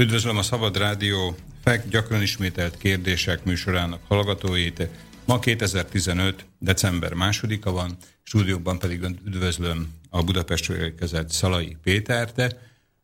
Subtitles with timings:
[0.00, 4.88] Üdvözlöm a Szabad Rádió FEK gyakran ismételt kérdések műsorának hallgatóit.
[5.24, 6.46] Ma 2015.
[6.58, 12.56] december másodika van, stúdióban pedig üdvözlöm a Budapestről érkezett Szalai Pétert,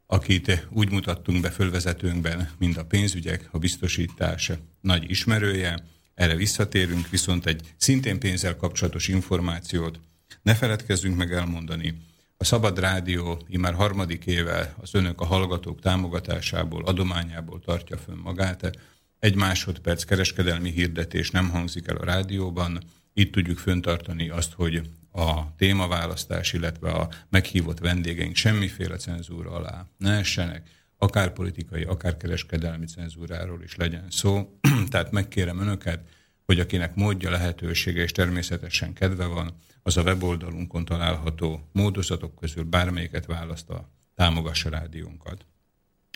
[0.07, 5.85] akit úgy mutattunk be fölvezetőnkben, mint a pénzügyek, a biztosítás nagy ismerője.
[6.15, 10.01] Erre visszatérünk, viszont egy szintén pénzzel kapcsolatos információt
[10.43, 12.06] ne feledkezzünk meg elmondani.
[12.39, 18.79] A Szabad Rádió immár harmadik éve az önök a hallgatók támogatásából, adományából tartja fönn magát.
[19.19, 22.83] Egy másodperc kereskedelmi hirdetés nem hangzik el a rádióban.
[23.13, 30.11] Itt tudjuk föntartani azt, hogy a témaválasztás, illetve a meghívott vendégeink semmiféle cenzúra alá ne
[30.11, 34.59] essenek, akár politikai, akár kereskedelmi cenzúráról is legyen szó.
[34.91, 36.09] Tehát megkérem önöket,
[36.45, 39.55] hogy akinek módja, lehetősége és természetesen kedve van,
[39.87, 45.47] az a weboldalunkon található módozatok közül bármelyiket választva támogassa rádiónkat.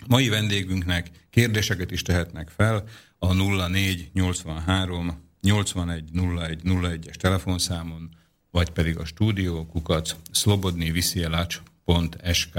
[0.06, 2.84] Mai vendégünknek kérdéseket is tehetnek fel
[3.18, 8.08] a 0483 81 01 01-es telefonszámon,
[8.50, 12.58] vagy pedig a stúdió kukac szlobodniviszielács.sk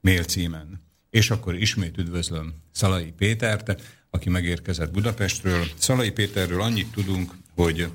[0.00, 0.82] mail címen.
[1.10, 5.64] És akkor ismét üdvözlöm Szalai Pétert, aki megérkezett Budapestről.
[5.76, 7.88] Szalai Péterről annyit tudunk, hogy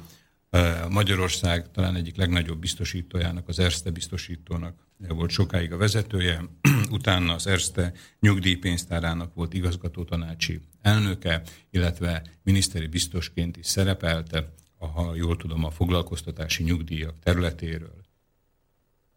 [0.89, 6.43] Magyarország talán egyik legnagyobb biztosítójának, az Erste biztosítónak volt sokáig a vezetője,
[6.91, 15.37] utána az Erste nyugdíjpénztárának volt igazgató tanácsi elnöke, illetve miniszteri biztosként is szerepelte, ha jól
[15.37, 18.01] tudom, a foglalkoztatási nyugdíjak területéről.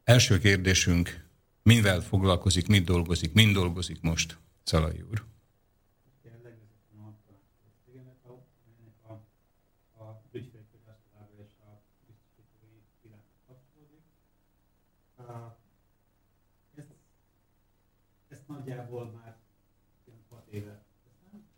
[0.04, 1.24] Első kérdésünk,
[1.62, 5.24] mivel foglalkozik, mit dolgozik, mind dolgozik most Szalai úr?
[18.66, 19.36] Nagyjából már
[20.28, 21.48] hat éve teszem.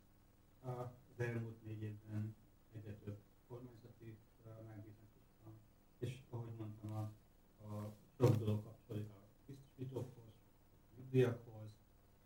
[0.60, 2.34] Az elmúlt négy évben
[2.72, 5.52] egyre több kormányzati megbízatosban,
[5.98, 7.12] és ahogy mondtam, a,
[7.64, 10.32] a sok dolog kapcsolódik a biztosítókhoz,
[10.64, 11.70] a nyugdíjakhoz,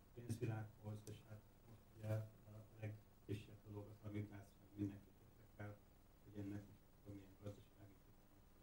[0.00, 5.76] a pénzvilághoz, és hát most ugye a legkisebb dolog az a migráció, mindenki érdekel,
[6.24, 7.98] hogy ennek is milyen gazdasági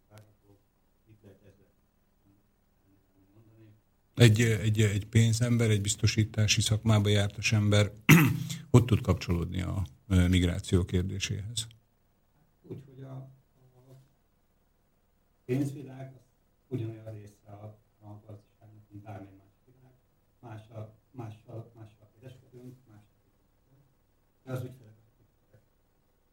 [0.08, 0.58] várható,
[1.06, 1.70] itt lehet ezzel
[4.20, 7.90] egy, egy, egy pénzember, egy biztosítási szakmába jártas ember
[8.70, 11.66] hogy tud kapcsolódni a migráció kérdéséhez?
[12.62, 13.14] Úgy, hogy a,
[13.74, 14.00] a
[15.44, 16.22] pénzvilág az
[16.68, 19.92] ugyanolyan része a, a gazdaságnak, mint bármely más világ.
[20.40, 23.00] Más a, mással, mással kereskedünk, más
[24.44, 24.94] de az ügyfelek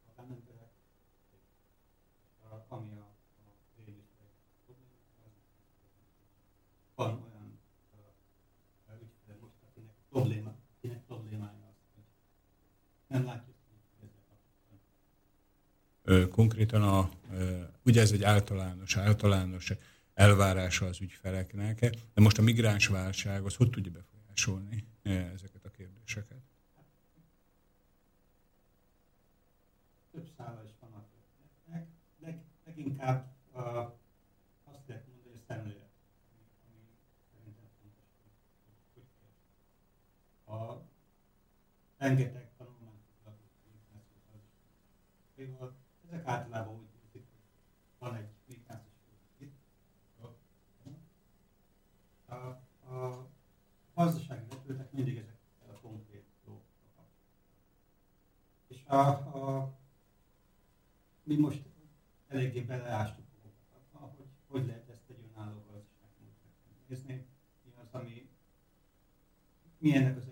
[0.08, 0.72] magánemberek,
[2.68, 4.31] ami a, a régiségek
[6.96, 7.28] van
[10.18, 12.04] probléma, kinek problémája az, hogy
[13.08, 13.56] nem látjuk.
[16.30, 17.09] Konkrétan a,
[17.86, 19.74] ugye ez egy általános, általános
[20.14, 21.80] elvárása az ügyfeleknek,
[22.14, 26.42] de most a migráns válság az hogy tudja befolyásolni ezeket a kérdéseket?
[30.12, 31.88] Több szála is van a történetnek,
[32.22, 33.62] leg, leginkább uh,
[34.64, 35.86] azt lehet mondani, hogy a szemlélet.
[40.50, 40.81] a
[41.98, 43.57] rengeteg tanulmányt foglalkozik
[46.07, 47.40] ezek általában úgy nézik, hogy
[48.00, 48.92] van egy migrációs
[49.38, 49.56] itt,
[52.25, 52.36] a,
[52.94, 53.28] a
[53.94, 57.06] gazdasági vetületek mindig ezekkel a konkrét dolgokkal
[58.68, 59.74] És a, a,
[61.24, 61.62] mi most
[62.28, 66.36] eléggé beleástuk magunkat hogy hogy lehet ezt egy önálló gazdaságnak
[66.88, 67.25] nézni,
[67.63, 68.30] mi az, ami
[69.78, 70.28] milyennek az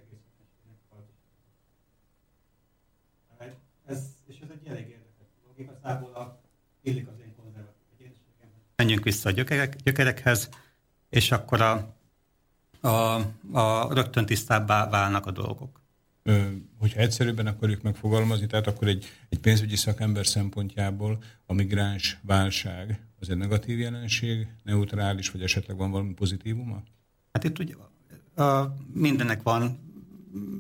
[3.86, 5.60] Ez, és ez egy elég érdekes dolog.
[5.60, 6.40] Igazából a,
[6.82, 8.50] illik az én konzervatív egyéniségem.
[8.76, 10.50] Menjünk vissza a gyökerek, gyökerekhez,
[11.10, 11.96] és akkor a,
[12.82, 12.90] a,
[13.52, 15.82] a rögtön tisztábbá válnak a dolgok.
[16.24, 16.42] Ö,
[16.80, 23.30] hogyha egyszerűbben akarjuk megfogalmazni, tehát akkor egy, egy pénzügyi szakember szempontjából a migráns válság az
[23.30, 26.84] egy negatív jelenség, neutrális, vagy esetleg van valami pozitívuma?
[27.32, 27.74] Hát itt ugye
[28.44, 29.80] a, mindennek van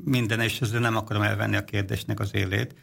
[0.03, 2.75] minden, és ezzel nem akarom elvenni a kérdésnek az élét.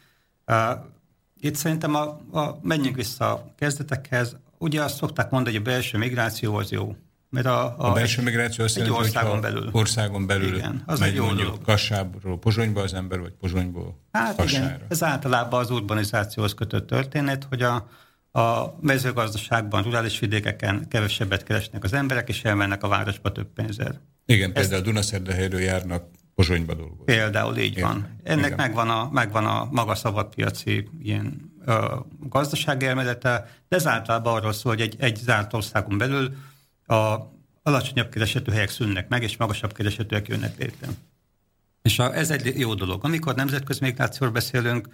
[1.39, 2.01] Itt szerintem a,
[2.31, 4.37] a, menjünk vissza a kezdetekhez.
[4.63, 6.95] Ugye azt szokták mondani, hogy a belső migráció az jó.
[7.29, 9.69] Mert a, a, a belső migráció azt jelenti, országon belül.
[9.71, 11.61] országon belül igen, az megy mondjuk dolog.
[11.61, 14.65] Kassábról Pozsonyba az ember, vagy Pozsonyból hát Kassára.
[14.65, 17.87] Igen, ez általában az urbanizációhoz kötött történet, hogy a,
[18.39, 23.99] a mezőgazdaságban, rurális vidékeken kevesebbet keresnek az emberek, és elmennek a városba több pénzért.
[24.25, 24.59] Igen, Ezt...
[24.59, 26.03] például Dunaszerdahelyről járnak
[26.35, 27.03] Pozsonyba dolgozni.
[27.05, 27.89] Például így Értem.
[27.89, 28.19] van.
[28.23, 34.53] Ennek megvan a, megvan a maga szabadpiaci ilyen ö, gazdasági elmélete, de ez általában arról
[34.53, 36.35] szól, hogy egy, egy zárt országon belül
[36.87, 37.31] a
[37.63, 40.87] alacsonyabb keresetű helyek szűnnek meg, és magasabb keresetűek jönnek létre.
[41.81, 43.05] És a, ez egy jó dolog.
[43.05, 44.87] Amikor nemzetközi migrációról beszélünk,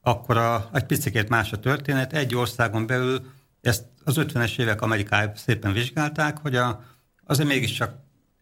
[0.00, 2.12] akkor a, egy picit más a történet.
[2.12, 6.84] Egy országon belül ezt az 50-es évek Amerikájában szépen vizsgálták, hogy a,
[7.24, 7.94] azért mégiscsak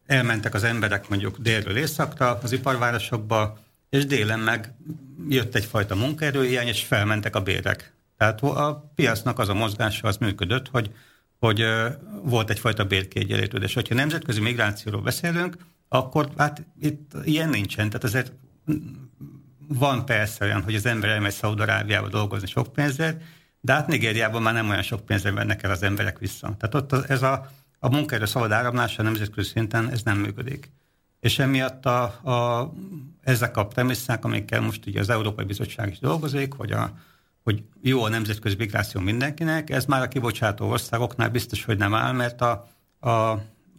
[0.06, 3.58] elmentek az emberek mondjuk délről északra, az iparvárosokba,
[3.92, 4.74] és délen meg
[5.28, 7.94] jött egyfajta munkaerőhiány, és felmentek a bérek.
[8.16, 10.90] Tehát a piacnak az a mozgása az működött, hogy,
[11.38, 11.64] hogy
[12.22, 13.74] volt egyfajta bérkiegyenlítődés.
[13.74, 15.56] Hogyha nemzetközi migrációról beszélünk,
[15.88, 17.86] akkor hát itt ilyen nincsen.
[17.86, 18.32] Tehát ezért
[19.68, 23.22] van persze olyan, hogy az ember elmegy Szaudarábiába dolgozni sok pénzért,
[23.60, 26.56] de hát Nigériában már nem olyan sok pénzért vennek el az emberek vissza.
[26.58, 30.70] Tehát ott ez a, a munkaerő szabad áramlása nemzetközi szinten ez nem működik.
[31.22, 32.72] És emiatt a, a,
[33.20, 36.92] ezek a premisszák, amikkel most ugye az Európai Bizottság is dolgozik, hogy, a,
[37.42, 42.12] hogy jó a nemzetközi migráció mindenkinek, ez már a kibocsátó országoknál biztos, hogy nem áll,
[42.12, 42.68] mert a,
[43.00, 43.10] a,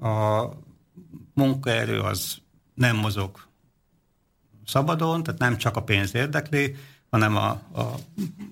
[0.07, 0.50] a
[1.34, 2.38] munkaerő az
[2.74, 3.40] nem mozog
[4.66, 6.75] szabadon, tehát nem csak a pénz érdekli,
[7.10, 7.81] hanem a, a,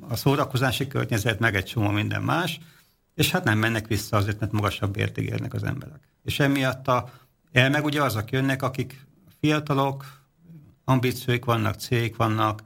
[0.08, 2.60] a szórakozási környezet, meg egy csomó minden más,
[3.16, 6.00] és hát nem mennek vissza azért, mert magasabb érték érnek az emberek.
[6.24, 7.20] És emiatt a,
[7.51, 9.06] el meg ugye azok jönnek, akik
[9.39, 10.06] fiatalok,
[10.83, 12.62] ambícióik vannak, cégek vannak,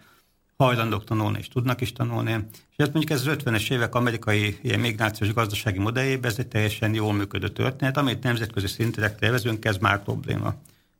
[0.58, 2.32] hajlandók tanulni és tudnak is tanulni.
[2.70, 6.94] És ez mondjuk ez az 50-es évek amerikai ilyen migrációs gazdasági modelljében ez egy teljesen
[6.94, 10.54] jól működő történet, amit nemzetközi szintre tervezünk, ez már probléma.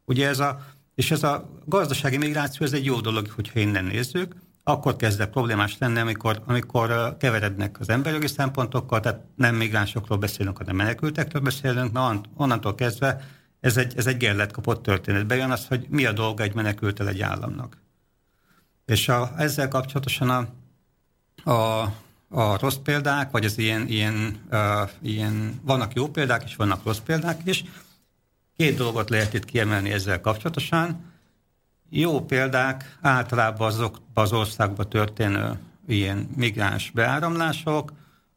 [0.06, 0.66] Ugye ez a,
[0.96, 5.28] és ez a gazdasági migráció, ez egy jó dolog, hogyha innen nézzük, akkor kezd el
[5.28, 11.92] problémás lenni, amikor, amikor keverednek az emberjogi szempontokkal, tehát nem migránsokról beszélünk, hanem menekültekről beszélünk,
[11.92, 13.22] mert onnantól kezdve
[13.66, 15.26] ez egy, ez egy gerlet kapott történet.
[15.26, 17.78] Bejön az, hogy mi a dolga egy menekültel egy államnak.
[18.86, 20.48] És a, ezzel kapcsolatosan a,
[21.52, 21.82] a,
[22.30, 27.00] a rossz példák, vagy az ilyen, ilyen, uh, ilyen, vannak jó példák, és vannak rossz
[27.00, 27.64] példák is.
[28.58, 31.14] Két dolgot lehet itt kiemelni ezzel kapcsolatosan.
[31.90, 37.94] Jó példák általában azok az országban történő ilyen migráns beáramlások,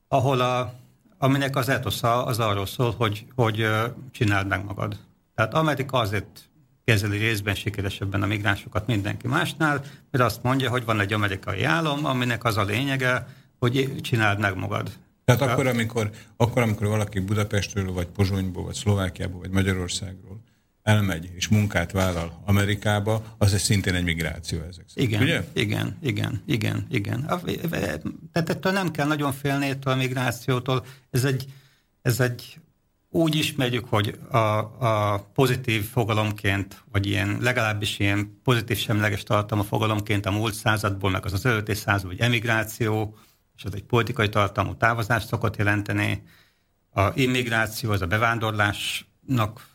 [0.08, 0.74] ahol a,
[1.18, 3.66] aminek az etosza az arról szól, hogy, hogy
[4.10, 5.06] csináld meg magad.
[5.38, 6.50] Tehát Amerika azért
[6.84, 12.04] kezeli részben sikeresebben a migránsokat mindenki másnál, mert azt mondja, hogy van egy amerikai állam,
[12.04, 13.26] aminek az a lényege,
[13.58, 14.90] hogy csináld meg magad.
[15.24, 20.40] Tehát akkor amikor, akkor, amikor valaki Budapestről, vagy Pozsonyból, vagy Szlovákiából, vagy Magyarországról
[20.82, 25.44] elmegy és munkát vállal Amerikába, az egy szintén egy migráció ezek szerint, igen, ugye?
[25.52, 27.26] Igen, igen, igen, igen.
[28.32, 30.86] Tehát ettől nem kell nagyon félni ettől a migrációtól.
[31.10, 31.46] Ez egy,
[32.02, 32.60] ez egy
[33.10, 40.26] úgy ismerjük, hogy a, a pozitív fogalomként, vagy ilyen legalábbis ilyen pozitív semleges tartalma fogalomként
[40.26, 43.16] a múlt századból, meg az az előtti század, vagy emigráció,
[43.56, 46.22] és az egy politikai tartalmú távozást szokott jelenteni.
[46.90, 49.66] A immigráció az a bevándorlásnak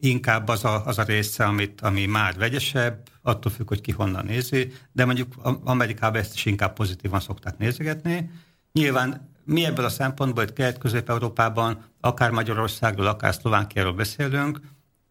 [0.00, 4.24] inkább az a, az a része, amit, ami már vegyesebb, attól függ, hogy ki honnan
[4.24, 5.34] nézi, de mondjuk
[5.64, 8.30] Amerikában ezt is inkább pozitívan szokták nézegetni.
[8.72, 14.60] Nyilván mi ebből a szempontból, hogy Kelet-Közép-Európában, akár Magyarországról, akár Szlovákiáról beszélünk,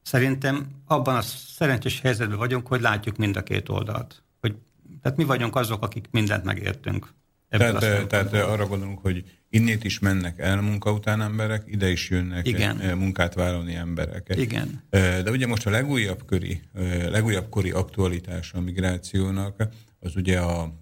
[0.01, 4.23] szerintem abban a szerencsés helyzetben vagyunk, hogy látjuk mind a két oldalt.
[4.41, 4.55] Hogy,
[5.01, 7.07] tehát mi vagyunk azok, akik mindent megértünk.
[7.49, 12.47] Tehát, tehát arra gondolunk, hogy innét is mennek el munka után emberek, ide is jönnek
[12.47, 12.79] Igen.
[12.79, 14.33] Eh, munkát vállalni emberek.
[14.35, 14.83] Igen.
[14.89, 19.67] Eh, de ugye most a legújabb, köri, eh, legújabb kori aktualitása a migrációnak,
[19.99, 20.73] az ugye a,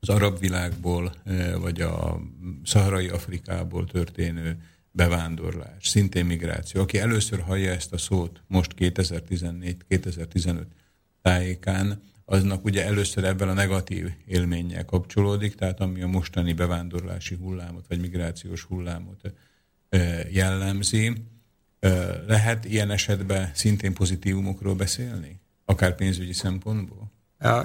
[0.00, 1.14] az arab világból,
[1.60, 2.20] vagy a
[2.64, 6.80] szaharai Afrikából történő bevándorlás, szintén migráció.
[6.80, 10.64] Aki először hallja ezt a szót most 2014-2015
[11.22, 17.86] tájékán, aznak ugye először ebben a negatív élménnyel kapcsolódik, tehát ami a mostani bevándorlási hullámot,
[17.88, 19.32] vagy migrációs hullámot
[20.30, 21.12] jellemzi.
[22.26, 25.40] Lehet ilyen esetben szintén pozitívumokról beszélni?
[25.64, 27.09] Akár pénzügyi szempontból?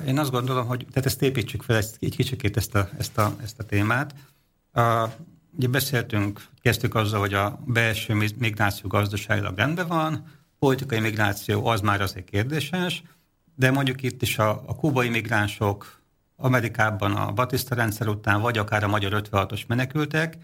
[0.07, 3.35] Én azt gondolom, hogy tehát ezt építsük fel ezt, egy kicsikét ezt a, ezt a,
[3.43, 4.15] ezt a témát.
[4.73, 5.07] A,
[5.57, 10.25] ugye beszéltünk, kezdtük azzal, hogy a belső migráció gazdaságilag rendben van,
[10.59, 13.03] politikai migráció az már azért kérdéses,
[13.55, 16.01] de mondjuk itt is a, a kubai migránsok,
[16.35, 20.37] Amerikában a Batista rendszer után, vagy akár a magyar 56-os menekültek,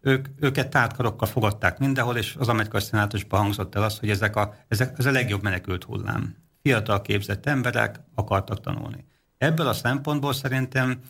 [0.00, 4.54] ők, őket tártkarokkal fogadták mindenhol, és az amerikai szenátusban hangzott el az, hogy ezek a,
[4.68, 6.45] ezek, ez a legjobb menekült hullám.
[6.66, 9.04] Fiatal képzett emberek akartak tanulni.
[9.38, 11.00] Ebből a szempontból szerintem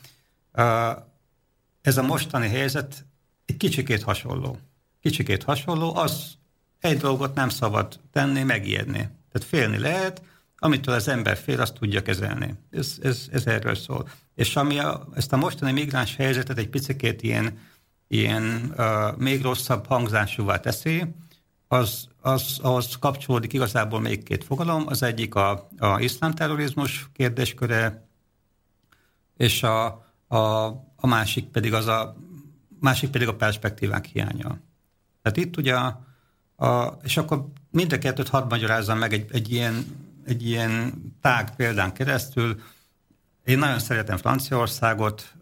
[1.80, 3.04] ez a mostani helyzet
[3.44, 4.58] egy kicsikét hasonló.
[5.00, 6.34] Kicsikét hasonló, az
[6.80, 8.98] egy dolgot nem szabad tenni, megijedni.
[9.32, 10.22] Tehát félni lehet,
[10.58, 12.54] amitől az ember fél, azt tudja kezelni.
[12.70, 14.08] Ez, ez, ez erről szól.
[14.34, 17.58] És ami a, ezt a mostani migráns helyzetet egy picit ilyen,
[18.08, 21.04] ilyen uh, még rosszabb hangzásúvá teszi,
[21.68, 24.84] az, az, az kapcsolódik igazából még két fogalom.
[24.86, 28.08] Az egyik a, a iszlám terrorizmus kérdésköre,
[29.36, 29.86] és a,
[30.26, 30.66] a,
[30.96, 32.16] a másik pedig az a
[32.80, 34.58] másik pedig a perspektívák hiánya.
[35.22, 36.06] Tehát itt ugye, a,
[36.56, 39.84] a, és akkor mind a kettőt hadd magyarázzam meg egy, egy, ilyen,
[40.24, 42.60] egy ilyen tág példán keresztül.
[43.44, 45.34] Én nagyon szeretem Franciaországot,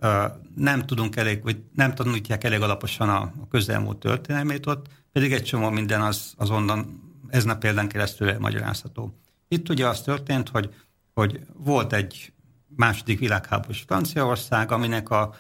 [0.57, 5.44] nem tudunk elég, vagy nem tanulják elég alaposan a, a közelmúlt történelmét ott, pedig egy
[5.44, 9.18] csomó minden az, az onnan ezen a példán keresztül magyarázható.
[9.49, 10.75] Itt ugye az történt, hogy,
[11.14, 12.33] hogy volt egy
[12.76, 15.35] második világháborús Franciaország, aminek a,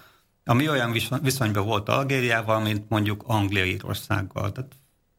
[0.44, 4.52] ami olyan viszonyban volt Algériával, mint mondjuk Anglia-Írországgal.
[4.52, 4.72] Tehát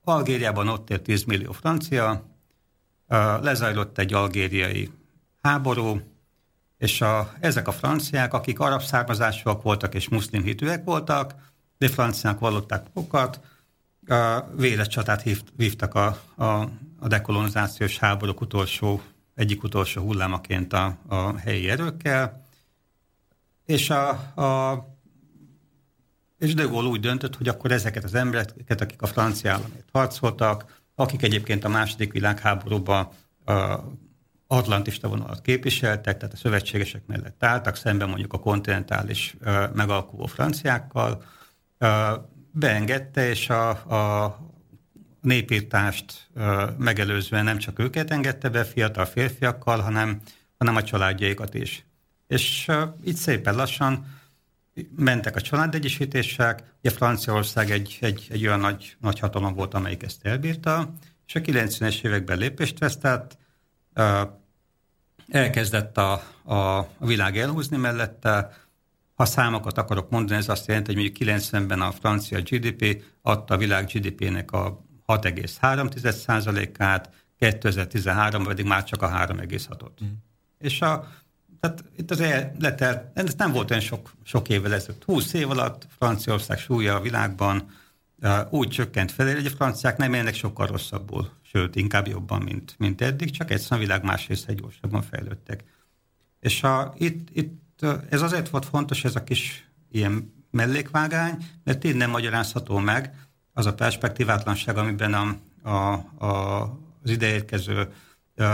[0.03, 2.25] Algériában ott élt 10 millió francia,
[3.41, 4.91] lezajlott egy algériai
[5.41, 6.01] háború,
[6.77, 11.35] és a, ezek a franciák, akik arab származásúak voltak és muszlim hitűek voltak,
[11.77, 13.39] de franciák vallották magukat,
[14.55, 16.45] véres csatát hívt, hívtak a, a,
[16.99, 19.01] a dekolonizációs háborúk utolsó,
[19.35, 22.45] egyik utolsó hullámaként a, a helyi erőkkel,
[23.65, 24.09] és a,
[24.41, 24.93] a
[26.37, 30.81] és de Gaulle úgy döntött, hogy akkor ezeket az embereket, akik a francia államért harcoltak,
[30.95, 33.09] akik egyébként a második világháborúban
[33.45, 33.79] a
[34.47, 39.35] atlantista vonalat képviseltek, tehát a szövetségesek mellett álltak, szemben mondjuk a kontinentális
[39.73, 41.23] megalkuló franciákkal,
[42.55, 44.39] beengedte, és a, a
[45.21, 46.29] népírtást
[46.77, 50.21] megelőzően nem csak őket engedte be fiatal férfiakkal, hanem,
[50.57, 51.85] hanem a családjaikat is.
[52.27, 52.71] És
[53.05, 54.05] így szépen lassan
[54.95, 60.25] mentek a családegyesítések, ugye Franciaország egy, egy, egy olyan nagy, nagy hatalom volt, amelyik ezt
[60.25, 60.93] elbírta,
[61.27, 63.37] és a 90-es években lépést vesz, tehát
[63.95, 64.21] uh,
[65.29, 66.11] elkezdett a,
[66.55, 68.53] a világ elhúzni mellette,
[69.15, 73.57] ha számokat akarok mondani, ez azt jelenti, hogy mondjuk 90-ben a francia GDP adta a
[73.57, 80.03] világ GDP-nek a 6,3%-át, 2013-ban pedig már csak a 3,6-ot.
[80.03, 80.07] Mm.
[80.59, 81.07] És a
[81.59, 82.23] tehát itt az
[82.59, 85.03] letelt, ez nem volt olyan sok, sok évvel ezelőtt.
[85.03, 87.69] 20 év alatt Franciaország súlya a világban
[88.49, 93.01] úgy csökkent felé, hogy a franciák nem élnek sokkal rosszabbul, sőt, inkább jobban, mint, mint
[93.01, 95.63] eddig, csak egyszerűen a világ más része gyorsabban fejlődtek.
[96.39, 97.64] És a, itt, itt
[98.09, 103.13] ez azért volt fontos, ez a kis ilyen mellékvágány, mert így nem magyarázható meg
[103.53, 105.35] az a perspektívátlanság, amiben a,
[105.69, 105.93] a,
[106.25, 106.61] a,
[107.03, 107.93] az ideérkező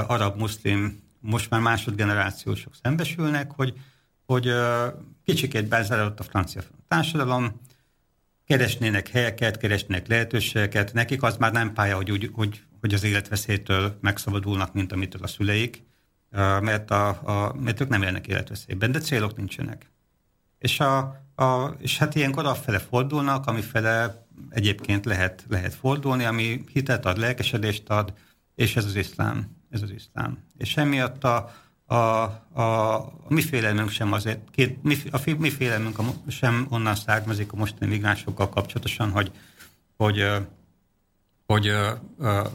[0.08, 3.74] arab-muszlim most már másodgenerációsok szembesülnek, hogy,
[4.25, 4.50] hogy
[5.24, 7.60] kicsikét bezárodott a francia társadalom,
[8.46, 13.98] keresnének helyeket, keresnének lehetőségeket, nekik az már nem pálya, hogy, úgy, hogy, hogy az életveszélytől
[14.01, 15.84] megszabadulnak, mint amitől a szüleik,
[16.40, 19.92] mert, a, a, mert ők nem élnek életveszélyben, de célok nincsenek.
[20.58, 20.98] És, a,
[21.36, 27.90] a, és hát ilyenkor afele fordulnak, amifele egyébként lehet, lehet fordulni, ami hitet ad, lelkesedést
[27.90, 28.14] ad,
[28.56, 30.38] és ez az iszlám ez az iszlám.
[30.58, 31.52] És emiatt a,
[31.86, 35.98] a, a, a mi félelmünk sem azért, két, mi, a mi félelmünk
[36.28, 39.32] sem onnan származik a mostani migránsokkal kapcsolatosan, hogy,
[39.98, 40.26] hogy,
[41.46, 41.72] hogy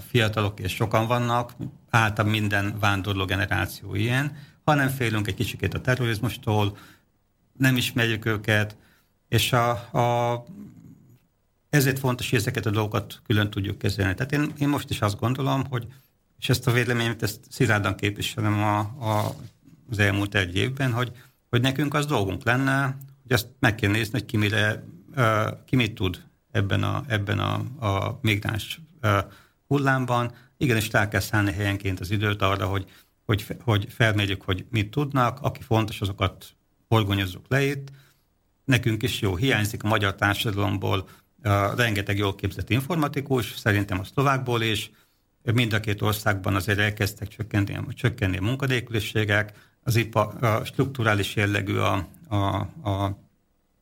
[0.08, 1.52] fiatalok és sokan vannak,
[1.90, 6.76] általában minden vándorló generáció ilyen, hanem félünk egy kicsikét a terrorizmustól,
[7.52, 8.76] nem ismerjük őket,
[9.28, 10.44] és a, a,
[11.70, 14.14] ezért fontos, hogy ezeket a dolgokat külön tudjuk kezelni.
[14.14, 15.86] Tehát én, én most is azt gondolom, hogy
[16.38, 19.34] és ezt a véleményet, ezt szilárdan képviselem a, a,
[19.90, 21.12] az elmúlt egy évben, hogy,
[21.50, 24.84] hogy nekünk az dolgunk lenne, hogy azt meg kell nézni, hogy ki, mire,
[25.64, 27.54] ki mit tud ebben a, ebben a,
[27.86, 28.80] a migráns
[29.66, 30.32] hullámban.
[30.56, 32.84] Igenis rá kell szállni helyenként az időt arra, hogy,
[33.26, 36.46] hogy, hogy felmérjük, hogy mit tudnak, aki fontos, azokat
[36.88, 37.88] horgonyozzuk le itt.
[38.64, 41.08] Nekünk is jó, hiányzik a magyar társadalomból
[41.76, 44.90] rengeteg jól képzett informatikus, szerintem a szlovákból is,
[45.52, 51.76] Mind a két országban azért elkezdtek csökkenni, csökkenni a munkadékülésségek, az ipa, a strukturális jellegű
[51.76, 52.36] a, a,
[52.90, 53.18] a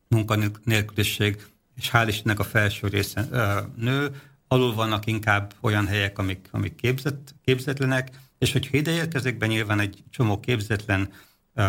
[0.07, 3.27] munkanélküliség, és hál' Istennek a felső része
[3.75, 9.47] nő, alul vannak inkább olyan helyek, amik, amik képzett, képzetlenek, és hogyha ide érkezik be
[9.47, 11.09] nyilván egy csomó képzetlen
[11.55, 11.65] uh,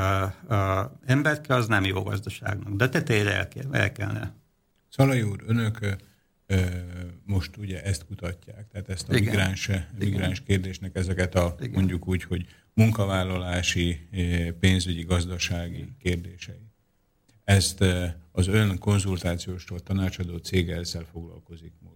[0.49, 2.75] uh, emberke, az nem jó gazdaságnak.
[2.75, 4.35] De tetejére el, kell, el kellene.
[4.89, 5.97] Szalai úr, önök
[7.25, 9.25] most ugye ezt kutatják, tehát ezt a Igen.
[9.25, 11.71] migráns, migráns kérdésnek ezeket a Igen.
[11.71, 14.09] mondjuk úgy, hogy munkavállalási,
[14.61, 16.71] pénzügyi, gazdasági kérdései.
[17.45, 17.85] Ezt
[18.33, 21.96] az ön konzultációstól tanácsadó cég ezzel foglalkozik most.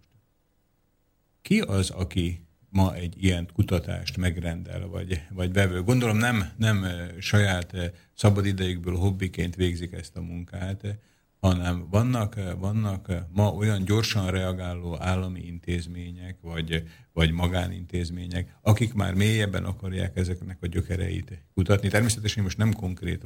[1.42, 5.82] Ki az, aki ma egy ilyen kutatást megrendel, vagy, vagy vevő.
[5.82, 6.86] Gondolom nem, nem
[7.18, 10.98] saját szabadidejükből hobbiként végzik ezt a munkát,
[11.40, 16.82] hanem vannak, vannak ma olyan gyorsan reagáló állami intézmények, vagy,
[17.12, 21.88] vagy magánintézmények, akik már mélyebben akarják ezeknek a gyökereit kutatni.
[21.88, 23.24] Természetesen most nem konkrét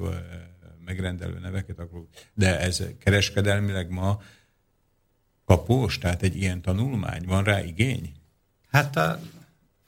[0.84, 4.20] megrendelő neveket akarok, de ez kereskedelmileg ma
[5.44, 8.12] kapós, tehát egy ilyen tanulmány, van rá igény?
[8.70, 9.20] Hát a,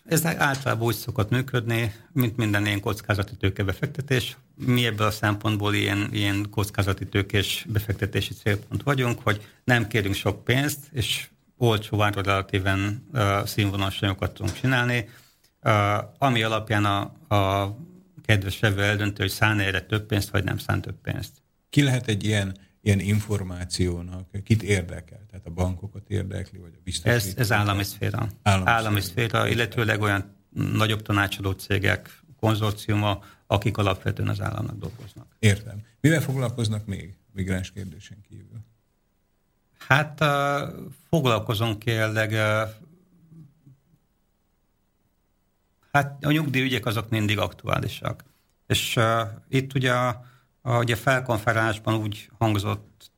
[0.04, 4.36] ez általában úgy szokott működni, mint minden ilyen kockázati tőkebefektetés.
[4.54, 10.44] Mi ebből a szempontból ilyen, ilyen kockázati tőkés befektetési célpont vagyunk, hogy nem kérünk sok
[10.44, 15.08] pénzt, és olcsó áron relatíven uh, színvonalas anyagokat tudunk csinálni,
[15.62, 15.72] uh,
[16.18, 17.00] ami alapján a,
[17.36, 17.76] a
[18.24, 21.32] kedves vevő eldöntő, hogy szán erre több pénzt, vagy nem szán több pénzt.
[21.70, 25.26] Ki lehet egy ilyen ilyen információnak kit érdekel?
[25.30, 27.28] Tehát a bankokat érdekli, vagy a biztosítókat?
[27.28, 28.28] Ez, ez állami szféra.
[28.42, 35.26] Állami, állami szféra, illetőleg olyan nagyobb tanácsadó cégek, konzorciuma, akik alapvetően az államnak dolgoznak.
[35.38, 35.82] Értem.
[36.00, 38.64] Mivel foglalkoznak még migráns kérdésen kívül?
[39.78, 40.28] Hát uh,
[41.08, 42.68] foglalkozunk uh,
[45.92, 48.24] Hát a nyugdíjügyek azok mindig aktuálisak.
[48.66, 50.24] És uh, itt ugye a,
[50.66, 53.10] ahogy a felkonferálásban úgy hangzott,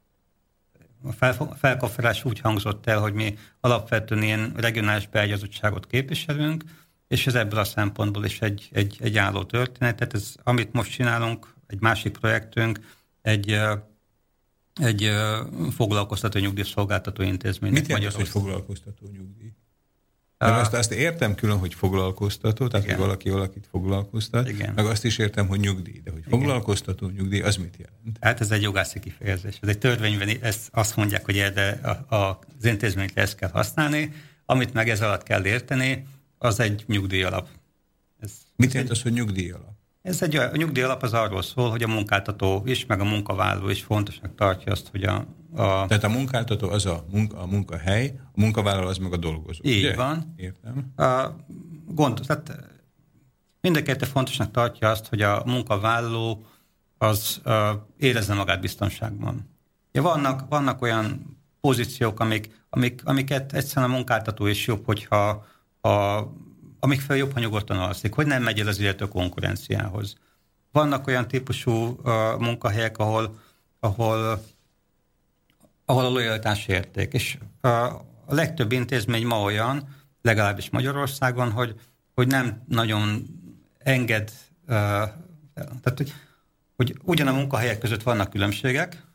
[1.02, 6.64] a fel, felkonferálás úgy hangzott el, hogy mi alapvetően ilyen regionális beágyazottságot képviselünk,
[7.06, 9.96] és ez ebből a szempontból is egy, egy, egy álló történet.
[9.96, 12.80] Tehát ez, amit most csinálunk, egy másik projektünk,
[13.22, 13.60] egy,
[14.74, 15.10] egy
[15.70, 17.72] foglalkoztató nyugdíjszolgáltató intézmény.
[17.72, 19.52] Mit jelent az, hogy foglalkoztató nyugdíj?
[20.38, 22.96] Mert azt, azt értem külön, hogy foglalkoztató, tehát Igen.
[22.96, 24.72] hogy valaki valakit foglalkoztat, Igen.
[24.74, 26.38] meg azt is értem, hogy nyugdíj, de hogy Igen.
[26.38, 28.16] foglalkoztató nyugdíj, az mit jelent?
[28.20, 29.58] Hát ez egy jogászi kifejezés.
[29.62, 34.12] Ez egy törvényben ezt azt mondják, hogy erre a, a, az intézményt ezt kell használni,
[34.44, 36.06] amit meg ez alatt kell érteni,
[36.38, 37.48] az egy nyugdíj alap.
[38.20, 39.77] Ez, mit jelent az, hogy nyugdíj alap?
[40.02, 43.68] Ez egy, a nyugdíj alap az arról szól, hogy a munkáltató is, meg a munkavállaló
[43.68, 45.14] is fontosnak tartja azt, hogy a...
[45.54, 45.86] a...
[45.86, 49.60] Tehát a munkáltató az a, munka, a munkahely, a munkavállaló az meg a dolgozó.
[49.62, 49.94] Így ugye?
[49.94, 50.34] van.
[50.36, 50.92] Értem.
[50.96, 51.36] A
[51.86, 52.68] gond, tehát
[53.60, 56.46] mindenkettő fontosnak tartja azt, hogy a munkavállaló
[56.98, 57.54] az uh,
[57.96, 59.56] érezze magát biztonságban.
[59.92, 65.46] Ja, vannak, vannak olyan pozíciók, amik, amik, amiket egyszerűen a munkáltató is jobb, hogyha
[65.80, 66.22] a
[66.80, 70.16] amik fel jobb, ha nyugodtan alszik, hogy nem megy el az illető konkurenciához.
[70.72, 73.40] Vannak olyan típusú uh, munkahelyek, ahol,
[73.80, 74.44] ahol,
[75.84, 77.84] ahol a lojalitás érték, és uh,
[78.26, 81.80] a legtöbb intézmény ma olyan, legalábbis Magyarországon, hogy,
[82.14, 83.26] hogy nem nagyon
[83.78, 84.74] enged, uh,
[85.54, 86.14] tehát hogy,
[86.76, 89.06] hogy ugyan a munkahelyek között vannak különbségek,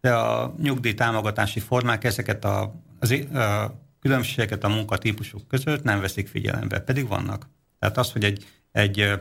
[0.00, 3.64] de a nyugdíj támogatási formák ezeket a, az, uh,
[4.00, 7.46] különbségeket a munkatípusok között nem veszik figyelembe, pedig vannak.
[7.78, 9.20] Tehát az, hogy egy, egy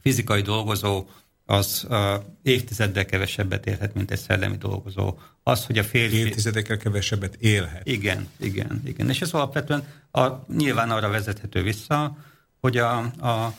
[0.00, 1.08] fizikai dolgozó
[1.50, 5.18] az uh, évtizeddel kevesebbet élhet, mint egy szellemi dolgozó.
[5.42, 6.16] Az, hogy a férfi...
[6.16, 7.86] Évtizedekkel kevesebbet élhet.
[7.86, 9.08] Igen, igen, igen.
[9.08, 12.16] És ez alapvetően a, nyilván arra vezethető vissza,
[12.60, 13.54] hogy a, a,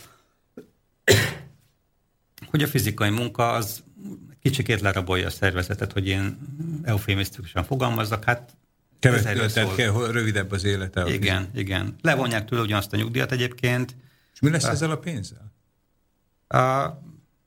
[2.52, 3.84] hogy a fizikai munka az
[4.42, 6.38] kicsikét lerabolja a szervezetet, hogy én
[6.84, 8.24] eufémisztikusan fogalmazzak.
[8.24, 8.56] Hát
[9.02, 11.14] Kevesebb, tehát kell, rövidebb az élete.
[11.14, 11.96] Igen, a igen.
[12.02, 13.96] Levonják tőle ugyanazt a nyugdíjat egyébként.
[14.34, 15.54] És mi lesz a, ezzel a pénzzel?
[16.48, 16.58] A,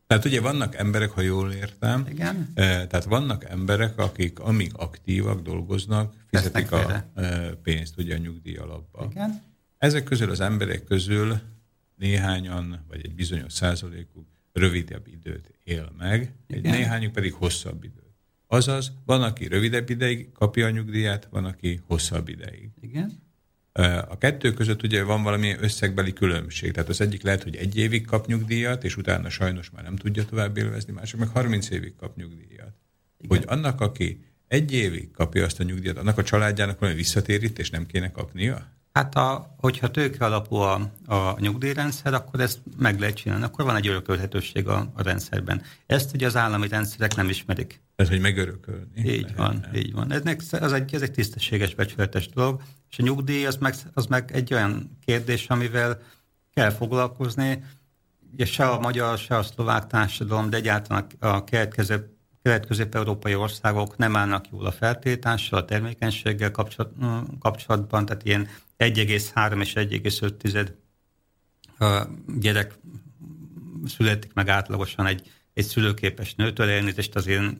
[0.06, 2.50] tehát ugye vannak emberek, ha jól értem, igen.
[2.54, 8.56] Eh, tehát vannak emberek, akik amíg aktívak, dolgoznak, fizetik a eh, pénzt ugye a nyugdíj
[8.56, 9.06] alapba.
[9.10, 9.42] Igen.
[9.78, 11.40] Ezek közül az emberek közül
[11.96, 16.64] néhányan, vagy egy bizonyos százalékuk rövidebb időt él meg, igen.
[16.64, 18.03] egy néhányuk pedig hosszabb időt.
[18.54, 22.70] Azaz, van, aki rövidebb ideig kapja a nyugdíjat, van, aki hosszabb ideig.
[22.80, 23.22] Igen.
[24.08, 26.72] A kettő között ugye van valami összegbeli különbség.
[26.72, 30.24] Tehát az egyik lehet, hogy egy évig kap nyugdíjat, és utána sajnos már nem tudja
[30.24, 32.74] tovább élvezni, mások meg 30 évig kap nyugdíjat.
[33.18, 33.36] Igen.
[33.36, 37.86] Hogy annak, aki egy évig kapja azt a nyugdíjat, annak a családjának valami visszatérítés nem
[37.86, 38.73] kéne kapnia?
[38.94, 43.76] Hát a, hogyha tőke alapú a, a nyugdíjrendszer, akkor ezt meg lehet csinálni, akkor van
[43.76, 45.62] egy örökölhetőség a, a rendszerben.
[45.86, 47.82] Ezt ugye az állami rendszerek nem ismerik.
[47.96, 49.00] Ez, hogy megörökölni.
[49.00, 49.74] Így lehet, van, nem.
[49.74, 50.12] így van.
[50.12, 54.30] Ennek, az egy, ez egy tisztességes, becsületes dolog, és a nyugdíj az meg, az meg
[54.32, 56.00] egy olyan kérdés, amivel
[56.52, 57.64] kell foglalkozni,
[58.32, 61.44] ugye se a magyar, se a szlovák társadalom, de egyáltalán a
[62.44, 66.50] kelet-közép-európai országok nem állnak jól a feltétással, a termékenységgel
[67.38, 70.68] kapcsolatban, tehát ilyen 1,3 és 1,5
[72.40, 72.74] gyerek
[73.86, 77.58] születik meg átlagosan egy, egy szülőképes nőtől, elnézést az én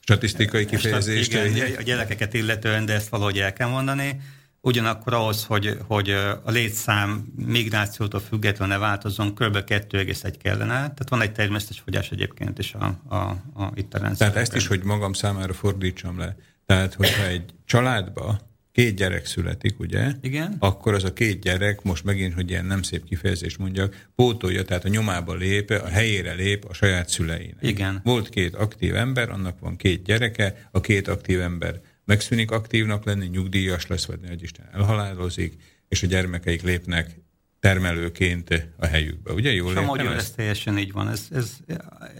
[0.00, 1.32] statisztikai kifejezést.
[1.32, 4.20] Igen, a gyerekeket illetően, de ezt valahogy el kell mondani.
[4.66, 6.10] Ugyanakkor ahhoz, hogy, hogy
[6.44, 9.56] a létszám migrációtól függetlenül ne változzon, kb.
[9.56, 10.74] 2,1 kellene.
[10.74, 13.16] Tehát van egy természetes fogyás egyébként is a, a,
[13.62, 14.28] a, itt a rendszer.
[14.28, 16.36] Tehát ezt is, hogy magam számára fordítsam le.
[16.66, 18.38] Tehát, hogyha egy családba
[18.72, 20.12] két gyerek születik, ugye?
[20.20, 20.56] Igen.
[20.58, 24.84] Akkor az a két gyerek, most megint, hogy ilyen nem szép kifejezés mondjak, pótolja, tehát
[24.84, 27.56] a nyomába lép, a helyére lép a saját szüleinek.
[27.60, 28.00] Igen.
[28.04, 33.26] Volt két aktív ember, annak van két gyereke, a két aktív ember megszűnik aktívnak lenni,
[33.26, 35.54] nyugdíjas lesz, vagy ne Isten elhalálozik,
[35.88, 37.20] és a gyermekeik lépnek
[37.60, 39.32] termelőként a helyükbe.
[39.32, 40.06] Ugye jól értem?
[40.06, 41.08] ez teljesen így van.
[41.08, 41.56] Ez, ez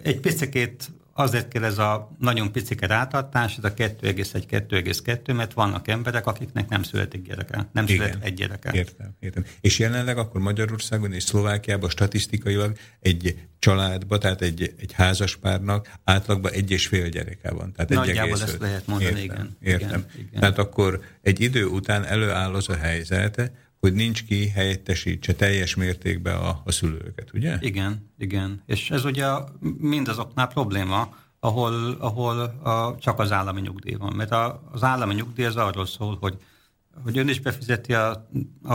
[0.03, 6.27] egy picit azért kell ez a nagyon picike rátartás, ez a 2,1-2,2, mert vannak emberek,
[6.27, 7.97] akiknek nem születik gyereke, nem Igen.
[7.97, 8.71] születik egy gyereke.
[8.73, 9.45] Értem, értem.
[9.61, 16.71] És jelenleg akkor Magyarországon és Szlovákiában statisztikailag egy családba, tehát egy, egy házaspárnak átlagban egy
[16.71, 17.73] és fél gyereke van.
[17.73, 19.57] Tehát Nagyjából ezt lehet mondani, értem, igen.
[19.61, 19.89] Értem.
[19.89, 20.41] Igen, igen.
[20.41, 23.53] Tehát akkor egy idő után előáll az a helyzet,
[23.87, 27.57] hogy nincs ki helyettesítse teljes mértékben a, a szülőket, ugye?
[27.61, 28.63] Igen, igen.
[28.67, 29.27] És ez ugye
[29.79, 34.13] mindazoknál probléma, ahol, ahol a, csak az állami nyugdíj van.
[34.17, 36.37] Mert a, az állami nyugdíj az arról szól, hogy,
[37.03, 38.29] hogy ön is befizeti a,
[38.63, 38.75] a,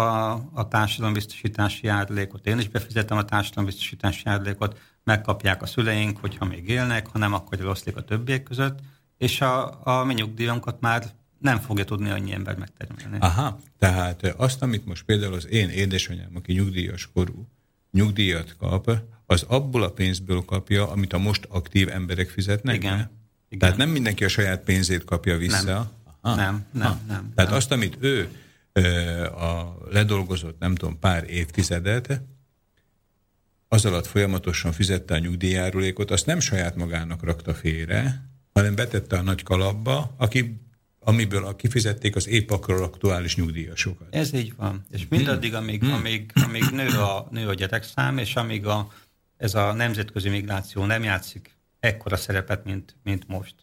[0.54, 7.08] a társadalombiztosítási járulékot, én is befizetem a társadalombiztosítási járulékot, megkapják a szüleink, hogyha még élnek,
[7.08, 8.80] ha nem, akkor eloszlik a többiek között,
[9.18, 11.04] és a, a mi nyugdíjunkat már
[11.42, 13.18] nem fogja tudni annyi ember megtermelni.
[13.20, 17.48] Aha, tehát azt, amit most például az én édesanyám, aki nyugdíjas korú,
[17.92, 18.92] nyugdíjat kap,
[19.26, 22.98] az abból a pénzből kapja, amit a most aktív emberek fizetnek Igen.
[22.98, 23.12] Be?
[23.48, 23.60] Igen.
[23.60, 25.64] Tehát nem mindenki a saját pénzét kapja vissza.
[25.64, 25.90] Nem,
[26.22, 26.36] Aha.
[26.36, 27.00] nem, nem, ha.
[27.08, 27.32] nem.
[27.36, 27.60] Tehát nem.
[27.60, 28.30] azt, amit ő
[29.24, 32.22] a ledolgozott, nem tudom, pár évtizedet,
[33.68, 39.22] az alatt folyamatosan fizette a nyugdíjárulékot, azt nem saját magának rakta félre, hanem betette a
[39.22, 40.62] nagy kalapba, aki
[41.04, 44.16] amiből kifizették az épp akkor aktuális nyugdíjasokat.
[44.16, 44.86] Ez így van.
[44.90, 45.94] És mindaddig, amíg, hmm.
[45.94, 48.88] amíg, amíg nő, a, nő a gyerekszám, és amíg a,
[49.38, 53.56] ez a nemzetközi migráció nem játszik ekkora szerepet, mint, mint most.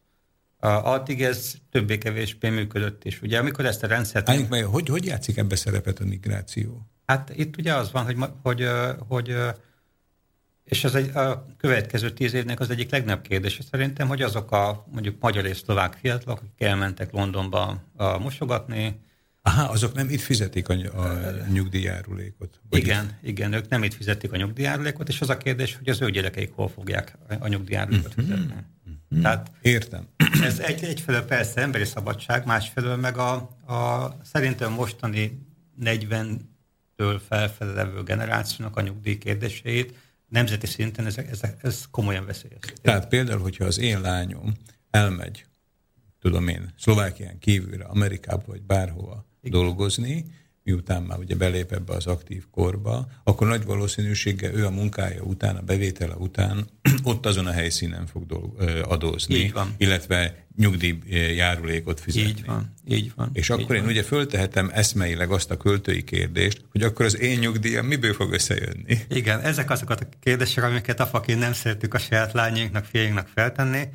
[0.61, 3.22] Addig ez többé-kevésbé működött is.
[3.22, 4.29] Ugye amikor ezt a rendszert...
[4.29, 6.87] Álljunk meg, hogy, hogy játszik ebbe szerepet a migráció?
[7.07, 8.68] Hát itt ugye az van, hogy, hogy,
[9.09, 9.37] hogy
[10.68, 14.87] és az egy, a következő tíz évnek az egyik legnagyobb kérdése szerintem, hogy azok a
[14.92, 19.00] mondjuk magyar és szlovák fiatalok, akik elmentek Londonba a mosogatni.
[19.42, 22.61] Aha, azok nem itt fizetik a, a nyugdíjárulékot?
[22.70, 23.28] Igen, itt?
[23.28, 26.52] igen, ők nem itt fizetik a nyugdíjárulékot, és az a kérdés, hogy az ő gyerekeik
[26.52, 28.24] hol fogják a nyugdíjárulékot uh-huh.
[28.24, 28.54] fizetni.
[28.85, 29.22] Uh-huh.
[29.22, 30.09] Tehát Értem.
[30.42, 33.33] Ez egy, egyfelől persze emberi szabadság, másfelől meg a,
[33.66, 35.46] a szerintem mostani
[35.81, 39.94] 40-től felfelé levő generációnak a nyugdíj kérdéseit
[40.28, 42.80] nemzeti szinten ez, ez, ez komolyan veszélyezteti.
[42.82, 44.54] Tehát például, hogyha az én lányom
[44.90, 45.46] elmegy,
[46.20, 49.60] tudom én, Szlovákián kívülre, Amerikába vagy bárhova Igen.
[49.60, 50.24] dolgozni,
[50.68, 55.57] miután már ugye belép ebbe az aktív korba, akkor nagy valószínűséggel ő a munkája után,
[55.57, 56.66] a bevétele után
[57.02, 59.74] ott azon a helyszínen fog dolg, adózni, így van.
[59.76, 62.28] illetve nyugdíjjárulékot fizetni.
[62.28, 63.31] Így van, így van.
[63.33, 63.90] És akkor így én van.
[63.90, 68.98] ugye föltehetem eszmeileg azt a költői kérdést, hogy akkor az én nyugdíjam miből fog összejönni?
[69.09, 73.88] Igen, ezek azokat a kérdések, amiket afaként nem szeretük a saját lányainknak, fiainknak feltenni.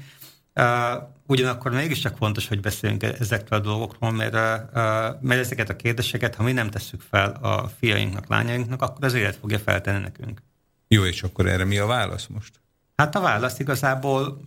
[1.28, 4.34] Ugyanakkor mégiscsak fontos, hogy beszéljünk ezekről a dolgokról, mert,
[5.22, 9.36] mert ezeket a kérdéseket, ha mi nem tesszük fel a fiainknak, lányainknak, akkor az élet
[9.36, 10.42] fogja feltenni nekünk.
[10.88, 12.62] Jó, és akkor erre mi a válasz most?
[12.96, 14.42] Hát a válasz igazából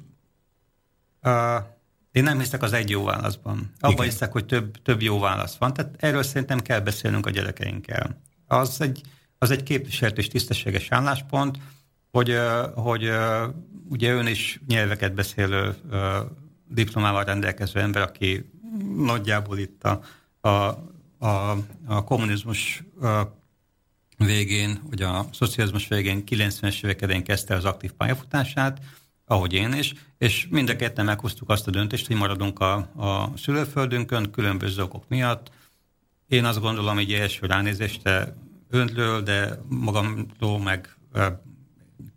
[1.23, 1.64] uh,
[2.12, 3.73] én nem hiszek az egy jó válaszban.
[3.81, 5.75] Abban hiszek, hogy több, több jó válasz van.
[5.75, 8.21] Tehát erről szerintem kell beszélnünk a gyerekeinkkel.
[8.47, 9.01] Az egy,
[9.38, 11.59] az egy képviselt és tisztességes álláspont,
[12.16, 12.38] hogy,
[12.74, 13.11] hogy
[13.88, 15.74] ugye ön is nyelveket beszélő
[16.68, 18.50] diplomával rendelkező ember, aki
[18.96, 20.00] nagyjából itt a,
[20.40, 20.48] a,
[21.26, 22.83] a, a kommunizmus
[24.18, 28.81] végén, vagy a szocializmus végén, 90-es évek kezdte az aktív pályafutását,
[29.24, 33.33] ahogy én is, és mind a ketten meghoztuk azt a döntést, hogy maradunk a, a
[33.37, 35.50] szülőföldünkön különböző okok miatt.
[36.29, 38.37] Én azt gondolom, hogy első ránézésre
[38.70, 40.96] öntről, de magamról meg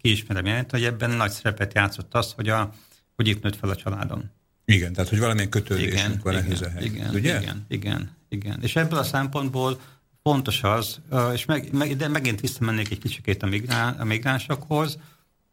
[0.02, 2.74] kiismerem jelent, hogy ebben nagy szerepet játszott az, hogy, a,
[3.15, 4.32] hogy itt nőtt fel a családom.
[4.65, 7.42] Igen, tehát hogy valamilyen kötődésünk igen, van ehhez a igen, ugye?
[7.42, 8.60] Igen, igen, igen.
[8.62, 9.82] És ebből a szempontból
[10.24, 11.00] fontos az,
[11.34, 14.98] és meg, meg, de megint visszamennék egy kicsikét a, migrán, a migránsokhoz,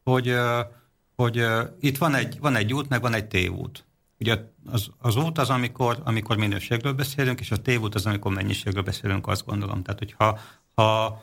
[0.03, 0.35] hogy
[1.17, 1.45] hogy
[1.81, 3.85] itt van egy, van egy út, meg van egy tévút.
[4.19, 8.83] Ugye az, az út az, amikor, amikor minőségről beszélünk, és a tévút az, amikor mennyiségről
[8.83, 9.83] beszélünk, azt gondolom.
[9.83, 10.39] Tehát, hogyha
[10.75, 11.23] ha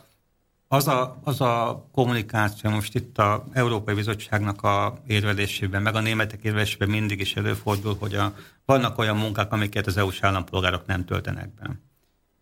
[0.74, 6.44] az a, az a kommunikáció most itt a Európai Bizottságnak a érvelésében, meg a németek
[6.44, 8.34] érvelésében mindig is előfordul, hogy a,
[8.66, 11.80] vannak olyan munkák, amiket az EU-s állampolgárok nem töltenek be.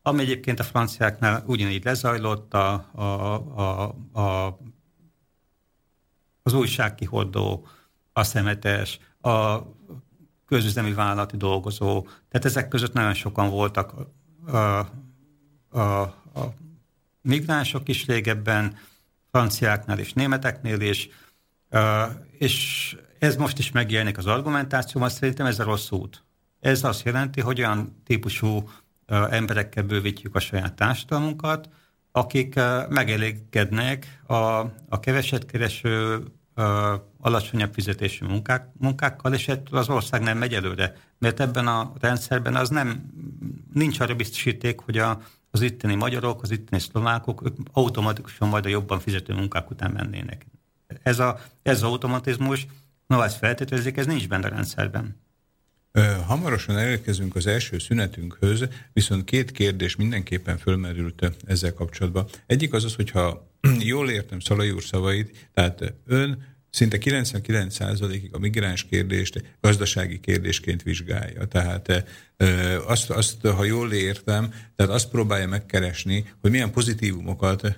[0.02, 4.58] ami egyébként a franciáknál ugyanígy lezajlott, a, a, a, a,
[6.44, 7.68] az újságkihordó,
[8.14, 9.58] a szemetes, a
[10.46, 13.94] közüzemi vállalati dolgozó, tehát ezek között nagyon sokan voltak
[14.46, 14.58] a,
[15.70, 16.00] a,
[16.34, 16.54] a
[17.22, 18.78] migránsok is régebben,
[19.32, 21.10] franciáknál és németeknél is,
[22.38, 26.24] és ez most is megjelenik az argumentációban, szerintem ez a rossz út.
[26.60, 28.70] Ez azt jelenti, hogy olyan típusú
[29.08, 31.70] emberekkel bővítjük a saját társadalmunkat,
[32.12, 32.56] akik
[32.90, 34.36] megelégednek a,
[34.90, 36.24] a keveset kereső,
[37.18, 40.96] alacsonyabb fizetésű munkák, munkákkal, és az ország nem megy előre.
[41.18, 43.12] Mert ebben a rendszerben az nem,
[43.74, 48.70] nincs arra biztosíték, hogy a, az itteni magyarok, az itteni szlovákok ők automatikusan majd a
[48.70, 50.46] jobban fizető munkák után mennének.
[51.04, 52.68] Ez, a, ez az automatizmus,
[53.08, 55.20] no, ezt feltételezik, ez nincs benne a rendszerben.
[56.26, 62.28] Hamarosan elérkezünk az első szünetünkhöz, viszont két kérdés mindenképpen fölmerült ezzel kapcsolatban.
[62.46, 68.84] Egyik az az, hogyha jól értem Szalai úr szavait, tehát ön szinte 99%-ig a migráns
[68.84, 71.46] kérdést gazdasági kérdésként vizsgálja.
[71.46, 72.04] Tehát
[72.88, 77.78] azt, azt, ha jól értem, tehát azt próbálja megkeresni, hogy milyen pozitívumokat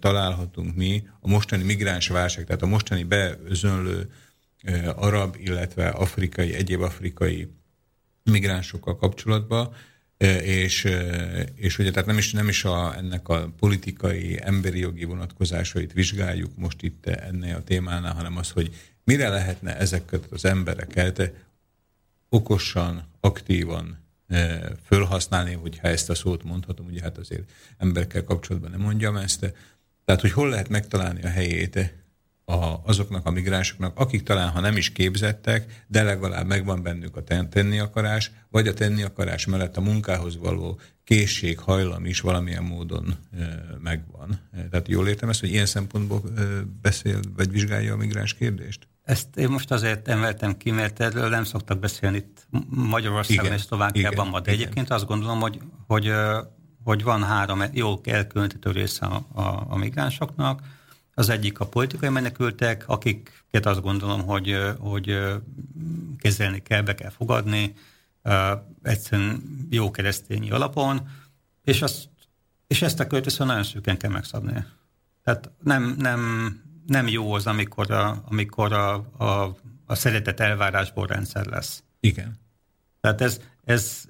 [0.00, 4.10] találhatunk mi a mostani migráns válság, tehát a mostani beözönlő
[4.96, 7.48] arab, illetve afrikai, egyéb afrikai
[8.22, 9.72] migránsokkal kapcsolatban,
[10.44, 10.88] és,
[11.54, 16.50] és ugye tehát nem is, nem is a, ennek a politikai, emberi jogi vonatkozásait vizsgáljuk
[16.56, 21.32] most itt ennél a témánál, hanem az, hogy mire lehetne ezeket az embereket
[22.28, 23.98] okosan, aktívan
[24.84, 29.54] fölhasználni, hogyha ezt a szót mondhatom, ugye hát azért emberekkel kapcsolatban nem mondjam ezt,
[30.04, 31.94] tehát hogy hol lehet megtalálni a helyét
[32.50, 37.22] a, azoknak a migránsoknak, akik talán, ha nem is képzettek, de legalább megvan bennük a
[37.48, 43.14] tenni akarás, vagy a tenni akarás mellett a munkához való készség, hajlam is valamilyen módon
[43.38, 43.44] e,
[43.82, 44.40] megvan.
[44.70, 46.42] Tehát jól értem ezt, hogy ilyen szempontból e,
[46.82, 48.88] beszél, vagy vizsgálja a migráns kérdést?
[49.02, 53.64] Ezt én most azért emeltem ki, mert erről nem szoktak beszélni itt Magyarországon igen, és
[53.64, 54.62] Szlovákiában ma, de igen.
[54.62, 56.12] egyébként azt gondolom, hogy, hogy,
[56.84, 60.60] hogy van három jó elkülönítő része a, a, a migránsoknak,
[61.20, 65.18] az egyik a politikai menekültek, akiket azt gondolom, hogy, hogy
[66.18, 67.74] kezelni kell, be kell fogadni,
[68.82, 71.08] egyszerűen jó keresztényi alapon,
[71.64, 72.08] és, azt,
[72.66, 74.64] és ezt a kört viszont nagyon szűken kell megszabni.
[75.24, 76.20] Tehát nem, nem,
[76.86, 79.56] nem jó az, amikor a, amikor a, a,
[79.86, 81.82] a szeretet elvárásból rendszer lesz.
[82.00, 82.38] Igen.
[83.00, 84.04] Tehát ez, ez,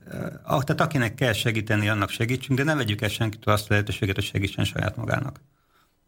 [0.45, 4.25] tehát akinek kell segíteni, annak segítsünk, de ne vegyük el senkitől azt a lehetőséget, hogy
[4.25, 5.41] segítsen saját magának.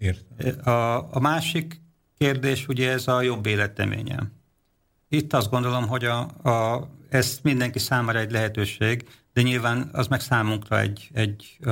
[0.02, 0.74] Értem.
[0.74, 1.80] A, a másik
[2.18, 4.30] kérdés ugye ez a jobb életeménye.
[5.08, 10.20] Itt azt gondolom, hogy a, a, ez mindenki számára egy lehetőség, de nyilván az meg
[10.20, 11.70] számunkra egy, egy a,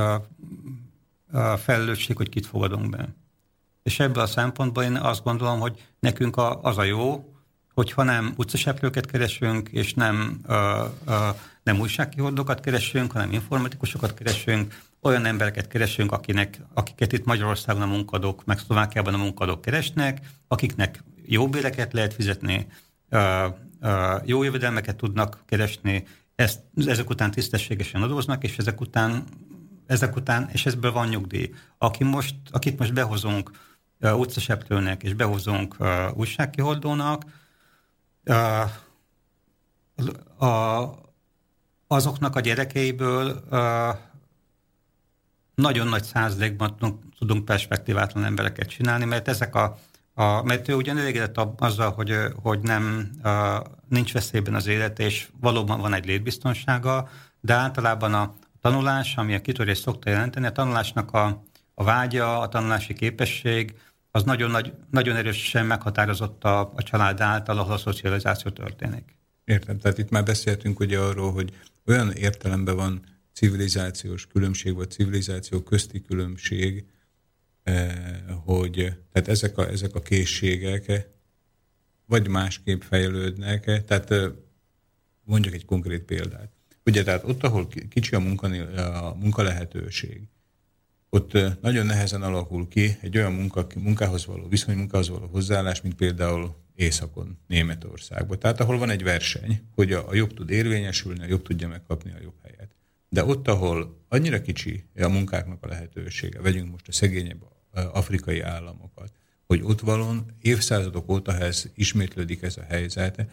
[1.39, 3.15] a felelősség, hogy kit fogadunk be.
[3.83, 7.35] És ebből a szempontból én azt gondolom, hogy nekünk a, az a jó,
[7.75, 15.25] hogyha nem utcaseplőket keresünk, és nem, a, a, nem újságkihordókat keresünk, hanem informatikusokat keresünk, olyan
[15.25, 21.49] embereket keresünk, akinek, akiket itt Magyarországon a munkadók, meg Szlovákiában a munkadók keresnek, akiknek jó
[21.49, 22.67] béreket lehet fizetni,
[24.25, 29.25] jó jövedelmeket tudnak keresni, ezt, ezek után tisztességesen adóznak, és ezek után,
[29.87, 31.55] ezek után, és ezből van nyugdíj.
[31.79, 33.51] Aki most, akit most behozunk
[34.01, 36.19] uh, utcaseplőnek, és behozunk uh,
[41.87, 43.97] azoknak a gyerekeiből uh,
[45.61, 46.77] nagyon nagy százalékban
[47.19, 49.79] tudunk perspektívátlan embereket csinálni, mert ezek a,
[50.15, 55.29] a mert ő ugyan elégedett azzal, hogy, hogy nem, a, nincs veszélyben az élet, és
[55.41, 57.09] valóban van egy létbiztonsága,
[57.41, 61.45] de általában a tanulás, ami a kitörés szokta jelenteni, a tanulásnak a,
[61.75, 63.75] a vágya, a tanulási képesség,
[64.11, 69.17] az nagyon, nagy, nagyon erősen meghatározott a, a család által, ahol a szocializáció történik.
[69.45, 71.53] Értem, tehát itt már beszéltünk ugye arról, hogy
[71.87, 76.85] olyan értelemben van civilizációs különbség, vagy civilizáció közti különbség,
[77.63, 78.73] eh, hogy
[79.13, 81.09] tehát ezek a, ezek a készségek
[82.07, 84.31] vagy másképp fejlődnek, tehát eh,
[85.25, 86.53] mondjuk egy konkrét példát.
[86.85, 90.29] Ugye, tehát ott, ahol kicsi a, munkanél, a munkalehetőség,
[91.11, 95.81] ott eh, nagyon nehezen alakul ki egy olyan munka, munkához való, viszony munkához való hozzáállás,
[95.81, 98.39] mint például Északon, Németországban.
[98.39, 102.13] Tehát ahol van egy verseny, hogy a, a jobb tud érvényesülni, a jobb tudja megkapni
[102.13, 102.75] a jobb helyet.
[103.13, 107.43] De ott, ahol annyira kicsi a munkáknak a lehetősége, vegyünk most a szegényebb
[107.73, 109.13] afrikai államokat,
[109.47, 113.27] hogy ott valon évszázadok óta ez ismétlődik ez a helyzet,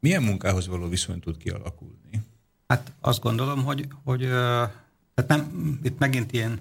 [0.00, 2.22] milyen munkához való viszony tud kialakulni?
[2.66, 4.20] Hát azt gondolom, hogy, hogy
[5.14, 6.60] Tehát nem, itt megint ilyen,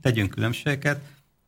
[0.00, 1.00] tegyünk különbségeket,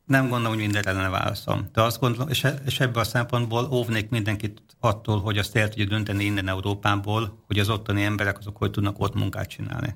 [0.05, 1.69] nem gondolom, hogy mindenre lenne válaszom.
[1.73, 5.69] De azt gondolom, és, e, és ebből a szempontból óvnék mindenkit attól, hogy azt el
[5.69, 9.95] tudja dönteni innen Európából, hogy az ottani emberek azok hogy tudnak ott munkát csinálni.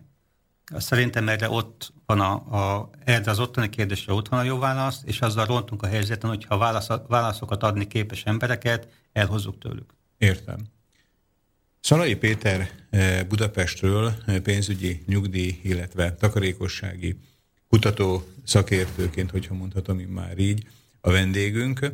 [0.78, 5.02] Szerintem erre ott van a, a, erre az ottani kérdésre ott van a jó válasz,
[5.06, 9.94] és azzal rontunk a helyzeten, hogyha válasz, válaszokat adni képes embereket, elhozzuk tőlük.
[10.18, 10.58] Értem.
[11.80, 17.20] Szalai Péter eh, Budapestről eh, pénzügyi, nyugdíj, illetve takarékossági
[17.68, 20.68] kutató szakértőként, hogyha mondhatom én már így,
[21.02, 21.92] a vendégünk.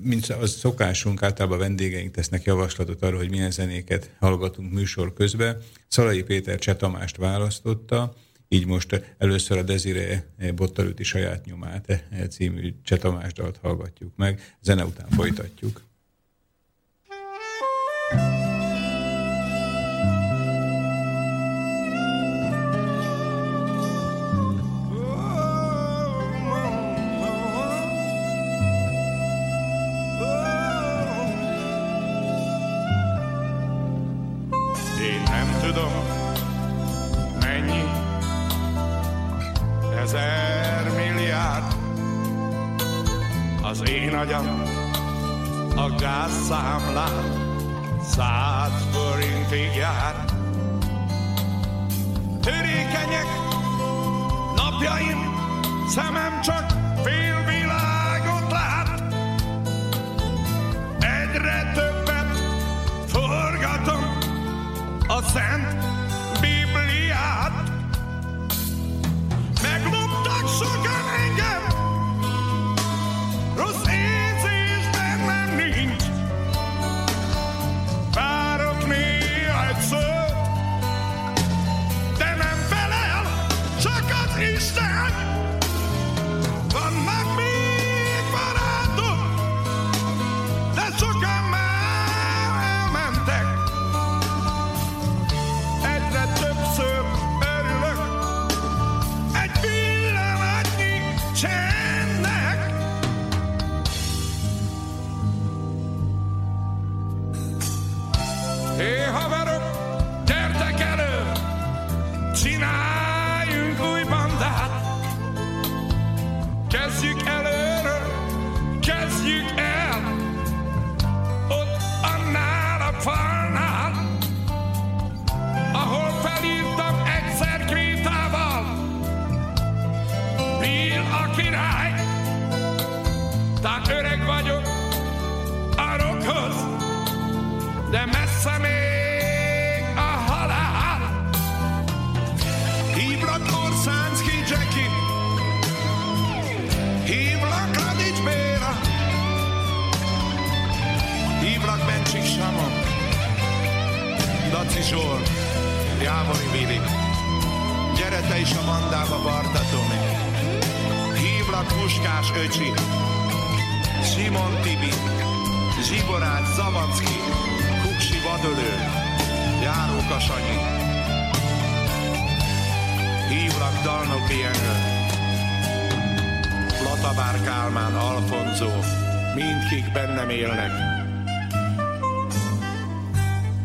[0.00, 5.62] Mint az szokásunk, általában a vendégeink tesznek javaslatot arra, hogy milyen zenéket hallgatunk műsor közben.
[5.88, 8.16] Szalai Péter Cseh Tamást választotta,
[8.48, 14.84] így most először a Desire Bottalüti saját nyomát című Cseh Tamás dalt hallgatjuk meg, zene
[14.84, 15.82] után folytatjuk.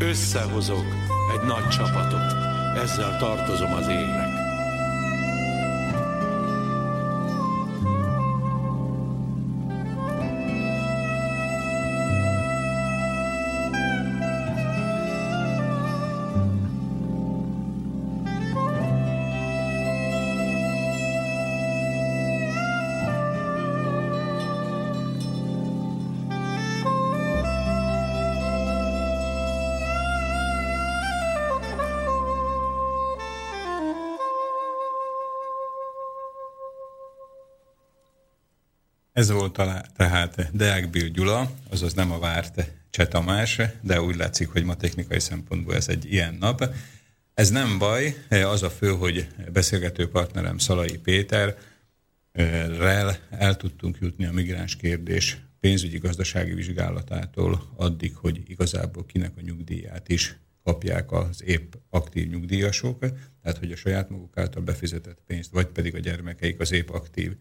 [0.02, 0.86] Összehozok
[1.34, 2.34] egy nagy csapatot.
[2.84, 4.41] Ezzel tartozom az égnek.
[39.22, 44.16] Ez volt a, tehát Deák Bill Gyula, azaz nem a várt Cseh Tamás, de úgy
[44.16, 46.74] látszik, hogy ma technikai szempontból ez egy ilyen nap.
[47.34, 51.58] Ez nem baj, az a fő, hogy beszélgető partnerem Szalai Péter,
[52.78, 59.42] rel el tudtunk jutni a migráns kérdés pénzügyi gazdasági vizsgálatától addig, hogy igazából kinek a
[59.42, 63.00] nyugdíját is kapják az épp aktív nyugdíjasok,
[63.42, 67.36] tehát hogy a saját maguk által befizetett pénzt, vagy pedig a gyermekeik az épp aktív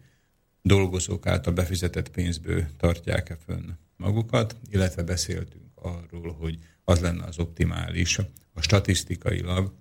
[0.61, 8.17] dolgozók által befizetett pénzből tartják-e fönn magukat, illetve beszéltünk arról, hogy az lenne az optimális
[8.53, 9.73] a statisztikailag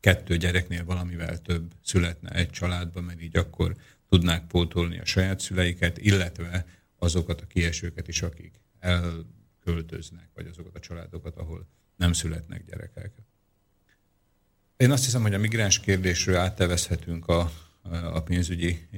[0.00, 3.76] kettő gyereknél valamivel több születne egy családban, mert így akkor
[4.08, 6.66] tudnák pótolni a saját szüleiket, illetve
[6.98, 13.12] azokat a kiesőket is, akik elköltöznek, vagy azokat a családokat, ahol nem születnek gyerekek.
[14.76, 17.52] Én azt hiszem, hogy a migráns kérdésről áttevezhetünk a,
[18.12, 18.88] a pénzügyi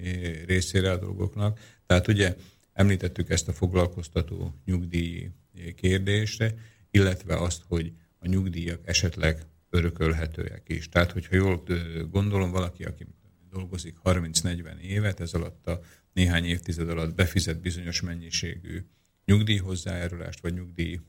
[0.47, 1.61] részére a dolgoknak.
[1.87, 2.37] Tehát ugye
[2.73, 5.31] említettük ezt a foglalkoztató nyugdíj
[5.77, 6.55] kérdést,
[6.91, 10.89] illetve azt, hogy a nyugdíjak esetleg örökölhetőek is.
[10.89, 11.63] Tehát, hogyha jól
[12.11, 13.07] gondolom, valaki, aki
[13.51, 15.81] dolgozik 30-40 évet, ez alatt a
[16.13, 18.85] néhány évtized alatt befizet bizonyos mennyiségű
[19.25, 21.01] nyugdíjhozzájárulást, vagy nyugdíj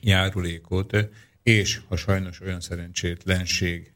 [0.00, 0.96] járulékot,
[1.42, 3.92] és ha sajnos olyan szerencsétlenség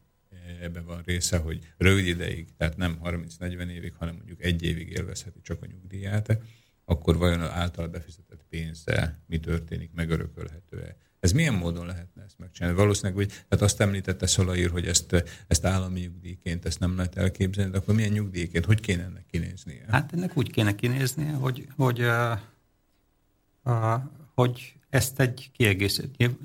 [0.60, 5.40] ebben van része, hogy rövid ideig, tehát nem 30-40 évig, hanem mondjuk egy évig élvezheti
[5.42, 6.38] csak a nyugdíját,
[6.84, 10.96] akkor vajon az által befizetett pénzzel mi történik, megörökölhető-e?
[11.20, 12.76] Ez milyen módon lehetne ezt megcsinálni?
[12.76, 17.70] Valószínűleg, hogy tehát azt említette Szolaír, hogy ezt, ezt állami nyugdíjként ezt nem lehet elképzelni,
[17.70, 18.64] de akkor milyen nyugdíjként?
[18.64, 19.84] Hogy kéne ennek kinéznie?
[19.88, 22.38] Hát ennek úgy kéne kinéznie, hogy, hogy, uh,
[23.64, 24.00] uh,
[24.34, 26.36] hogy ezt egy kiegészítő.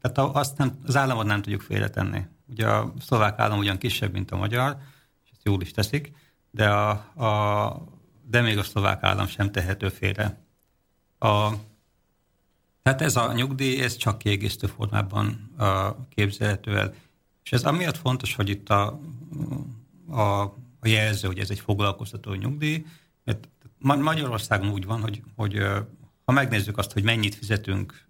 [0.00, 2.26] Tehát azt nem, az államot nem tudjuk félretenni.
[2.50, 4.76] Ugye a szlovák állam ugyan kisebb, mint a magyar,
[5.24, 6.12] és ezt jól is teszik,
[6.50, 6.90] de, a,
[7.24, 7.84] a,
[8.26, 10.44] de még a szlovák állam sem tehető félre.
[11.18, 11.50] A,
[12.82, 16.94] tehát ez a nyugdíj, ez csak kiegészítő formában a, képzelhető el.
[17.42, 19.00] És ez amiatt fontos, hogy itt a,
[20.08, 20.40] a,
[20.80, 22.84] a jelző, hogy ez egy foglalkoztató nyugdíj,
[23.24, 23.48] mert
[23.78, 25.62] Magyarországon úgy van, hogy, hogy
[26.24, 28.08] ha megnézzük azt, hogy mennyit fizetünk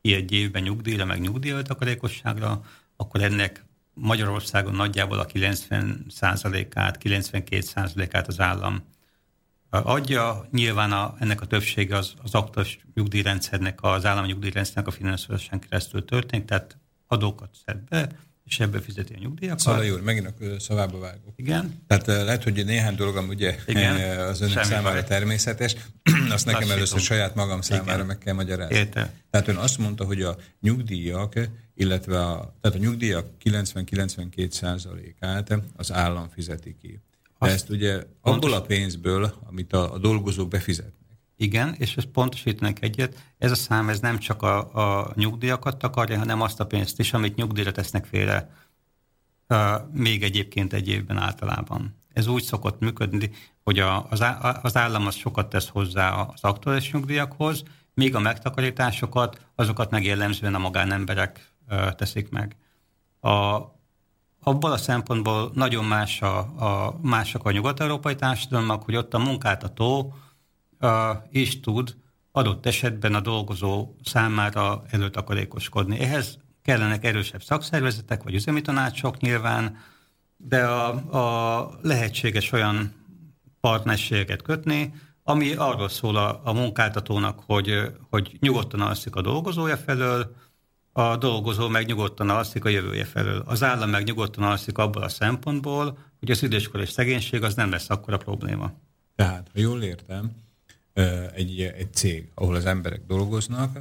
[0.00, 2.64] ki egy évben nyugdíjra, meg nyugdíjöltakarékosságra,
[2.96, 3.64] akkor ennek
[3.94, 8.82] Magyarországon nagyjából a 90%-át, 92%-át az állam
[9.70, 10.48] adja.
[10.50, 16.04] Nyilván a, ennek a többsége az, az aktuális nyugdíjrendszernek, az állami nyugdíjrendszernek a finanszírozásán keresztül
[16.04, 18.08] történik, tehát adókat szed be,
[18.50, 19.60] és ebből fizeti a nyugdíjakat.
[19.60, 21.32] Szalai úr, megint a szavába vágok.
[21.36, 21.82] Igen.
[21.86, 24.18] Tehát lehet, hogy néhány dolgom ugye Igen.
[24.18, 25.04] az önök Semmi számára baj.
[25.04, 25.72] természetes,
[26.30, 26.70] azt nekem Lassítom.
[26.70, 28.06] először saját magam számára Igen.
[28.06, 28.76] meg kell magyarázni.
[28.76, 29.12] Érte.
[29.30, 31.34] Tehát ön azt mondta, hogy a nyugdíjak,
[31.74, 37.00] illetve a, tehát a nyugdíjak 90-92 százalékát az állam fizeti ki.
[37.38, 40.99] De ezt ugye abból a pénzből, amit a, a dolgozók befizetnek.
[41.40, 46.18] Igen, és ezt pontosítanak egyet, ez a szám ez nem csak a, a nyugdíjakat takarja,
[46.18, 48.50] hanem azt a pénzt is, amit nyugdíjra tesznek félre,
[49.48, 49.58] uh,
[49.92, 51.96] még egyébként egy évben általában.
[52.12, 53.30] Ez úgy szokott működni,
[53.64, 54.24] hogy a, az,
[54.62, 57.62] az állam az sokat tesz hozzá az aktuális nyugdíjakhoz,
[57.94, 62.56] míg a megtakarításokat, azokat meg jellemzően a magánemberek uh, teszik meg.
[63.20, 63.60] A,
[64.40, 70.14] abból a szempontból nagyon más a, a, mások a nyugat-európai társadalmak, hogy ott a munkáltató
[71.30, 71.96] is tud
[72.32, 75.98] adott esetben a dolgozó számára előtakarékoskodni.
[75.98, 79.78] Ehhez kellenek erősebb szakszervezetek, vagy üzemi tanácsok nyilván,
[80.36, 82.92] de a, a lehetséges olyan
[83.60, 90.34] partnerséget kötni, ami arról szól a, a munkáltatónak, hogy, hogy nyugodtan alszik a dolgozója felől,
[90.92, 93.42] a dolgozó meg nyugodtan alszik a jövője felől.
[93.46, 97.70] Az állam meg nyugodtan alszik abból a szempontból, hogy az időskor és szegénység az nem
[97.70, 98.72] lesz akkora probléma.
[99.14, 100.30] Tehát, ha jól értem,
[101.34, 103.78] egy, egy cég, ahol az emberek dolgoznak,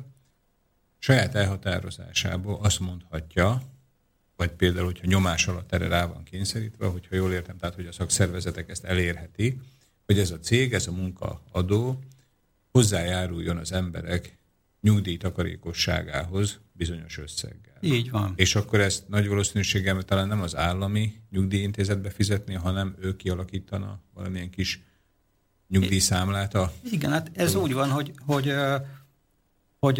[1.00, 3.62] saját elhatározásából azt mondhatja,
[4.36, 7.92] vagy például, hogyha nyomás alatt erre rá van kényszerítve, hogyha jól értem, tehát hogy a
[7.92, 9.60] szakszervezetek ezt elérheti,
[10.06, 12.00] hogy ez a cég, ez a munkaadó
[12.72, 14.38] hozzájáruljon az emberek
[14.82, 17.78] nyugdíjtakarékosságához bizonyos összeggel.
[17.82, 18.34] Így van.
[18.36, 24.50] És akkor ezt nagy valószínűséggel talán nem az állami nyugdíjintézetbe fizetni, hanem ő kialakítana valamilyen
[24.50, 24.82] kis
[25.70, 26.72] nyugdíjszámlát a...
[26.92, 28.54] Igen, hát ez úgy van, hogy, hogy,
[29.80, 30.00] hogy,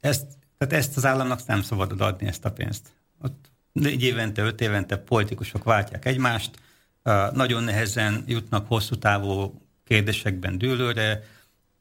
[0.00, 0.26] ezt,
[0.58, 2.88] tehát ezt az államnak nem szabad adni ezt a pénzt.
[3.22, 6.50] Ott négy évente, öt évente politikusok váltják egymást,
[7.32, 11.22] nagyon nehezen jutnak hosszú távú kérdésekben dőlőre.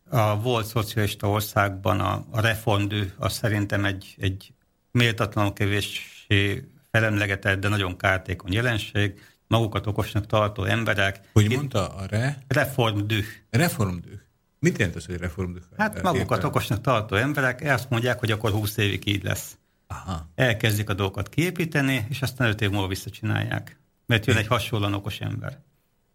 [0.09, 4.53] A volt szocialista országban a, a reformdő az szerintem egy, egy
[4.91, 11.19] méltatlanul kevéssé felemlegetett, de nagyon kártékony jelenség magukat okosnak tartó emberek.
[11.33, 12.37] Hogy mondta a re?
[12.47, 13.25] Reformdüh.
[13.49, 14.19] Reformdüh.
[14.59, 15.61] Mit jelent az, hogy reformdüh?
[15.77, 16.49] Hát magukat Értem.
[16.49, 19.57] okosnak tartó emberek azt mondják, hogy akkor 20 évig így lesz.
[19.87, 20.29] Aha.
[20.35, 23.79] Elkezdik a dolgokat kiépíteni, és aztán 5 év múlva visszacsinálják.
[24.05, 25.59] Mert jön egy hasonlóan okos ember.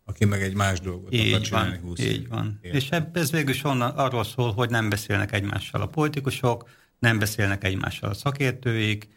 [0.04, 2.28] Aki meg egy más dolgot így akar csinálni van, 20 Így év.
[2.28, 2.58] van.
[2.62, 2.80] Értem.
[2.80, 6.68] És ez végül is onnan arról szól, hogy nem beszélnek egymással a politikusok,
[6.98, 9.08] nem beszélnek egymással a szakértőik,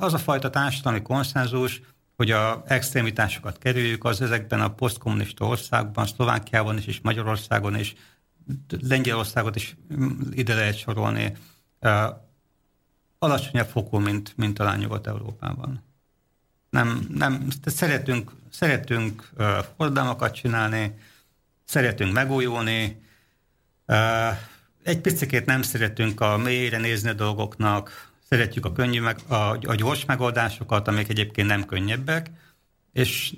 [0.00, 1.80] az a fajta társadalmi konszenzus,
[2.16, 7.94] hogy a extrémitásokat kerüljük, az ezekben a posztkommunista országban, Szlovákiában is, és Magyarországon is,
[8.80, 9.76] Lengyelországot is
[10.30, 11.36] ide lehet sorolni.
[13.18, 15.82] alacsonyabb fokú, mint, mint talán Nyugat-Európában.
[16.70, 20.98] Nem, nem, szeretünk, szeretünk uh, csinálni,
[21.64, 23.02] szeretünk megújulni,
[24.82, 29.74] egy picit nem szeretünk a mélyre nézni a dolgoknak, szeretjük a, könnyű meg, a, a
[29.74, 32.30] gyors megoldásokat, amik egyébként nem könnyebbek,
[32.92, 33.34] és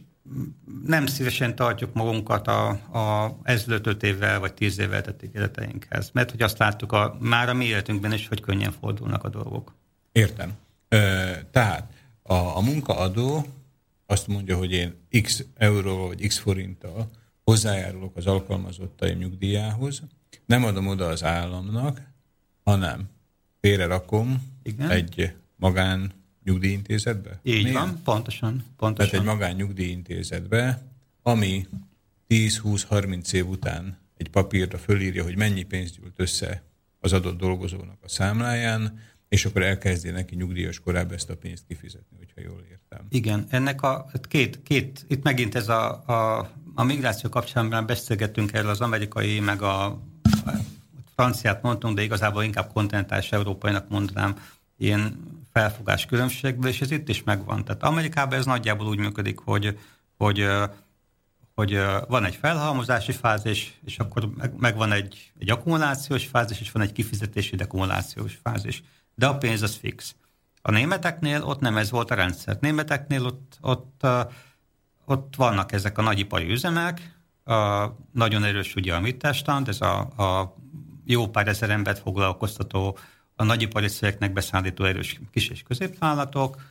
[0.87, 6.11] nem szívesen tartjuk magunkat a, a ezelőtt öt évvel vagy tíz évvel tett ígéreteinkhez.
[6.13, 9.75] Mert hogy azt láttuk a, már a mi életünkben is, hogy könnyen fordulnak a dolgok.
[10.13, 10.53] Értem.
[10.89, 13.47] Ö, tehát a, a munkaadó
[14.07, 17.11] azt mondja, hogy én x euró vagy x forinttal
[17.45, 20.03] hozzájárulok az alkalmazottaim nyugdíjához,
[20.47, 22.01] nem adom oda az államnak,
[22.65, 23.09] hanem
[23.61, 24.91] félre rakom Igen.
[24.91, 26.13] egy magán
[26.45, 27.41] nyugdíjintézetbe?
[27.43, 27.79] Így Miért?
[27.79, 29.11] van, pontosan, pontosan.
[29.11, 30.83] Tehát egy magán nyugdíjintézetbe,
[31.23, 31.67] ami
[32.29, 36.63] 10-20-30 év után egy papírra fölírja, hogy mennyi pénzt gyűlt össze
[37.01, 38.99] az adott dolgozónak a számláján,
[39.29, 43.07] és akkor elkezdi neki nyugdíjas korábban ezt a pénzt kifizetni, hogyha jól értem.
[43.09, 48.53] Igen, ennek a hát két, két itt megint ez a, a, a migráció kapcsán beszélgettünk
[48.53, 50.03] erről az amerikai, meg a
[51.15, 54.37] franciát mondtunk, de igazából inkább kontinentális európainak mondanám,
[54.79, 57.65] ilyen felfogás különbségből, és ez itt is megvan.
[57.65, 59.79] Tehát Amerikában ez nagyjából úgy működik, hogy,
[60.17, 60.47] hogy,
[61.55, 66.93] hogy van egy felhalmozási fázis, és akkor megvan egy, egy akkumulációs fázis, és van egy
[66.93, 68.83] kifizetési dekumulációs fázis.
[69.15, 70.15] De a pénz az fix.
[70.63, 72.57] A németeknél ott nem ez volt a rendszer.
[72.61, 74.07] Németeknél ott, ott,
[75.05, 80.57] ott vannak ezek a nagyipari üzemek, a, nagyon erős ugye a mittelstand, ez a, a
[81.05, 82.99] jó pár ezer embert foglalkoztató
[83.37, 86.63] a nagyipari cégeknek beszállító erős kis- és középvállalatok,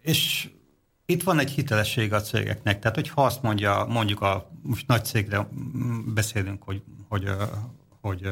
[0.00, 0.50] és
[1.06, 2.78] itt van egy hitelesség a cégeknek.
[2.78, 5.48] Tehát, hogyha azt mondja, mondjuk a most nagy cégre
[6.14, 7.30] beszélünk, hogy, hogy,
[8.00, 8.28] hogy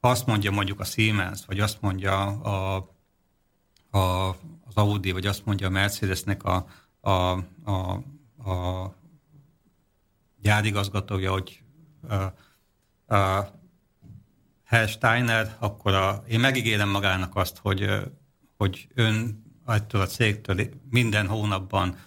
[0.00, 2.76] ha azt mondja mondjuk a Siemens, vagy azt mondja a,
[3.90, 4.28] a,
[4.64, 6.66] az Audi, vagy azt mondja a Mercedesnek a,
[7.00, 8.02] a, a,
[8.50, 8.94] a
[10.42, 11.62] gyárigazgatója, hogy
[12.08, 12.14] a,
[13.10, 13.50] a,
[14.64, 17.86] Herr Steiner, akkor a, én megígérem magának azt, hogy,
[18.56, 21.98] hogy ön ettől a cégtől minden hónapban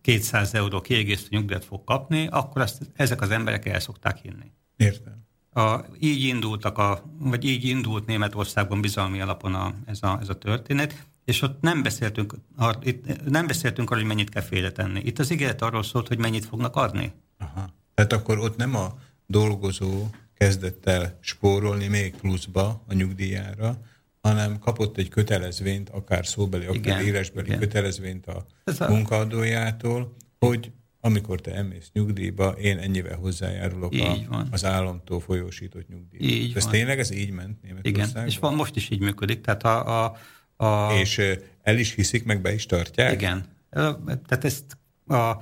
[0.00, 4.52] 200 euró kiegészítő nyugdíjat fog kapni, akkor ezt, ezek az emberek el szokták hinni.
[4.76, 5.22] Értem.
[5.52, 10.38] A, így indultak, a, vagy így indult Németországban bizalmi alapon a, ez, a, ez a
[10.38, 15.00] történet, és ott nem beszéltünk, ar, itt nem beszéltünk arról, hogy mennyit kell félretenni.
[15.04, 17.12] Itt az ígéret arról szólt, hogy mennyit fognak adni.
[17.38, 17.68] Aha.
[17.94, 18.94] Tehát akkor ott nem a
[19.26, 23.80] dolgozó kezdett el spórolni még pluszba a nyugdíjára,
[24.22, 27.58] hanem kapott egy kötelezvényt, akár szóbeli, akár igen, írásbeli igen.
[27.58, 30.70] kötelezvényt a Ez munkadójától, hogy
[31.00, 36.24] amikor te emész nyugdíjba, én ennyivel hozzájárulok a, az államtól folyósított nyugdíjba.
[36.26, 36.72] Így ez van.
[36.72, 38.10] tényleg ez így ment Németországban?
[38.10, 39.40] Igen, és van, most is így működik.
[39.40, 40.16] Tehát a, a,
[40.64, 40.92] a...
[40.92, 41.22] És
[41.62, 43.12] el is hiszik, meg be is tartják?
[43.12, 43.44] Igen.
[43.70, 45.32] Tehát ezt a,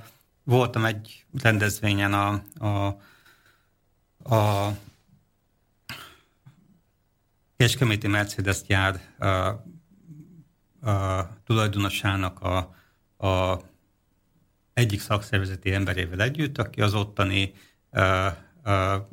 [0.43, 2.29] voltam egy rendezvényen a,
[2.67, 2.97] a
[4.23, 4.69] a
[7.57, 9.27] Kecskeméti Mercedes gyár a,
[10.89, 12.57] a tulajdonosának a,
[13.27, 13.61] a
[14.73, 17.53] egyik szakszervezeti emberével együtt, aki az ottani
[17.89, 18.01] a,
[18.69, 19.07] a,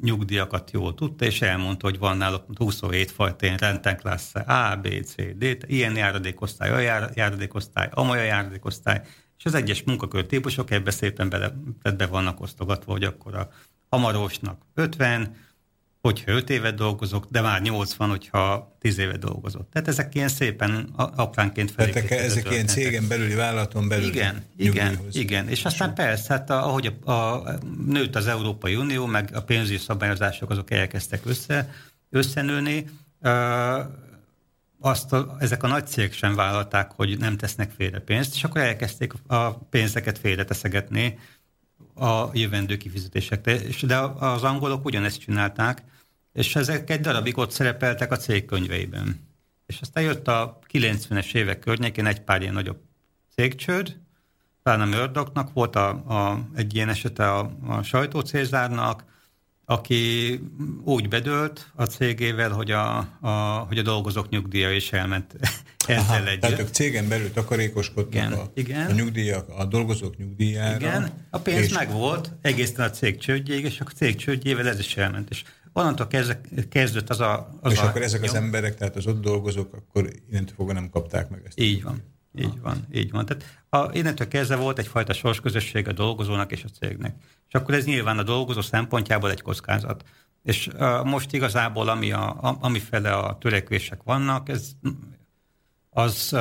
[0.00, 5.14] nyugdíjakat jól tudta, és elmondta, hogy van náluk 27 fajta ilyen rentenklassze, A, B, C,
[5.36, 9.00] D, ilyen járadékosztály, olyan járadékosztály, amolyan járadékosztály,
[9.38, 11.52] és az egyes munkakör típusok ebbe szépen bele,
[11.96, 13.48] be vannak osztogatva, hogy akkor a
[13.90, 15.36] hamarosnak 50,
[16.00, 19.70] hogyha 5 évet dolgozok, de már 80, hogyha 10 évet dolgozott.
[19.72, 21.90] Tehát ezek ilyen szépen apránként felé.
[21.90, 24.08] Tehát ezek ilyen cégen belüli, vállalaton belül.
[24.08, 25.48] Igen, igen, igen.
[25.48, 30.50] És aztán persze, hát ahogy a, a, nőtt az Európai Unió, meg a pénzügyi szabályozások
[30.50, 31.72] azok elkezdtek össze,
[32.10, 32.86] összenőni,
[34.80, 38.60] azt a, ezek a nagy cégek sem vállalták, hogy nem tesznek félre pénzt, és akkor
[38.60, 41.18] elkezdték a pénzeket félreteszegetni
[41.98, 43.58] a jövendő kifizetésekre.
[43.82, 45.82] De az angolok ugyanezt csinálták,
[46.32, 49.26] és ezek egy darabig ott szerepeltek a cégkönyveiben.
[49.66, 52.80] És aztán jött a 90-es évek környékén egy pár ilyen nagyobb
[53.34, 53.96] cégcsőd,
[54.62, 59.04] a Murdochnak volt a, a, egy ilyen esete a, a sajtócézárnak,
[59.70, 60.40] aki
[60.84, 63.30] úgy bedőlt a cégével, hogy a, a,
[63.68, 65.34] hogy a dolgozók nyugdíja is elment
[65.86, 66.40] ezzel Aha, együtt.
[66.40, 68.90] Tehát ők cégen belül takarékoskodtak igen, a, igen.
[68.90, 70.76] a nyugdíjak, a dolgozók nyugdíjára.
[70.76, 71.72] Igen, a pénz és...
[71.72, 75.30] meg volt egészen a cég csődjéig, és a cég csődjével ez is elment.
[75.30, 75.42] És
[75.72, 76.06] onnantól
[76.68, 77.58] kezdett az a...
[77.60, 78.26] Az és a, akkor ezek jó?
[78.26, 81.60] az emberek, tehát az ott dolgozók, akkor innentől fogva nem kapták meg ezt.
[81.60, 82.02] Így van.
[82.34, 83.26] Így van, így van.
[83.26, 87.16] Tehát a, innentől kezdve volt egyfajta sorsközösség a dolgozónak és a cégnek.
[87.48, 90.04] És akkor ez nyilván a dolgozó szempontjából egy kockázat.
[90.42, 94.70] És uh, most igazából, ami, a, ami fele a törekvések vannak, ez
[95.90, 96.36] az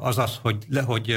[0.00, 1.10] az, az hogy, hogy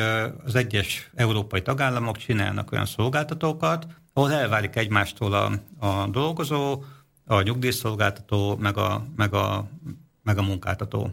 [0.44, 5.52] az egyes európai tagállamok csinálnak olyan szolgáltatókat, ahol elválik egymástól a,
[5.88, 6.84] a dolgozó,
[7.26, 9.68] a nyugdíjszolgáltató, meg a, meg a,
[10.24, 11.12] meg a munkáltató.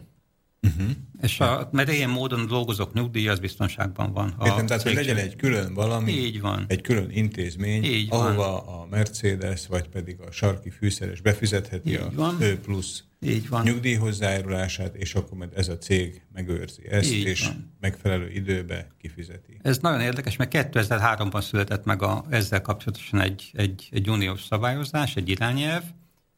[0.65, 0.89] Uh-huh.
[1.21, 4.35] És a, mert ilyen módon dolgozók nyugdíj, az biztonságban van.
[4.43, 6.65] Értem, tehát hogy legyen egy külön valami, Így van.
[6.67, 8.79] egy külön intézmény, Így ahova van.
[8.79, 12.41] a Mercedes, vagy pedig a sarki fűszeres befizetheti Így a van.
[12.41, 13.63] Ő plusz Így van.
[13.63, 17.73] nyugdíj hozzájárulását, és akkor majd ez a cég megőrzi ezt, Így és van.
[17.79, 19.57] megfelelő időbe kifizeti.
[19.61, 25.15] Ez nagyon érdekes, mert 2003-ban született meg a, ezzel kapcsolatosan egy, egy, egy uniós szabályozás,
[25.15, 25.83] egy irányelv,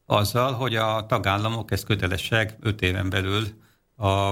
[0.06, 3.46] azzal, hogy a tagállamok ezt kötelesek 5 éven belül
[3.98, 4.28] a,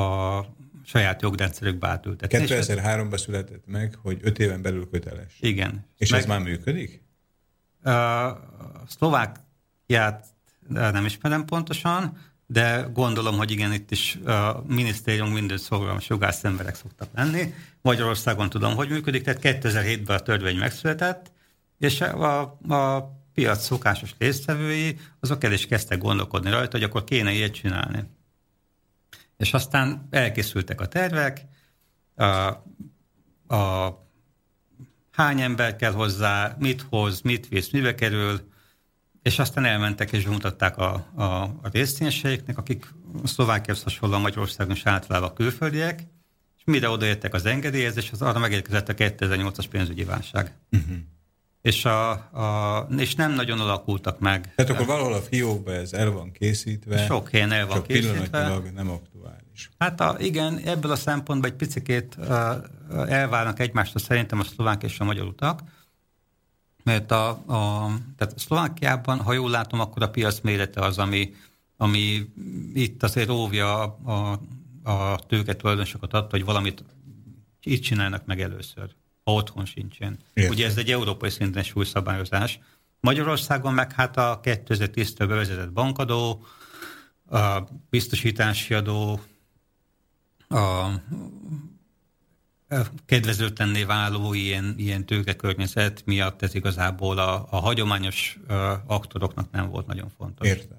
[0.00, 0.46] a
[0.84, 2.44] saját jogrendszerükbe átültetni.
[2.48, 5.36] 2003-ban született meg, hogy 5 éven belül köteles.
[5.40, 5.86] Igen.
[5.96, 7.02] És meg, ez már működik?
[7.82, 10.26] A Szlovákiát
[10.68, 16.74] nem ismerem pontosan, de gondolom, hogy igen, itt is a minisztérium minden szolgálmas jogász emberek
[16.74, 17.54] szoktak lenni.
[17.82, 21.30] Magyarországon tudom, hogy működik, tehát 2007-ben a törvény megszületett,
[21.78, 27.32] és a, a piac szokásos résztvevői, azok el is kezdtek gondolkodni rajta, hogy akkor kéne
[27.32, 28.04] ilyet csinálni.
[29.38, 31.44] És aztán elkészültek a tervek,
[32.16, 32.24] a,
[33.54, 34.06] a
[35.10, 38.48] hány ember kell hozzá, mit hoz, mit visz, mibe kerül,
[39.22, 45.34] és aztán elmentek és bemutatták a, a, a részvényeseiknek, akik Szlovákiához hasonlóan Magyarországon is általában
[45.34, 46.00] külföldiek,
[46.56, 50.54] és mire odaértek az engedélyezés, az arra megérkezett a 2008-as pénzügyi válság.
[50.70, 50.96] Uh-huh
[51.68, 54.54] és, a, a, és nem nagyon alakultak meg.
[54.54, 57.04] Tehát akkor valahol a fiókban ez el van készítve.
[57.04, 58.60] Sok helyen el van készítve.
[58.74, 59.70] nem aktuális.
[59.78, 62.18] Hát a, igen, ebből a szempontból egy picit
[63.08, 65.60] elválnak egymástól szerintem a szlovák és a magyar utak,
[66.84, 71.34] mert a, a, tehát Szlovákiában, ha jól látom, akkor a piac mérete az, ami,
[71.76, 72.30] ami
[72.74, 74.40] itt azért óvja a,
[74.82, 76.84] a, a tőketulajdonosokat attól, hogy valamit
[77.62, 78.96] itt csinálnak meg először
[79.28, 80.18] ha otthon sincsen.
[80.34, 80.52] Értem.
[80.52, 82.58] Ugye ez egy európai szinten súlyszabályozás.
[83.00, 86.46] Magyarországon meg hát a 2010-től bevezetett bankadó,
[87.30, 89.20] a biztosítási adó,
[90.48, 90.88] a
[93.06, 98.38] kedvezőtlenné váló ilyen, ilyen tőkekörnyezet miatt ez igazából a, a hagyományos
[98.86, 100.48] aktoroknak nem volt nagyon fontos.
[100.48, 100.78] Értem.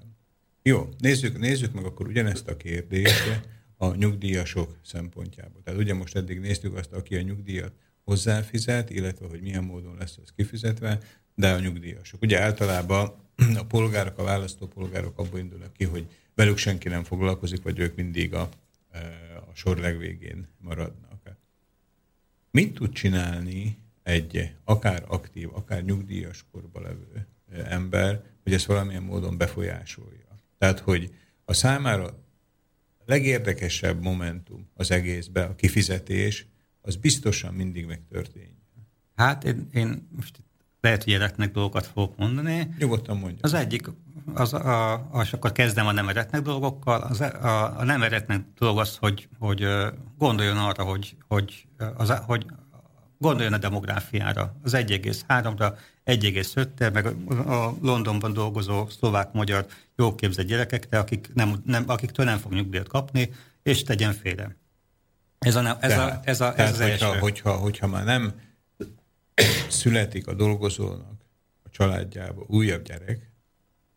[0.62, 3.40] Jó, nézzük, nézzük meg akkor ugyanezt a kérdést
[3.76, 5.62] a nyugdíjasok szempontjából.
[5.62, 7.72] Tehát ugye most eddig néztük azt, aki a nyugdíjat
[8.04, 10.98] hozzáfizet, illetve hogy milyen módon lesz ez kifizetve,
[11.34, 12.22] de a nyugdíjasok.
[12.22, 13.12] Ugye általában
[13.56, 18.34] a polgárok, a választópolgárok abból indulnak ki, hogy velük senki nem foglalkozik, vagy ők mindig
[18.34, 18.48] a,
[18.90, 18.98] e,
[19.50, 21.08] a sor legvégén maradnak.
[22.50, 29.02] Mit tud csinálni egy akár aktív, akár nyugdíjas korba levő e, ember, hogy ezt valamilyen
[29.02, 30.38] módon befolyásolja?
[30.58, 32.18] Tehát, hogy a számára
[33.04, 36.46] legérdekesebb momentum az egészben a kifizetés,
[36.82, 38.58] az biztosan mindig megtörténjen.
[39.16, 40.42] Hát én, én most
[40.80, 42.74] lehet, hogy eretnek dolgokat fogok mondani.
[42.78, 43.38] Nyugodtan mondja.
[43.40, 43.90] Az egyik,
[44.34, 47.00] az, a, a, és akkor kezdem a nem eretnek dolgokkal.
[47.00, 49.66] Az, a, a nem eretnek dolog az, hogy, hogy
[50.18, 51.66] gondoljon arra, hogy, hogy,
[51.96, 52.46] az, hogy
[53.18, 54.56] gondoljon a demográfiára.
[54.62, 57.06] Az 1,3-ra, 1,5-re, meg
[57.46, 59.66] a Londonban dolgozó szlovák-magyar
[59.96, 63.30] jóképzett gyerekekre, akik nem, nem, akiktől nem fog nyugdíjat kapni,
[63.62, 64.56] és tegyen félre.
[65.46, 67.18] Ez, a, ez, tehát, a, ez, a, ez tehát, az hogyha, első.
[67.18, 68.40] Hogyha, hogyha már nem
[69.68, 71.24] születik a dolgozónak
[71.62, 73.30] a családjába újabb gyerek,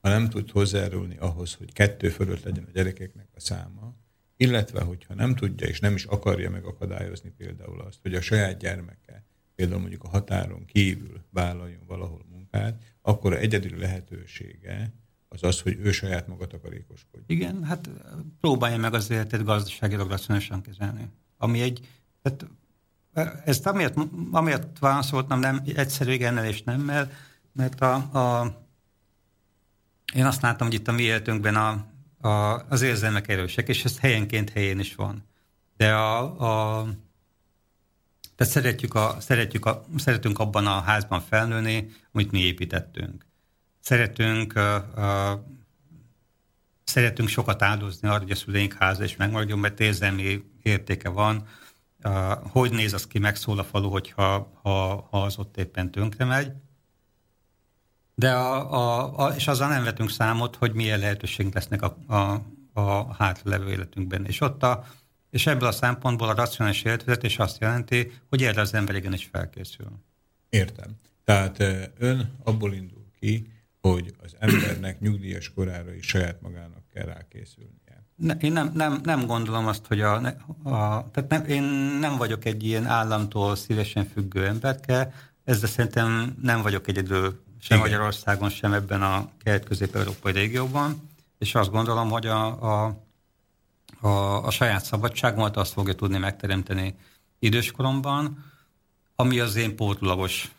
[0.02, 3.96] ha nem tud hozzájárulni ahhoz, hogy kettő fölött legyen a gyerekeknek a száma,
[4.38, 9.24] illetve hogyha nem tudja és nem is akarja megakadályozni például azt, hogy a saját gyermeke
[9.56, 14.94] például mondjuk a határon kívül vállaljon valahol munkát, akkor egyedüli lehetősége
[15.28, 17.26] az az, hogy ő saját maga takarékoskodjon.
[17.28, 17.90] Igen, hát
[18.40, 21.10] próbálja meg az életet gazdaságilag racionálisan kezelni
[21.44, 21.88] ami egy,
[22.22, 22.46] tehát
[23.46, 23.96] ezt amiatt,
[24.32, 27.12] amiatt válaszoltam nem egyszerű igennel és nemmel,
[27.52, 28.56] mert a, a,
[30.14, 31.86] én azt láttam, hogy itt a mi életünkben a,
[32.28, 35.24] a, az érzelmek erősek, és ez helyenként helyén is van.
[35.78, 36.84] De a, a
[38.36, 43.26] tehát szeretjük a, szeretjük a, szeretünk abban a házban felnőni, amit mi építettünk.
[43.80, 45.44] Szeretünk, a, a,
[46.84, 51.48] szeretünk sokat áldozni arra, hogy a szüleink háza is megmaradjon, mert érzelmi értéke van.
[52.42, 56.52] Hogy néz az ki, megszól a falu, hogyha, ha, ha az ott éppen tönkre megy.
[58.16, 62.42] De a, a, a, és azzal nem vetünk számot, hogy milyen lehetőségünk lesznek a, a,
[62.74, 64.26] a hátlevő életünkben.
[64.26, 64.86] És ott a,
[65.30, 69.88] és ebből a szempontból a racionális életvezetés azt jelenti, hogy erre az ember igenis felkészül.
[70.50, 71.00] Értem.
[71.24, 71.60] Tehát
[71.98, 73.53] ön abból indul ki,
[73.90, 78.06] hogy az embernek nyugdíjas korára is saját magának kell rákészülnie.
[78.16, 80.14] Ne, én nem, nem, nem gondolom azt, hogy a,
[80.64, 81.64] a tehát nem, én
[82.00, 85.14] nem vagyok egy ilyen államtól szívesen függő emberke,
[85.44, 87.90] ezzel szerintem nem vagyok egyedül sem Igen.
[87.90, 92.98] Magyarországon, sem ebben a kelet-közép-európai régióban, és azt gondolom, hogy a, a,
[94.00, 96.96] a, a saját szabadságomat azt fogja tudni megteremteni
[97.40, 98.46] időskoromban,
[99.16, 100.52] ami az én pótlagos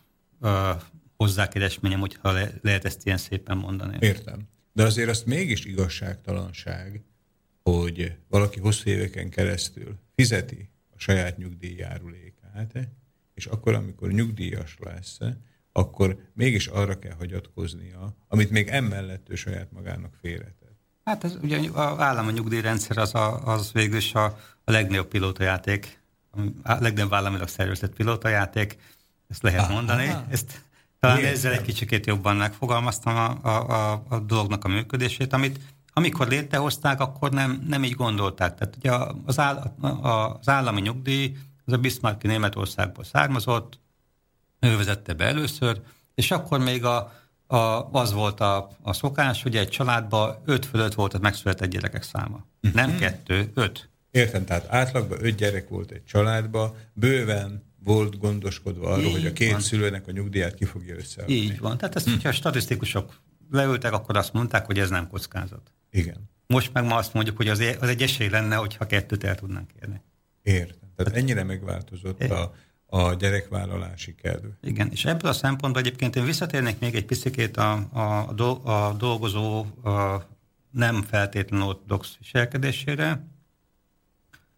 [1.25, 3.97] hozzákeresményem, hogyha le, lehet ezt ilyen szépen mondani.
[4.01, 4.49] Értem.
[4.73, 7.03] De azért azt mégis igazságtalanság,
[7.63, 12.89] hogy valaki hosszú éveken keresztül fizeti a saját nyugdíjjárulékát,
[13.35, 15.19] és akkor, amikor nyugdíjas lesz,
[15.73, 20.79] akkor mégis arra kell hagyatkoznia, amit még emellett ő saját magának félretett.
[21.05, 24.25] Hát ez ugye állami nyugdíjrendszer az, a, az végül is a,
[24.65, 26.03] a legnagyobb pilótajáték,
[26.63, 28.79] a legnagyobb államilag szervezett pilótajáték,
[29.29, 30.09] ezt lehet aha, mondani.
[30.09, 30.27] Aha.
[30.31, 30.63] Ezt
[31.05, 31.35] talán Értem.
[31.35, 35.61] ezzel egy kicsit jobban megfogalmaztam a, a, a, a dolognak a működését, amit
[35.93, 38.55] amikor létrehozták, akkor nem, nem így gondolták.
[38.55, 38.93] Tehát ugye
[39.27, 43.79] az, áll, az állami nyugdíj, az a Bismarcki Németországból származott,
[44.61, 45.81] ő vezette be először,
[46.15, 47.13] és akkor még a,
[47.47, 47.57] a,
[47.93, 52.47] az volt a, a szokás, hogy egy családban öt fölött volt a megszületett gyerekek száma.
[52.63, 52.81] Uh-huh.
[52.81, 53.89] Nem kettő, öt.
[54.11, 59.33] Értem, tehát átlagban öt gyerek volt egy családban, bőven volt gondoskodva arról, Így hogy a
[59.33, 59.61] két van.
[59.61, 61.35] szülőnek a nyugdíjat ki fogja összeadni.
[61.35, 61.79] Így van.
[61.79, 63.21] Tehát ezt, hogyha a statisztikusok
[63.51, 65.73] leültek, akkor azt mondták, hogy ez nem kockázat.
[65.91, 66.31] Igen.
[66.47, 69.71] Most meg ma azt mondjuk, hogy az, az egy esély lenne, hogyha kettőt el tudnánk
[69.83, 70.01] érni.
[70.43, 70.89] Értem.
[70.97, 72.55] Tehát ennyire megváltozott a,
[72.87, 74.47] a gyerekvállalási kedv.
[74.63, 78.29] Igen, és ebből a szempontból egyébként én visszatérnék még egy picit a, a,
[78.71, 80.27] a dolgozó a
[80.71, 83.27] nem feltétlenül ortodox viselkedésére.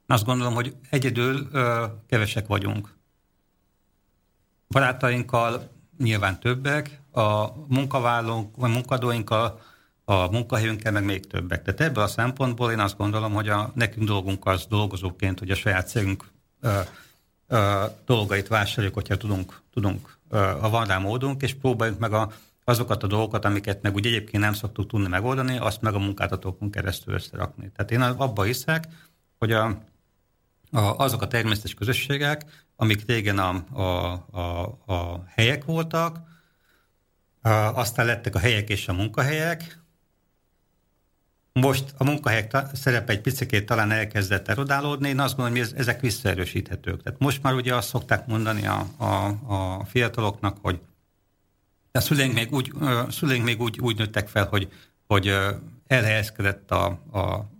[0.07, 2.95] Azt gondolom, hogy egyedül ö, kevesek vagyunk.
[4.69, 9.61] Barátainkkal nyilván többek, a munkavállalónk, vagy munkadóinkkal
[10.05, 11.62] a munkahelyünkkel meg még többek.
[11.62, 15.55] Tehát ebből a szempontból én azt gondolom, hogy a, nekünk dolgunk az dolgozóként, hogy a
[15.55, 16.25] saját cégünk
[16.61, 16.81] ö,
[17.47, 22.33] ö, dolgait vásároljuk, hogyha tudunk, tudunk ö, ha van rá módunk, és próbáljuk meg a,
[22.64, 26.71] azokat a dolgokat, amiket meg úgy egyébként nem szoktuk tudni megoldani, azt meg a munkáltatókon
[26.71, 27.71] keresztül összerakni.
[27.77, 28.85] Tehát én abba hiszek,
[29.39, 29.64] hogy a,
[30.71, 36.18] a, azok a természetes közösségek, amik régen a, a, a, a helyek voltak,
[37.41, 39.85] a, aztán lettek a helyek és a munkahelyek,
[41.61, 47.03] most a munkahelyek szerepe egy picit talán elkezdett erodálódni, én azt gondolom, hogy ezek visszaerősíthetők.
[47.03, 50.81] Tehát most már ugye azt szokták mondani a, a, a fiataloknak, hogy
[51.93, 52.72] a szüleink még úgy,
[53.09, 54.72] szüleink még úgy, úgy nőttek fel, hogy,
[55.07, 55.35] hogy
[55.87, 57.51] elhelyezkedett a, a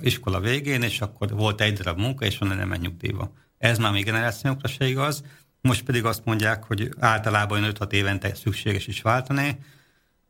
[0.00, 3.32] iskola végén, és akkor volt egy darab munka, és onnan nem nyugdíjba.
[3.58, 5.22] Ez már még generációkra se igaz.
[5.60, 9.58] Most pedig azt mondják, hogy általában 5-6 évente szükséges is váltani,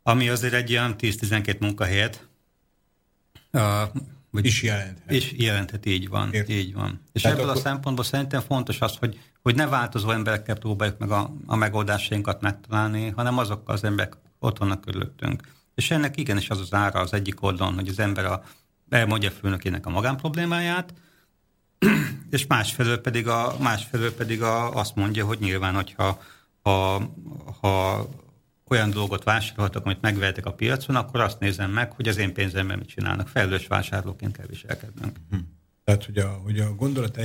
[0.02, 2.28] ami azért egy olyan 10-12 munkahelyet
[3.52, 3.82] Uh,
[4.30, 5.10] vagy is jelenthet.
[5.10, 6.32] És jelenthet, így van.
[6.32, 6.56] Értem.
[6.56, 7.00] Így van.
[7.12, 7.60] És Tehát ebből akkor...
[7.60, 12.40] a szempontból szerintem fontos az, hogy, hogy ne változó emberekkel próbáljuk meg a, a megoldásainkat
[12.40, 15.42] megtalálni, hanem azok az emberek ott vannak körülöttünk.
[15.74, 18.42] És ennek igenis az az ára az egyik oldalon, hogy az ember a,
[18.88, 20.94] elmondja főnökének a magánproblémáját,
[22.30, 26.22] és másfelől pedig, a, másfelől pedig a, azt mondja, hogy nyilván, hogyha
[26.62, 27.02] ha,
[27.60, 28.08] ha
[28.68, 32.78] olyan dolgot vásárolhatok, amit megvehetek a piacon, akkor azt nézem meg, hogy az én pénzemben
[32.78, 33.28] mit csinálnak.
[33.28, 35.16] Felelős vásárlóként kell viselkednünk.
[35.30, 35.36] Hm.
[35.84, 37.18] Tehát, hogy a, hogy a gondolat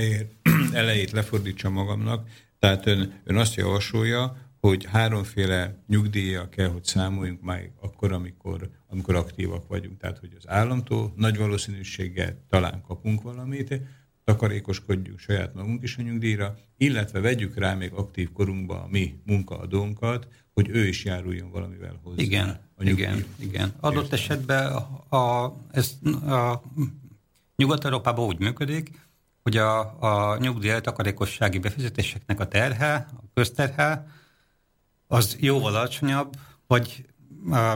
[0.73, 2.27] elejét lefordítsa magamnak,
[2.59, 9.15] tehát ön, ön azt javasolja, hogy háromféle nyugdíja kell, hogy számoljunk már akkor, amikor, amikor
[9.15, 9.97] aktívak vagyunk.
[9.97, 13.81] Tehát, hogy az államtól nagy valószínűséggel talán kapunk valamit,
[14.23, 20.27] takarékoskodjunk saját magunk is a nyugdíjra, illetve vegyük rá még aktív korunkba a mi munkaadónkat,
[20.53, 22.21] hogy ő is járuljon valamivel hozzá.
[22.21, 23.73] Igen, a igen, igen.
[23.79, 24.19] Adott Értem.
[24.19, 24.71] esetben
[25.09, 25.97] a, a, ez
[26.27, 26.61] a
[27.55, 28.91] Nyugat-Európában úgy működik,
[29.43, 34.07] hogy a, a nyugdíj takarékossági befizetéseknek a terhe, a közterhe,
[35.07, 36.35] az jóval alacsonyabb,
[36.67, 37.05] vagy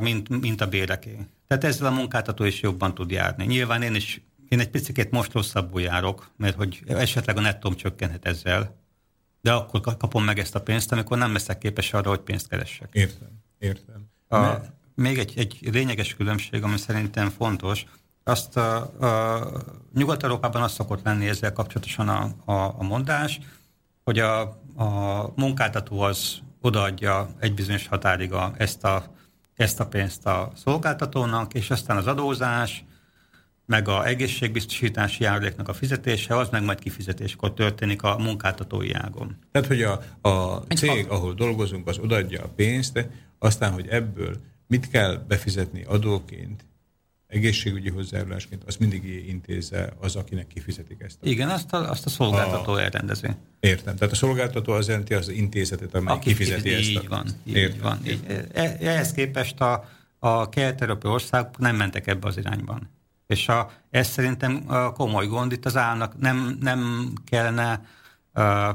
[0.02, 1.18] mint, mint a béreké.
[1.48, 3.46] Tehát ezzel a munkáltató is jobban tud járni.
[3.46, 8.26] Nyilván én is, én egy picit most rosszabbul járok, mert hogy esetleg a nettóm csökkenhet
[8.26, 8.76] ezzel,
[9.42, 12.90] de akkor kapom meg ezt a pénzt, amikor nem leszek képes arra, hogy pénzt keressek.
[12.92, 13.30] Értem,
[13.60, 14.10] értem.
[14.28, 14.76] A, Mert...
[14.96, 17.86] Még egy, egy lényeges különbség, ami szerintem fontos,
[18.24, 23.40] azt a, a Nyugat-Európában az szokott lenni ezzel kapcsolatosan a, a, a mondás,
[24.04, 24.42] hogy a,
[24.76, 29.04] a munkáltató az odaadja egy bizonyos határig a, ezt, a,
[29.56, 32.86] ezt a pénzt a szolgáltatónak, és aztán az adózás,
[33.68, 39.38] meg a egészségbiztosítási járuléknak a fizetése, az meg majd kifizetéskor történik a munkáltatói ágon.
[39.52, 43.08] Tehát, hogy a, a cég, ahol dolgozunk, az odaadja a pénzt,
[43.40, 44.38] aztán, hogy ebből
[44.68, 46.66] mit kell befizetni adóként,
[47.28, 51.18] egészségügyi hozzájárulásként, azt mindig intézze az, akinek kifizetik ezt.
[51.22, 51.28] A...
[51.28, 52.82] Igen, azt a, azt a szolgáltató a...
[52.82, 53.28] elrendezi.
[53.60, 53.96] Értem.
[53.96, 57.04] Tehát a szolgáltató az jelenti az intézetet, amely Aki kifizeti kifizeti, ezt.
[57.04, 57.16] Így a...
[57.16, 57.28] van.
[57.44, 57.82] Így Értem.
[57.82, 58.00] van.
[58.08, 58.20] Így.
[58.54, 59.90] E, ehhez képest a,
[60.20, 62.90] a kelet-európai országok nem mentek ebbe az irányban.
[63.28, 67.82] És a, ez szerintem a komoly gond, itt az állnak nem, nem kellene
[68.34, 68.70] uh,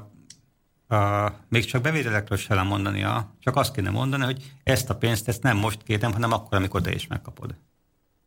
[0.89, 5.43] uh, még csak bevételekről sem mondania, csak azt kéne mondani, hogy ezt a pénzt ezt
[5.43, 7.55] nem most kérem, hanem akkor, amikor te is megkapod.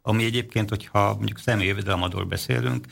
[0.01, 2.85] Ami egyébként, hogyha mondjuk személyi jövedelemadóról beszélünk,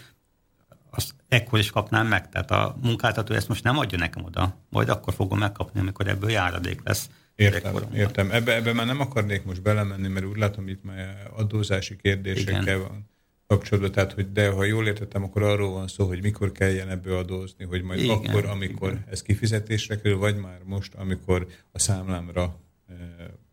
[0.90, 2.30] azt ekkor is kapnám meg.
[2.30, 6.30] Tehát a munkáltató ezt most nem adja nekem oda, majd akkor fogom megkapni, amikor ebből
[6.30, 7.10] járadék lesz.
[7.36, 8.32] Értem, értem.
[8.32, 12.80] Ebbe, ebbe már nem akarnék most belemenni, mert úgy látom, itt már adózási kérdésekkel Igen.
[12.80, 13.12] van
[13.48, 17.18] kapcsolatban, tehát hogy de ha jól értettem, akkor arról van szó, hogy mikor kelljen ebből
[17.18, 19.06] adózni, hogy majd igen, akkor, amikor igen.
[19.10, 22.94] ez kifizetésre kerül, vagy már most, amikor a számlámra e,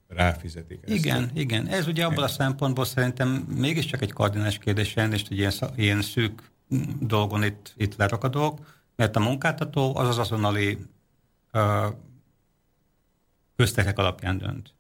[0.09, 0.95] ráfizetik ezt.
[0.95, 1.67] Igen, igen.
[1.67, 6.51] Ez ugye abban a szempontból szerintem mégiscsak egy kardinás kérdés, és hogy ilyen, ilyen szűk
[7.01, 10.79] dolgon itt, itt lerakadok, mert a munkáltató az az azonnali
[11.53, 11.87] uh,
[13.57, 14.75] köztekek alapján dönt.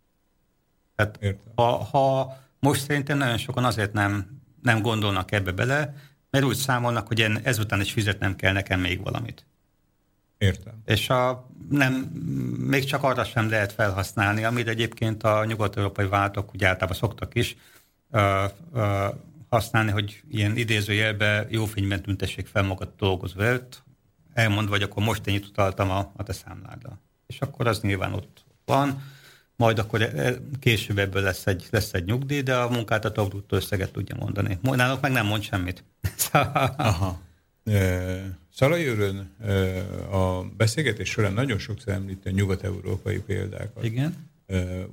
[0.96, 5.94] Tehát ha, ha most szerintem nagyon sokan azért nem nem gondolnak ebbe bele,
[6.30, 9.46] mert úgy számolnak, hogy én ezután is fizetnem kell nekem még valamit.
[10.38, 10.74] Értem.
[10.84, 11.92] És a, nem,
[12.58, 17.56] még csak arra sem lehet felhasználni, amit egyébként a nyugat-európai váltok úgy általában szoktak is
[18.10, 18.44] ö,
[18.74, 19.08] ö,
[19.48, 23.82] használni, hogy ilyen idézőjelbe jó fényben tüntessék fel magad dolgozva előtt,
[24.32, 27.00] elmondva, hogy akkor most én utaltam a, a te számládra.
[27.26, 29.02] És akkor az nyilván ott van
[29.60, 33.92] majd akkor e, később ebből lesz egy, lesz egy nyugdíj, de a munkáltató bruttó összeget
[33.92, 34.58] tudja mondani.
[34.62, 35.84] Náluk meg nem mond semmit.
[36.76, 37.20] Aha.
[38.52, 39.36] Szalai Örön
[40.10, 43.84] a beszélgetés során nagyon sokszor említi a nyugat-európai példákat.
[43.84, 44.28] Igen.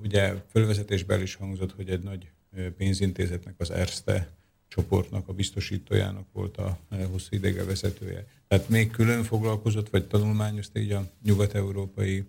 [0.03, 2.29] Ugye fölvezetésben is hangzott, hogy egy nagy
[2.77, 4.29] pénzintézetnek, az Erste
[4.67, 6.77] csoportnak, a biztosítójának volt a
[7.11, 8.25] hosszú idege vezetője.
[8.47, 12.25] Tehát még külön foglalkozott, vagy tanulmányozta így a nyugat-európai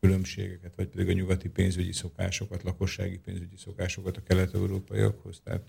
[0.00, 5.40] különbségeket, vagy pedig a nyugati pénzügyi szokásokat, lakossági pénzügyi szokásokat a kelet-európaiakhoz?
[5.44, 5.62] Tehát,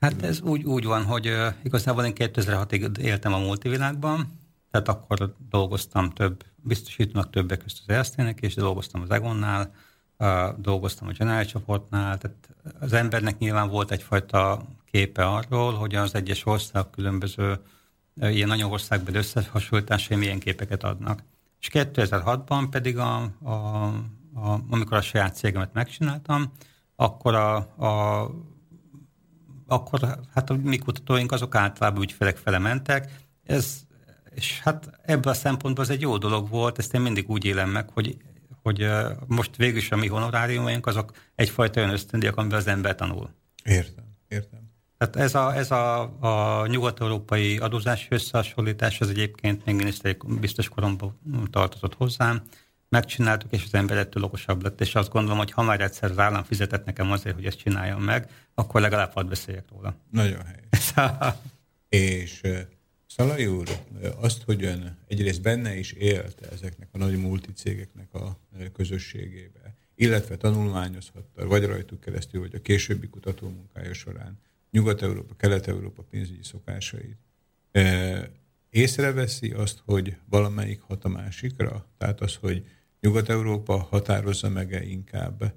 [0.00, 5.34] hát ez úgy, úgy van, hogy uh, igazából én 2006-ig éltem a multivilágban, tehát akkor
[5.50, 9.74] dolgoztam több, biztosítónak többek között az Erztének, és dolgoztam az Egonnál,
[10.18, 12.48] uh, dolgoztam a General csoportnál, tehát
[12.80, 17.58] az embernek nyilván volt egyfajta képe arról, hogy az egyes ország különböző
[18.16, 21.22] uh, ilyen nagyon országbeli összehasonlításai milyen képeket adnak.
[21.64, 23.52] És 2006-ban pedig, a, a,
[24.34, 26.52] a, amikor a saját cégemet megcsináltam,
[26.96, 28.30] akkor a, a
[29.66, 33.12] akkor hát a mi kutatóink azok általában ügyfelek fele mentek.
[33.44, 33.80] Ez,
[34.34, 37.70] és hát ebből a szempontból ez egy jó dolog volt, ezt én mindig úgy élem
[37.70, 38.16] meg, hogy,
[38.62, 38.88] hogy
[39.26, 43.30] most végül is a mi honoráriumaink azok egyfajta olyan ösztöndiak, amiben az ember tanul.
[43.64, 44.63] Értem, értem.
[44.98, 51.18] Tehát ez a, ez a, a nyugat-európai adózási összehasonlítás, az egyébként még miniszteri biztos koromban
[51.50, 52.42] tartozott hozzám.
[52.88, 56.18] Megcsináltuk, és az ember ettől okosabb lett, és azt gondolom, hogy ha már egyszer az
[56.18, 59.96] állam fizetett nekem azért, hogy ezt csináljam meg, akkor legalább hadd beszéljek róla.
[60.10, 60.94] Nagyon helyes.
[61.88, 62.40] és
[63.06, 63.68] Szalai úr,
[64.16, 68.38] azt, hogy ön egyrészt benne is élte ezeknek a nagy multicégeknek a
[68.72, 74.38] közösségébe, illetve tanulmányozhatta, vagy rajtuk keresztül, vagy a későbbi kutatómunkája során
[74.74, 77.16] Nyugat-Európa, Kelet-Európa pénzügyi szokásait.
[78.70, 81.86] Észreveszi azt, hogy valamelyik hat a másikra?
[81.98, 82.64] Tehát az, hogy
[83.00, 85.54] Nyugat-Európa határozza meg -e inkább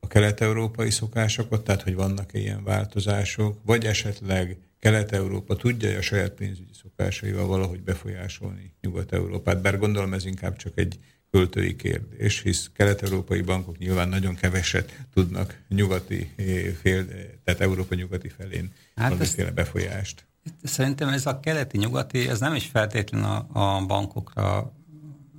[0.00, 6.72] a kelet-európai szokásokat, tehát hogy vannak-e ilyen változások, vagy esetleg Kelet-Európa tudja a saját pénzügyi
[6.82, 10.98] szokásaival valahogy befolyásolni Nyugat-Európát, bár gondolom ez inkább csak egy
[11.32, 16.44] költői kérdés, hisz kelet-európai bankok nyilván nagyon keveset tudnak nyugati eh,
[16.80, 17.06] fél,
[17.44, 20.24] tehát Európa nyugati felén hát valamiféle befolyást.
[20.62, 24.72] Szerintem ez a keleti-nyugati, ez nem is feltétlenül a, a bankokra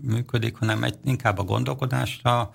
[0.02, 2.54] működik, hanem egy, inkább a gondolkodásra,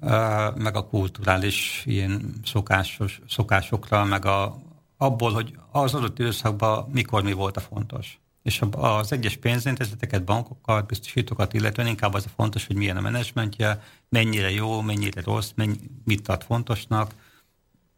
[0.00, 4.62] eh, meg a kulturális ilyen szokásos, szokásokra, meg a,
[4.96, 8.20] abból, hogy az adott időszakban mikor mi volt a fontos.
[8.42, 13.82] És az egyes pénzintézeteket, bankokat, biztosítókat illetően inkább az a fontos, hogy milyen a menedzsmentje,
[14.08, 17.14] mennyire jó, mennyire rossz, mennyi, mit tart fontosnak.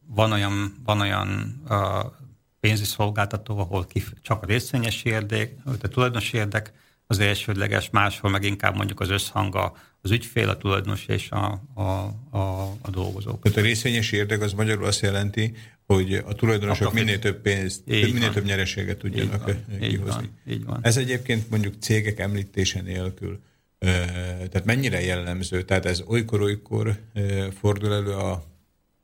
[0.07, 1.79] Van olyan, van olyan uh,
[2.61, 6.73] pénzi szolgáltató, ahol kif, csak a részvényes érdek, a tulajdonos érdek
[7.07, 11.83] az elsődleges, máshol meg inkább mondjuk az összhang az ügyfél, a tulajdonos és a, a,
[12.37, 13.43] a, a dolgozók.
[13.43, 15.55] Tehát a részvényes érdek az magyarul azt jelenti,
[15.87, 18.33] hogy a tulajdonosok a minél több pénzt, így minél van.
[18.33, 19.91] több nyereséget tudjanak így van, kihozni.
[19.91, 20.79] Így van, így van.
[20.83, 23.41] Ez egyébként mondjuk cégek említése nélkül,
[23.79, 25.63] tehát mennyire jellemző?
[25.63, 26.99] Tehát ez olykor-olykor
[27.59, 28.45] fordul elő a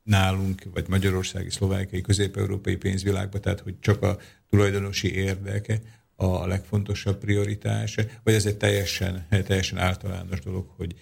[0.03, 4.17] nálunk, vagy magyarországi, szlovákiai, közép-európai pénzvilágban, tehát hogy csak a
[4.49, 5.79] tulajdonosi érdeke
[6.15, 10.95] a legfontosabb prioritás, vagy ez egy teljesen, teljesen általános dolog, hogy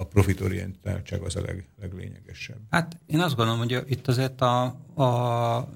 [0.00, 2.58] a profitorientáltság az a leg, leglényegesebb?
[2.70, 4.62] Hát én azt gondolom, hogy itt azért a,
[4.94, 5.68] a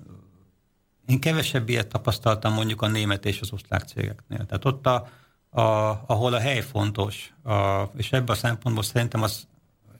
[1.07, 4.47] én kevesebb ilyet tapasztaltam mondjuk a német és az osztrák cégeknél.
[4.47, 5.09] Tehát ott, a,
[5.51, 5.61] a,
[6.07, 9.47] ahol a hely fontos, a, és ebben a szempontból szerintem az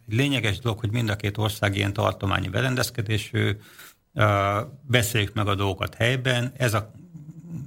[0.09, 3.57] lényeges dolog, hogy mind a két ország ilyen tartományi berendezkedésű,
[4.83, 6.53] beszéljük meg a dolgokat helyben.
[6.57, 6.91] Ez a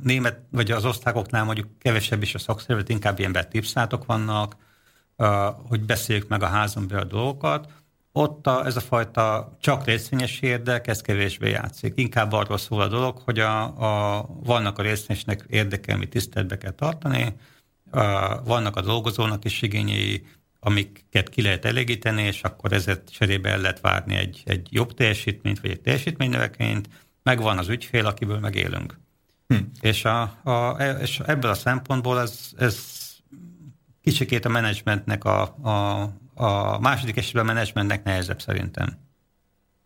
[0.04, 4.56] német, vagy az osztrákoknál mondjuk kevesebb is a szakszervezet, inkább ilyen betipszátok vannak,
[5.68, 7.72] hogy beszéljük meg a házon belül a dolgokat.
[8.12, 11.94] Ott a, ez a fajta csak részvényes érdek, ez kevésbé játszik.
[11.96, 16.72] Inkább arról szól a dolog, hogy a, a, vannak a részvényesnek érdeke, amit tiszteletbe kell
[16.72, 17.36] tartani,
[17.92, 20.26] a, vannak a dolgozónak is igényei,
[20.60, 25.60] amiket ki lehet elégíteni, és akkor ezért cserébe el lehet várni egy, egy jobb teljesítményt,
[25.60, 26.90] vagy egy teljesítménynövekedést,
[27.24, 29.00] megvan az ügyfél, akiből megélünk.
[29.48, 29.56] Hm.
[29.82, 30.70] És, a, a,
[31.02, 32.97] és ebből a szempontból ez, ez
[34.08, 36.02] kicsikét a menedzsmentnek, a, a,
[36.34, 38.98] a második esetben a menedzsmentnek nehezebb szerintem.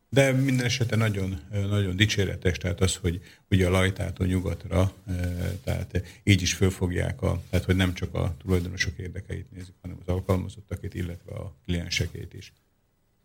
[0.09, 4.93] De minden esetben nagyon, nagyon dicséretes, tehát az, hogy ugye a lajtától nyugatra,
[5.63, 10.07] tehát így is fölfogják, a, tehát hogy nem csak a tulajdonosok érdekeit nézik, hanem az
[10.13, 12.53] alkalmazottakét, illetve a kliensekét is.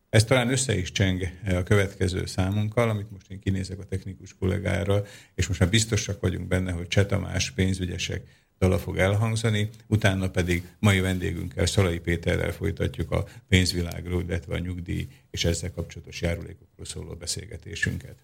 [0.08, 5.02] Ez talán össze is cseng a következő számunkkal, amit most én kinézek a technikus kollégára,
[5.34, 8.22] és most már biztosak vagyunk benne, hogy Csetamás pénzügyesek
[8.58, 15.08] dala fog elhangzani, utána pedig mai vendégünkkel, Szalai Péterrel folytatjuk a pénzvilágról, illetve a nyugdíj
[15.30, 18.16] és ezzel kapcsolatos járulékokról szóló beszélgetésünket.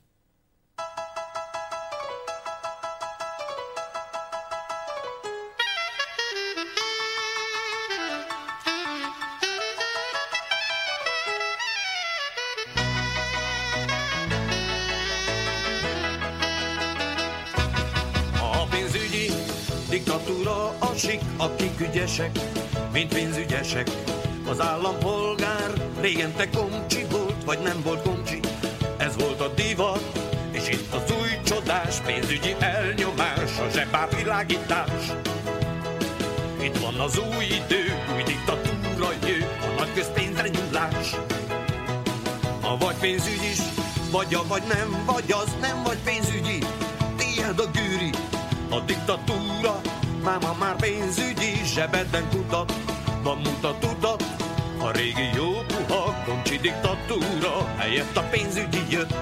[21.42, 22.38] Akik ügyesek,
[22.92, 23.90] mint pénzügyesek.
[24.48, 28.40] Az állampolgár régen te komcsi volt, vagy nem volt komcsi.
[28.96, 30.20] Ez volt a divat,
[30.50, 35.02] és itt az új csodás, pénzügyi elnyomás, a zsebátvilágítás.
[36.60, 37.84] Itt van az új idő,
[38.14, 41.14] új diktatúra jő, a nagy közpénzre nyúlás.
[42.60, 43.58] Ha vagy pénzügy is,
[44.10, 46.58] vagy a vagy nem, vagy az nem vagy pénzügyi,
[47.16, 48.10] tiéd a gűri,
[48.70, 49.80] a diktatúra
[50.22, 52.72] Máma már pénzügyi zsebedben kutat,
[53.22, 54.22] van mutat utat,
[54.78, 59.14] a régi jó puha koncsi diktatúra helyett a pénzügyi jött.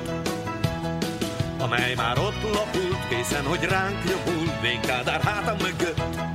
[1.59, 6.30] Amely már ott lapult, készen, hogy ránk nyomul, Vénkádár hátam mögött.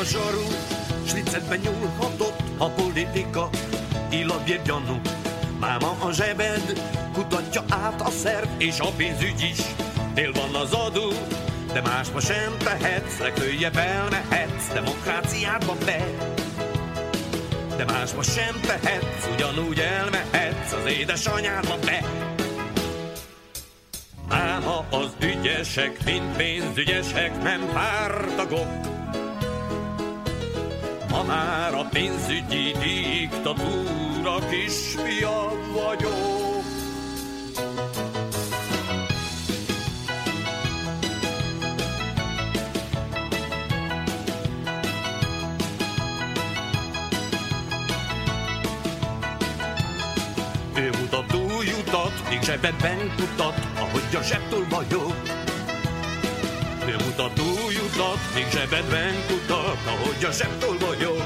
[0.00, 0.46] A zsarú,
[1.06, 3.48] slicetben nyúlhatott a politika,
[4.10, 5.00] illagér gyanú.
[5.58, 6.80] Máma a zsebed,
[7.12, 9.58] kutatja át a szerv és a pénzügy is.
[10.14, 11.12] Dél van az adó,
[11.72, 16.06] de másba sem tehetsz, legfőjebb elmehetsz demokráciádba be.
[17.76, 22.04] De másba sem tehetsz, ugyanúgy elmehetsz az édesanyádba be.
[24.28, 28.89] Máma az ügyesek, mint pénzügyesek, nem pártagok.
[31.10, 36.64] Ma már a pénzügyi diktatúra kisfia vagyok.
[50.74, 51.66] Ő mutat új
[52.40, 55.39] még zsebedben kutat, ahogy a zsebtől vagyok.
[56.90, 61.22] Ő mutat új utat, még zsebedben kutat, ahogy a zsebtől vagyok.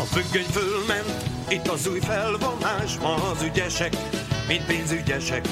[0.00, 3.96] A függöny fölment, itt az új felvonás, ma az ügyesek,
[4.48, 5.48] mint pénzügyesek.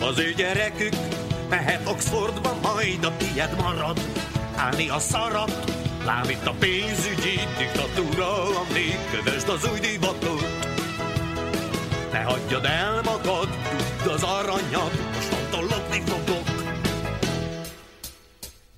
[0.00, 0.94] Az ő gyerekük
[1.48, 4.00] mehet Oxfordba, majd a tied marad
[4.62, 5.72] állni a szarat.
[6.04, 10.44] Lám itt a pénzügyi diktatúra, ami kövesd az új divatot.
[12.12, 13.48] Ne hagyjad el magad,
[14.02, 16.48] tudd az aranyad, most lopni fogok.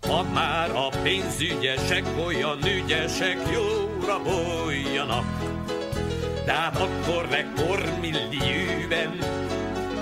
[0.09, 5.25] Ha már a pénzügyesek olyan ügyesek, jóra boljanak.
[6.45, 9.19] De hát akkor rekordmillióben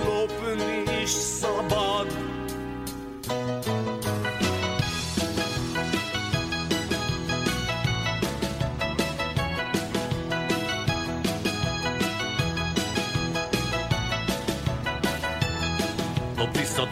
[0.05, 2.32] lopni is szabad.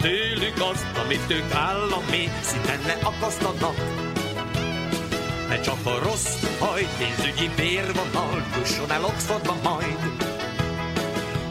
[0.02, 3.76] Tőlük azt, amit ők állami szinten ne akasztanak.
[5.47, 9.99] Ne csak a rossz haj, pénzügyi vérvonal jusson el Oxfordba majd.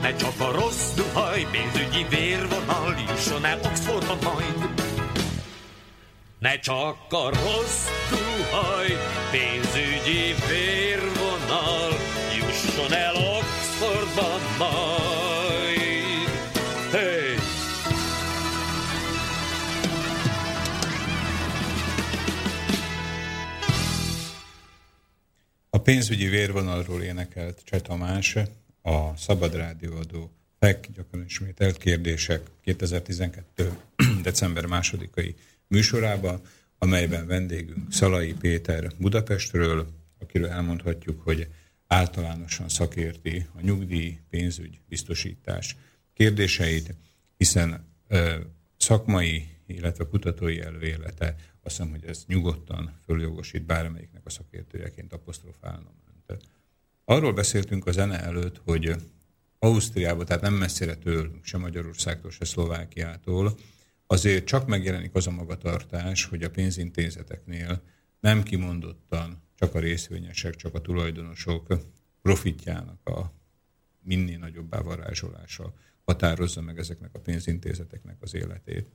[0.02, 4.68] Ne csak a rossz duhaj, pénzügyi vérvonal jusson el Oxfordba majd.
[6.38, 8.88] Ne csak a rossz duhaj,
[9.30, 11.90] pénzügyi vérvonal
[12.38, 15.19] jusson el Oxfordba majd.
[25.82, 28.36] Pénzügyi vérvonalról énekelt Cseh Tamás,
[28.82, 33.72] a Szabad Rádióadó FEK gyakran ismételt kérdések 2012.
[34.22, 35.34] december másodikai
[35.66, 36.40] műsorában,
[36.78, 39.86] amelyben vendégünk Szalai Péter Budapestről,
[40.18, 41.48] akiről elmondhatjuk, hogy
[41.86, 45.76] általánosan szakérti a nyugdíj, pénzügy, biztosítás
[46.14, 46.94] kérdéseit,
[47.36, 48.36] hiszen ö,
[48.76, 55.94] szakmai, illetve kutatói előélete azt hiszem, hogy ez nyugodtan följogosít bármelyiknek a szakértőjeként apostrofálnom
[56.28, 56.42] önt.
[57.04, 58.94] Arról beszéltünk a zene előtt, hogy
[59.58, 63.54] Ausztriában, tehát nem messzire tőlünk, se Magyarországtól, se Szlovákiától,
[64.06, 67.82] azért csak megjelenik az a magatartás, hogy a pénzintézeteknél
[68.20, 71.66] nem kimondottan csak a részvényesek, csak a tulajdonosok
[72.22, 73.32] profitjának a
[74.02, 78.88] minél nagyobb varázsolása határozza meg ezeknek a pénzintézeteknek az életét.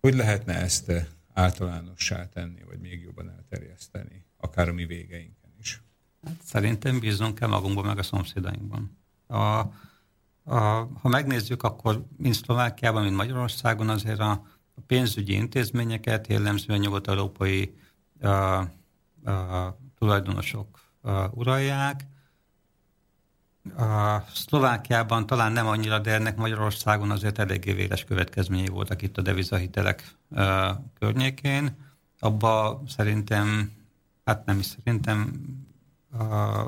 [0.00, 0.92] Hogy lehetne ezt
[1.32, 5.82] általánossá tenni, vagy még jobban elterjeszteni, akár a mi végeinken is?
[6.24, 8.98] Hát szerintem bíznunk kell magunkban, meg a szomszédainkban.
[9.26, 14.30] A, a, ha megnézzük, akkor mind Szlovákiában, mind Magyarországon azért a,
[14.74, 17.76] a pénzügyi intézményeket jellemzően nyugat-európai
[18.20, 22.06] a, a, tulajdonosok a, uralják.
[23.76, 29.22] A Szlovákiában talán nem annyira, de ennek Magyarországon azért eléggé véres következményei voltak itt a
[29.22, 31.76] devizahitelek a, környékén.
[32.18, 33.72] Abba szerintem,
[34.24, 35.32] hát nem is szerintem,
[36.18, 36.64] a,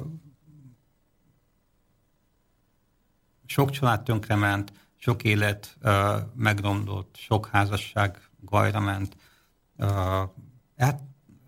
[3.46, 9.16] sok család tönkrement, sok élet uh, megromlott, sok házasság gajra ment.
[10.76, 11.00] Hát,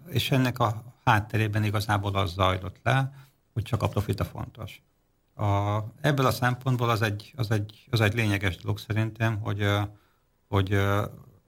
[0.07, 3.13] és ennek a hátterében igazából az zajlott le,
[3.53, 4.83] hogy csak a profita fontos.
[5.35, 9.67] A, ebből a szempontból az egy, az, egy, az egy lényeges dolog szerintem, hogy,
[10.49, 10.79] hogy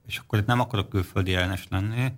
[0.05, 2.11] és akkor itt nem akarok külföldi ellenes lenni,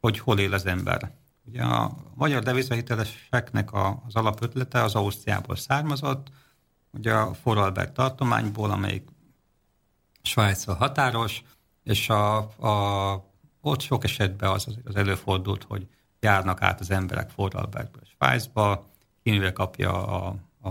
[0.00, 1.12] hogy hol él az ember.
[1.44, 6.30] Ugye a magyar devizahiteleseknek az alapötlete az Ausztriából származott,
[6.90, 9.08] ugye a Foralberg tartományból, amelyik
[10.22, 11.42] Svájccal határos,
[11.82, 13.24] és a, a,
[13.60, 15.86] ott sok esetben az, az előfordult, hogy
[16.20, 18.86] járnak át az emberek Forralbergből Svájcba,
[19.22, 20.70] kinével kapja a, a,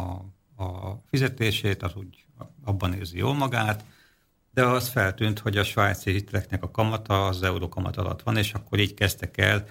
[0.63, 2.25] a fizetését, az úgy
[2.63, 3.83] abban érzi jól magát,
[4.53, 8.53] de az feltűnt, hogy a svájci hiteleknek a kamata az euró kamat alatt van, és
[8.53, 9.65] akkor így kezdtek el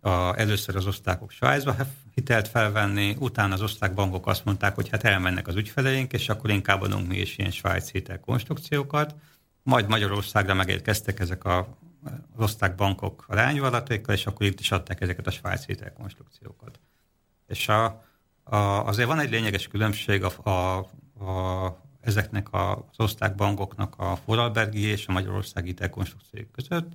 [0.00, 1.76] a, először az osztákok Svájcba
[2.14, 6.50] hitelt felvenni, utána az osztrák bankok azt mondták, hogy hát elmennek az ügyfeleink, és akkor
[6.50, 9.14] inkább adunk mi is ilyen svájci hitel konstrukciókat,
[9.62, 11.76] majd Magyarországra megérkeztek ezek a
[12.36, 16.80] az osztrák bankok a lányvállalataikkal, és akkor itt is adták ezeket a svájci hitelkonstrukciókat.
[17.46, 18.04] És a,
[18.50, 18.56] a,
[18.86, 20.78] azért van egy lényeges különbség a, a,
[21.24, 26.88] a, ezeknek az osztrák bankoknak a Foralbergi és a Magyarországi hitelkonstrukciók között.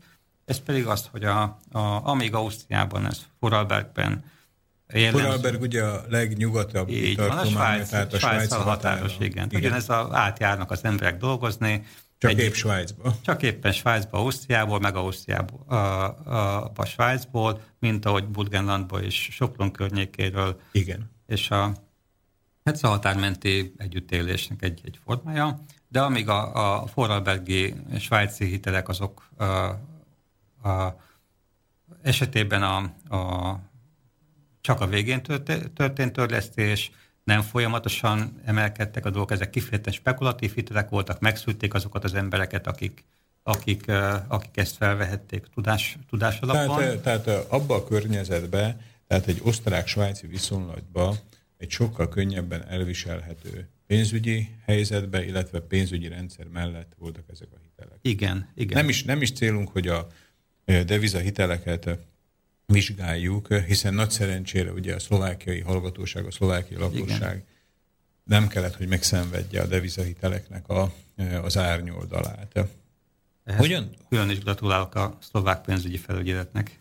[0.45, 1.41] Ez pedig az, hogy a,
[1.71, 4.23] a, amíg Ausztriában ez Foralbergben
[4.93, 5.23] jellemző.
[5.23, 9.45] Vorarlberg ugye a legnyugatabb Így van, a Svájc, tehát a Svájc határos, igen.
[9.45, 9.59] igen.
[9.59, 11.85] Ugyanez a, átjárnak az emberek dolgozni,
[12.17, 13.15] csak egy, épp Svájcba.
[13.21, 19.71] Csak éppen Svájcba, Ausztriából, meg Ausztriából, a, a, a Svájcból, mint ahogy Burgenlandból és Sopron
[19.71, 20.59] környékéről.
[20.71, 21.11] Igen.
[21.31, 21.71] És a,
[22.63, 29.29] ez a határmenti együttélésnek egy, egy formája, de amíg a, a forralbergi svájci hitelek azok
[29.37, 29.43] a,
[30.69, 30.99] a,
[32.01, 32.77] esetében a,
[33.15, 33.59] a,
[34.61, 35.21] csak a végén
[35.73, 36.91] történt törlesztés,
[37.23, 43.05] nem folyamatosan emelkedtek a dolgok, ezek kifejezetten spekulatív hitelek voltak, megszülték azokat az embereket, akik,
[43.43, 43.91] akik,
[44.27, 46.77] akik ezt felvehették tudás, tudás alapon.
[46.77, 48.81] Tehát, tehát abba a környezetben,
[49.11, 51.17] tehát egy osztrák-svájci viszonylatban
[51.57, 57.97] egy sokkal könnyebben elviselhető pénzügyi helyzetbe, illetve pénzügyi rendszer mellett voltak ezek a hitelek.
[58.01, 58.77] Igen, igen.
[58.77, 60.07] Nem is, nem is célunk, hogy a
[60.65, 61.97] deviza hiteleket
[62.65, 67.45] vizsgáljuk, hiszen nagy szerencsére ugye a szlovákiai hallgatóság, a szlovákiai lakosság Igen.
[68.23, 70.93] nem kellett, hogy megszenvedje a devizahiteleknek a,
[71.41, 72.59] az árnyoldalát.
[73.57, 73.89] Hogyan?
[74.09, 76.79] Külön is gratulálok a szlovák pénzügyi felügyeletnek.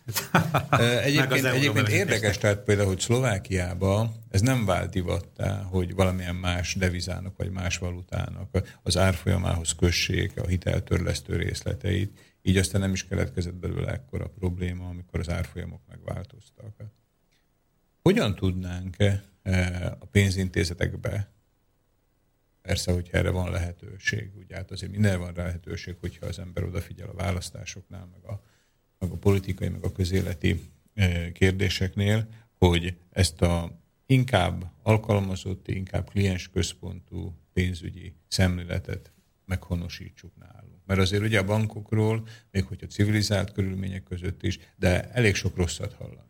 [1.02, 7.36] egyébként egyébként érdekes, tehát például, hogy Szlovákiában ez nem vált divattá, hogy valamilyen más devizának
[7.36, 13.92] vagy más valutának az árfolyamához kössék a hiteltörlesztő részleteit, így aztán nem is keletkezett belőle
[13.92, 16.74] ekkora probléma, amikor az árfolyamok megváltoztak.
[18.02, 18.96] Hogyan tudnánk
[19.98, 21.30] a pénzintézetekbe
[22.62, 26.64] Persze, hogyha erre van lehetőség, ugye hát azért minden van rá lehetőség, hogyha az ember
[26.64, 28.42] odafigyel a választásoknál, meg a,
[28.98, 30.60] meg a politikai, meg a közéleti
[30.94, 32.28] e, kérdéseknél,
[32.58, 39.12] hogy ezt a inkább alkalmazott, inkább kliensközpontú pénzügyi szemléletet
[39.44, 40.80] meghonosítsuk nálunk.
[40.86, 45.92] Mert azért ugye a bankokról, még hogyha civilizált körülmények között is, de elég sok rosszat
[45.92, 46.29] hallani.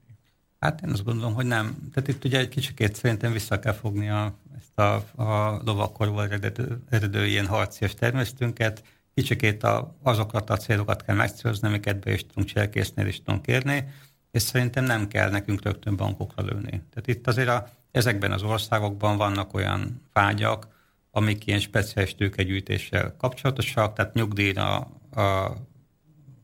[0.61, 1.91] Hát én azt gondolom, hogy nem.
[1.93, 6.83] Tehát itt ugye egy kicsikét szerintem vissza kell fogni a, ezt a, a lovakkorból eredő,
[6.89, 8.83] eredő ilyen harcias termesztünket,
[9.15, 13.89] kicsikét a, azokat a célokat kell megcélozni, amiket be is tudunk cselkészni, és tudunk kérni,
[14.31, 16.71] és szerintem nem kell nekünk rögtön bankokra lőni.
[16.71, 20.69] Tehát itt azért a, ezekben az országokban vannak olyan vágyak,
[21.11, 24.77] amik ilyen speciális tőkegyűjtéssel kapcsolatosak, tehát nyugdíjra
[25.11, 25.21] a,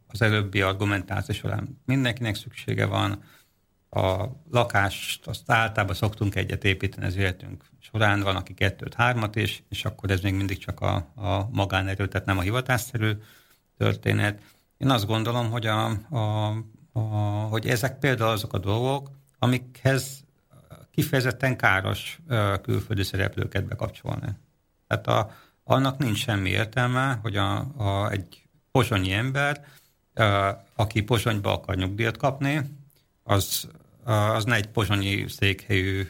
[0.07, 3.23] az előbbi argumentáció során mindenkinek szüksége van,
[3.97, 9.63] a lakást azt általában szoktunk egyet építeni az életünk során, van, aki kettőt, hármat is,
[9.69, 13.13] és akkor ez még mindig csak a, a magánerő, tehát nem a hivatásszerű
[13.79, 14.43] történet.
[14.77, 16.49] Én azt gondolom, hogy, a, a,
[16.93, 17.01] a,
[17.51, 20.25] hogy ezek például azok a dolgok, amikhez
[20.91, 22.21] kifejezetten káros
[22.63, 24.29] külföldi szereplőket bekapcsolni.
[24.87, 25.31] Tehát a,
[25.65, 29.65] annak nincs semmi értelme, hogy a, a, egy pozsonyi ember,
[30.75, 32.61] aki pozsonyba akar nyugdíjat kapni,
[33.23, 33.69] az
[34.07, 36.09] az ne egy pozsonyi székhelyű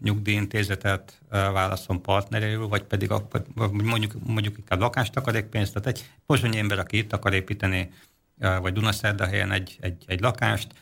[0.00, 3.28] nyugdíjintézetet válaszol partneréül, vagy pedig a,
[3.70, 5.20] mondjuk, mondjuk inkább lakást
[5.50, 7.90] pénzt, tehát egy pozsonyi ember, aki itt akar építeni,
[8.38, 10.72] vagy Dunaszerdahelyen egy, egy, egy lakást,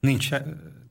[0.00, 0.28] nincs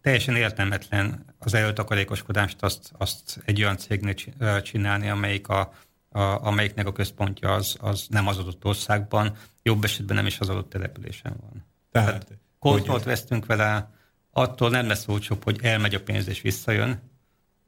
[0.02, 4.14] teljesen értelmetlen az előtakarékoskodást azt, azt egy olyan cégnél
[4.62, 5.74] csinálni, amelyik a,
[6.10, 10.50] a, amelyiknek a központja az, az nem az adott országban, jobb esetben nem is az
[10.50, 11.66] adott településen van.
[11.92, 12.28] Tehát, Tehát
[12.60, 13.92] kontrollt vesztünk vele,
[14.34, 17.02] attól nem lesz olcsóbb, hogy elmegy a pénz és visszajön.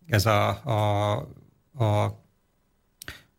[0.07, 1.11] Ez a, a,
[1.83, 2.23] a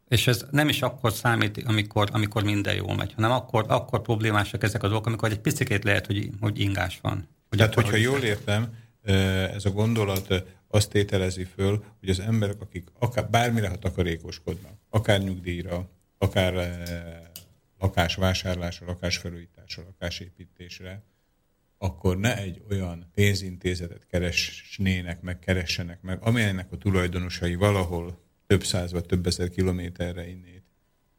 [0.09, 4.63] és ez nem is akkor számít, amikor, amikor minden jól megy, hanem akkor, akkor problémásak
[4.63, 7.29] ezek a dolgok, amikor egy picit lehet, hogy, hogy ingás van.
[7.49, 8.75] Hogy Tehát, hogyha jól értem,
[9.55, 15.21] ez a gondolat azt tételezi föl, hogy az emberek, akik akár bármire, ha takarékoskodnak, akár
[15.21, 15.89] nyugdíjra,
[16.19, 16.79] akár
[17.79, 21.03] lakásvásárlásra, lakásfelújításra, lakásépítésre,
[21.79, 28.93] akkor ne egy olyan pénzintézetet keresnének meg, keressenek meg, amelynek a tulajdonosai valahol több száz
[28.93, 30.63] vagy több ezer kilométerre innét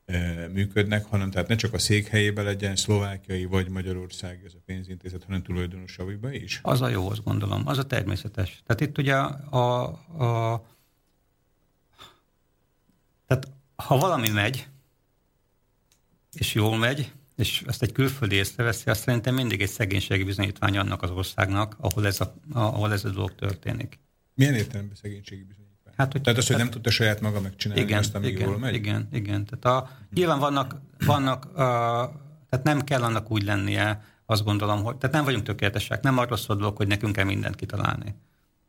[0.05, 5.23] e, működnek, hanem tehát ne csak a székhelyében legyen szlovákiai vagy Magyarország ez a pénzintézet,
[5.23, 6.59] hanem tulajdonosaiba is.
[6.63, 8.63] Az a jó, azt gondolom, az a természetes.
[8.65, 10.65] Tehát itt ugye a, a
[13.27, 14.67] tehát ha valami megy,
[16.33, 21.01] és jól megy, és ezt egy külföldi észreveszi, azt szerintem mindig egy szegénységi bizonyítvány annak
[21.01, 23.99] az országnak, ahol ez a, ahol ez a dolog történik.
[24.33, 25.93] Milyen értelemben szegénységi bizonyítvány?
[25.97, 28.47] Hát, hogy, Tehát az, hogy hát, nem tudta saját maga megcsinálni igen, azt, ami igen,
[28.47, 28.75] jól megy?
[28.75, 29.45] Igen, igen.
[29.45, 31.55] Tehát a, nyilván vannak, vannak uh,
[32.49, 36.37] tehát nem kell annak úgy lennie, azt gondolom, hogy tehát nem vagyunk tökéletesek, nem arról
[36.37, 38.15] szól dolog, hogy nekünk kell mindent kitalálni.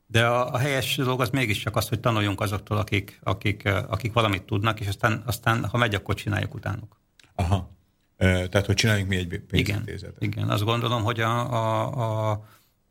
[0.07, 4.43] De a, a helyes dolog az mégiscsak az, hogy tanuljunk azoktól, akik, akik, akik valamit
[4.43, 7.01] tudnak, és aztán, aztán ha megy, akkor csináljuk utánuk.
[7.35, 7.78] Aha.
[8.19, 10.23] Tehát, hogy csináljunk mi egy pénzintézetet.
[10.23, 12.49] Igen, igen, azt gondolom, hogy a, a, a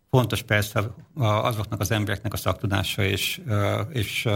[0.10, 3.42] fontos persze azoknak az embereknek a szaktudása és,
[3.90, 4.30] és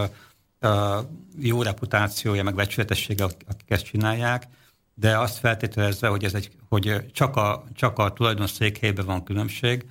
[1.40, 4.48] jó reputációja, meg becsületessége, akik ezt csinálják,
[4.94, 9.86] de azt feltételezve, hogy, ez egy, hogy csak, a, csak a tulajdon székhelyben van különbség,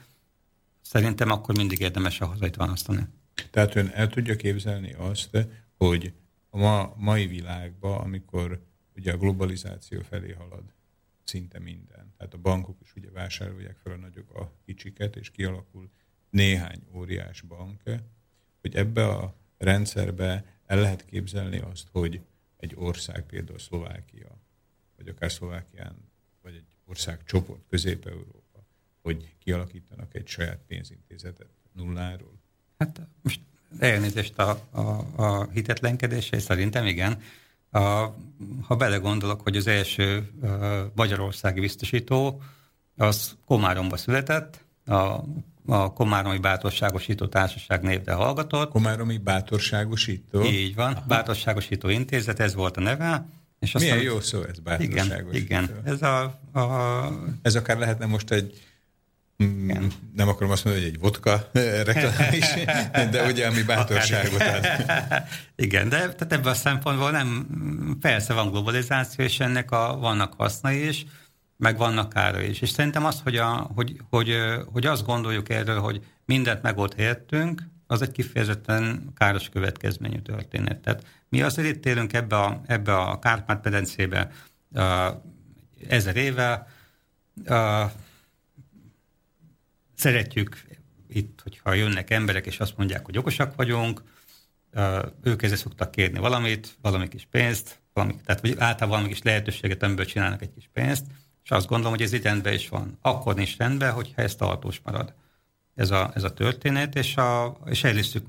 [0.80, 3.06] szerintem akkor mindig érdemes a hazait választani.
[3.50, 5.46] Tehát ön el tudja képzelni azt,
[5.76, 6.12] hogy
[6.50, 8.62] a ma, mai világban, amikor
[8.96, 10.62] ugye a globalizáció felé halad,
[11.30, 12.12] szinte minden.
[12.16, 15.90] Tehát a bankok is ugye vásárolják fel a nagyok a kicsiket, és kialakul
[16.30, 17.82] néhány óriás bank,
[18.60, 22.20] hogy ebbe a rendszerbe el lehet képzelni azt, hogy
[22.56, 24.38] egy ország, például Szlovákia,
[24.96, 25.96] vagy akár Szlovákián,
[26.42, 28.64] vagy egy ország csoport, Közép-Európa,
[29.02, 32.40] hogy kialakítanak egy saját pénzintézetet nulláról?
[32.78, 33.40] Hát most
[33.78, 34.80] elnézést a, a,
[35.16, 37.22] a hitetlenkedésé, szerintem igen.
[37.70, 40.30] Ha belegondolok, hogy az első
[40.94, 42.42] magyarországi biztosító
[42.96, 45.24] az Komáromba született, a,
[45.66, 48.70] a Komáromi Bátorságosító Társaság névre hallgatott.
[48.70, 50.44] Komáromi Bátorságosító?
[50.44, 51.04] Így van, Aha.
[51.08, 53.26] Bátorságosító Intézet, ez volt a neve,
[53.58, 55.34] És Milyen aztán, jó szó ez, bátorságos.
[55.34, 55.80] Igen, igen.
[55.84, 56.22] Ez, a,
[56.52, 57.08] a...
[57.42, 58.69] ez akár lehetne most egy
[59.40, 59.92] igen.
[60.16, 61.50] Nem akarom azt mondani, hogy egy vodka
[61.86, 62.46] reklám is,
[63.10, 64.66] de ugye ami bátorságot ad.
[65.56, 67.46] Igen, de tehát ebből a szempontból nem,
[68.00, 71.06] persze van globalizáció, és ennek a, vannak hasznai is,
[71.56, 72.60] meg vannak kára is.
[72.60, 74.36] És szerintem az, hogy, a, hogy, hogy,
[74.72, 80.78] hogy azt gondoljuk erről, hogy mindent megold helyettünk, az egy kifejezetten káros következményű történet.
[80.78, 84.30] Tehát mi azért itt élünk ebbe a, ebbe a Kárpát-pedencébe
[84.72, 85.06] uh,
[85.88, 86.66] ezer éve,
[87.46, 87.90] uh,
[90.00, 90.62] szeretjük
[91.08, 94.02] itt, hogyha jönnek emberek, és azt mondják, hogy okosak vagyunk,
[95.22, 99.82] ők ezzel szoktak kérni valamit, valami kis pénzt, valami, tehát vagy általában valami kis lehetőséget,
[99.82, 101.04] amiből csinálnak egy kis pénzt,
[101.44, 102.98] és azt gondolom, hogy ez itt rendben is van.
[103.02, 105.14] Akkor nincs rendben, hogyha ez tartós marad
[105.74, 108.26] ez a, ez a történet, és, a, és elisztük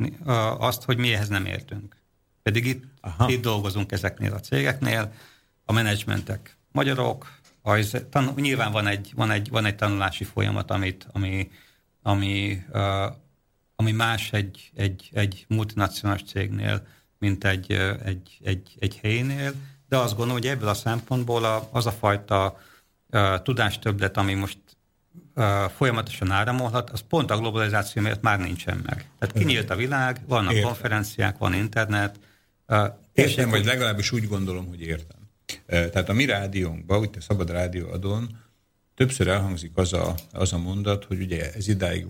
[0.57, 1.95] azt, hogy mi ehhez nem értünk.
[2.43, 2.83] Pedig itt,
[3.27, 5.13] itt dolgozunk ezeknél a cégeknél,
[5.65, 11.07] a menedzsmentek magyarok, az, tan, nyilván van egy, van, egy, van egy tanulási folyamat, amit,
[11.11, 11.51] ami,
[12.01, 13.15] ami, uh,
[13.75, 16.87] ami más egy, egy, egy multinacionális cégnél,
[17.19, 17.71] mint egy,
[18.05, 19.53] egy, egy, egy helyénél,
[19.89, 22.59] de azt gondolom, hogy ebből a szempontból a, az a fajta
[23.11, 24.57] uh, tudástöblet, ami most
[25.75, 29.05] folyamatosan áramolhat, az pont a globalizáció miatt már nincsen meg.
[29.19, 30.67] Tehát kinyílt a világ, vannak értem.
[30.67, 32.19] konferenciák, van internet.
[33.13, 35.19] Értem, vagy legalábbis úgy gondolom, hogy értem.
[35.65, 38.37] Tehát a mi rádiónkban, itt a Szabad Rádió adón,
[38.95, 42.07] többször elhangzik az a, az a mondat, hogy ugye ez idáig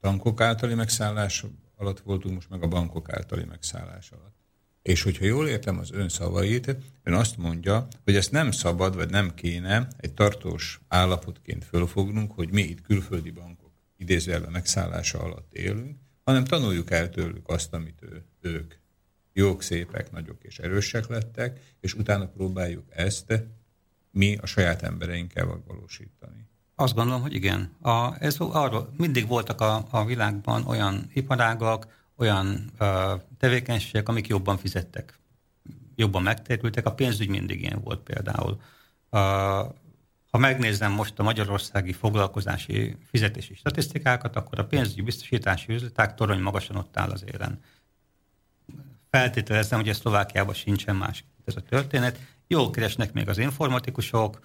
[0.00, 1.44] bankok általi megszállás
[1.76, 4.34] alatt voltunk, most meg a bankok általi megszállás alatt.
[4.82, 9.10] És hogyha jól értem az ön szavait, ön azt mondja, hogy ezt nem szabad, vagy
[9.10, 15.98] nem kéne egy tartós állapotként fölfognunk, hogy mi itt külföldi bankok idézőjelben megszállása alatt élünk,
[16.24, 18.74] hanem tanuljuk el tőlük azt, amit ő, ők
[19.36, 23.42] jók, szépek, nagyok és erősek lettek, és utána próbáljuk ezt
[24.10, 26.48] mi a saját embereinkkel megvalósítani.
[26.74, 27.76] Azt gondolom, hogy igen.
[27.80, 31.86] A, ez arról, mindig voltak a, a világban olyan iparágak,
[32.16, 35.18] olyan uh, tevékenységek, amik jobban fizettek,
[35.94, 36.86] jobban megtérültek.
[36.86, 38.60] A pénzügy mindig ilyen volt például.
[39.10, 39.20] Uh,
[40.30, 46.76] ha megnézem most a magyarországi foglalkozási fizetési statisztikákat, akkor a pénzügyi biztosítási üzleták torony magasan
[46.76, 47.60] ott áll az élen.
[49.16, 52.18] Feltételezem, hogy ez Szlovákiában sincsen más ez a történet.
[52.46, 54.40] Jól keresnek még az informatikusok,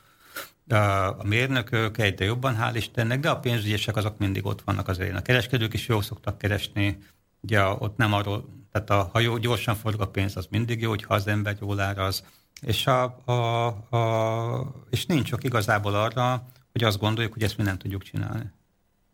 [1.17, 5.15] a mérnökök egyre jobban, hál' Istennek, de a pénzügyesek azok mindig ott vannak az élen.
[5.15, 6.97] A kereskedők is jól szoktak keresni,
[7.41, 10.89] Ugye ott nem arról, tehát a, ha jó, gyorsan forog a pénz, az mindig jó,
[10.89, 12.25] hogyha az ember jól áraz.
[12.61, 13.65] És, a, a,
[13.95, 18.51] a, és nincs csak igazából arra, hogy azt gondoljuk, hogy ezt mi nem tudjuk csinálni.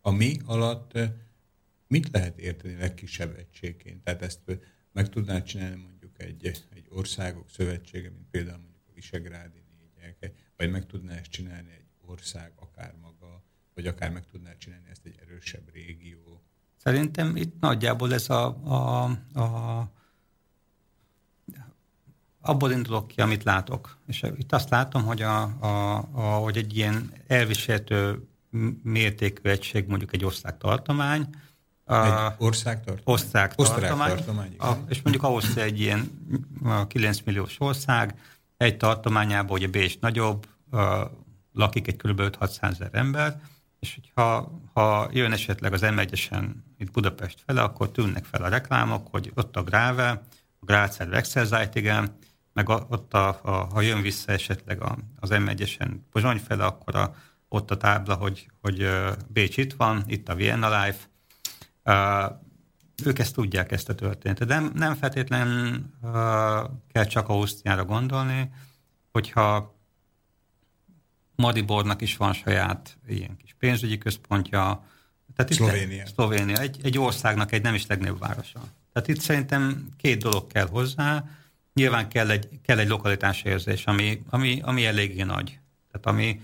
[0.01, 1.09] A mi alatt eh,
[1.87, 4.03] mit lehet érteni legkisebb egységként?
[4.03, 4.39] Tehát ezt
[4.97, 10.71] meg tudná csinálni mondjuk egy, egy országok szövetsége, mint például mondjuk a Visegrádi négyek, vagy
[10.71, 13.43] meg tudná ezt csinálni egy ország akár maga,
[13.73, 16.41] vagy akár meg tudná csinálni ezt egy erősebb régió,
[16.77, 19.03] Szerintem itt nagyjából ez a, a,
[19.39, 19.91] a
[22.41, 23.97] abból indulok ki, amit látok.
[24.07, 28.27] És itt azt látom, hogy, a, a, a, hogy egy ilyen elviselhető
[28.83, 31.27] mértékű egység, mondjuk egy országtartomány,
[31.87, 33.01] egy országtartomány?
[33.03, 34.09] Országtartomány.
[34.09, 36.11] tartomány, a, és mondjuk ahhoz, hogy egy ilyen
[36.87, 38.19] 9 milliós ország,
[38.57, 40.47] egy tartományában, ugye Bécs nagyobb,
[41.53, 42.21] lakik egy kb.
[42.21, 43.41] 5-600 ezer ember,
[43.79, 45.99] és hogyha ha jön esetleg az m
[46.77, 50.09] itt Budapest fele, akkor tűnnek fel a reklámok, hogy ott a Gráve,
[50.59, 52.17] a Grácer Wexelzeitigen,
[52.53, 56.95] meg a, ott, a, a, ha jön vissza esetleg a, az M1-esen Pozsony fele, akkor
[56.95, 57.15] a,
[57.49, 58.89] ott a tábla, hogy, hogy
[59.27, 60.99] Bécs itt van, itt a Vienna Life.
[63.03, 64.47] Ők ezt tudják, ezt a történetet.
[64.47, 66.11] De nem, feltétlenül uh,
[66.91, 68.49] kell csak Ausztriára gondolni,
[69.11, 69.75] hogyha
[71.35, 74.85] Madibornak is van saját ilyen kis pénzügyi központja.
[75.35, 76.05] Tehát itt Szlovénia.
[76.05, 76.57] Szlovénia.
[76.57, 78.59] Egy, egy országnak egy nem is legnagyobb városa.
[78.93, 81.23] Tehát itt szerintem két dolog kell hozzá.
[81.73, 85.59] Nyilván kell egy, kell egy lokalitás érzés, ami, ami, ami eléggé nagy.
[85.91, 86.41] Tehát ami,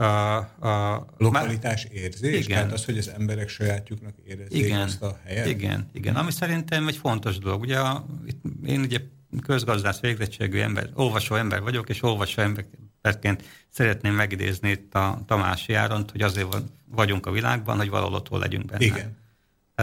[0.00, 0.36] a,
[0.68, 2.44] a, lokalitás érzés?
[2.44, 2.56] Igen.
[2.56, 5.46] Tehát az, hogy az emberek sajátjuknak érezzék igen, azt a helyet?
[5.46, 6.16] Igen, igen.
[6.16, 7.60] Ami szerintem egy fontos dolog.
[7.60, 8.98] Ugye a, itt, én ugye
[9.42, 16.10] közgazdász végzettségű ember, olvasó ember vagyok, és olvasó emberként szeretném megidézni itt a Tamási Áront,
[16.10, 18.84] hogy azért vagyunk a világban, hogy valahol ott legyünk benne.
[18.84, 19.19] Igen.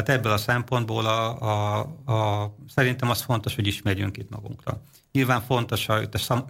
[0.03, 4.81] Tehát ebből a szempontból a, a, a, szerintem az fontos, hogy ismerjünk itt magunkra.
[5.11, 6.45] Nyilván fontos, hogy a, szam,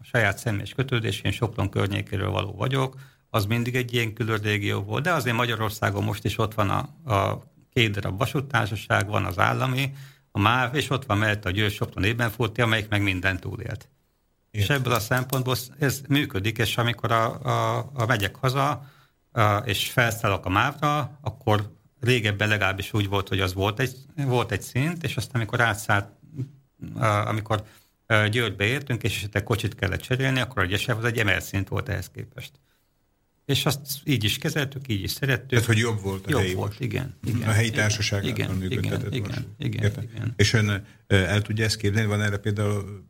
[0.00, 2.94] a saját személyes kötődés, én Sopron környékéről való vagyok,
[3.30, 7.12] az mindig egy ilyen külön régió volt, de azért Magyarországon most is ott van a,
[7.14, 7.42] a
[7.72, 9.92] két darab vasúttársaság, van az állami,
[10.30, 13.88] a MÁV, és ott van mellett a Győr Sopron ében amelyik meg mindent túlélt.
[14.50, 18.90] És ebből a szempontból ez működik, és amikor a, a, a megyek haza,
[19.32, 24.52] a, és felszállok a mávra, akkor régebben legalábbis úgy volt, hogy az volt egy, volt
[24.52, 26.08] egy szint, és aztán amikor átszállt,
[27.24, 27.64] amikor
[28.30, 32.10] Győrbe értünk, és esetleg kocsit kellett cserélni, akkor a az egy emelt szint volt ehhez
[32.14, 32.52] képest.
[33.44, 35.48] És azt így is kezeltük, így is szerettük.
[35.48, 36.80] Tehát, hogy jobb volt a jobb helyi volt, most.
[36.80, 37.48] igen, igen.
[37.48, 39.42] A helyi társaság igen, működtetett igen, most.
[39.58, 40.32] igen, igen, igen.
[40.36, 42.08] És ön el tudja ezt képzelni?
[42.08, 43.06] Van erre például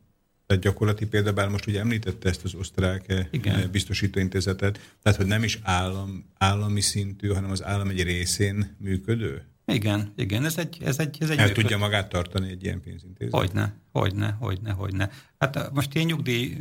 [0.47, 3.71] tehát gyakorlati példa, bár most ugye említette ezt az osztrák Igen.
[3.71, 9.45] biztosítóintézetet, tehát hogy nem is állam, állami szintű, hanem az állam egy részén működő?
[9.65, 10.77] Igen, igen, ez egy...
[10.83, 11.61] Ez egy, ez egy El működ...
[11.61, 13.33] tudja magát tartani egy ilyen pénzintézet?
[13.33, 15.09] Hogyne, hogyne, hogyne, hogyne.
[15.37, 16.57] Hát most ilyen nyugdíj,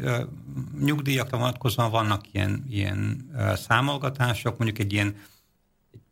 [0.81, 5.17] nyugdíjakra vonatkozóan vannak ilyen, ilyen számolgatások, mondjuk egy ilyen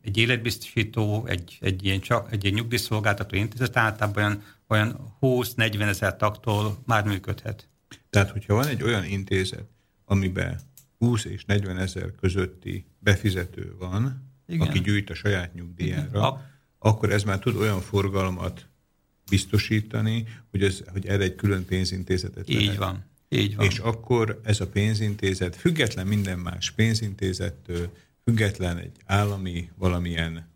[0.05, 4.43] egy életbiztosító, egy, egy ilyen, csak, egy ilyen nyugdíjszolgáltató intézet általában olyan,
[4.75, 7.69] olyan 20-40 ezer taktól már működhet.
[8.11, 9.65] Tehát, hogyha van egy olyan intézet,
[10.05, 10.61] amiben
[10.99, 14.67] 20 és 40 ezer közötti befizető van, Igen.
[14.67, 16.45] aki gyűjt a saját nyugdíjára, a...
[16.79, 18.69] akkor ez már tud olyan forgalmat
[19.31, 22.77] biztosítani, hogy, ez, hogy erre egy külön pénzintézetet Így lehet.
[22.77, 23.05] van.
[23.29, 23.67] Így van.
[23.67, 27.93] És akkor ez a pénzintézet, független minden más pénzintézettől,
[28.25, 30.54] független egy állami valamilyen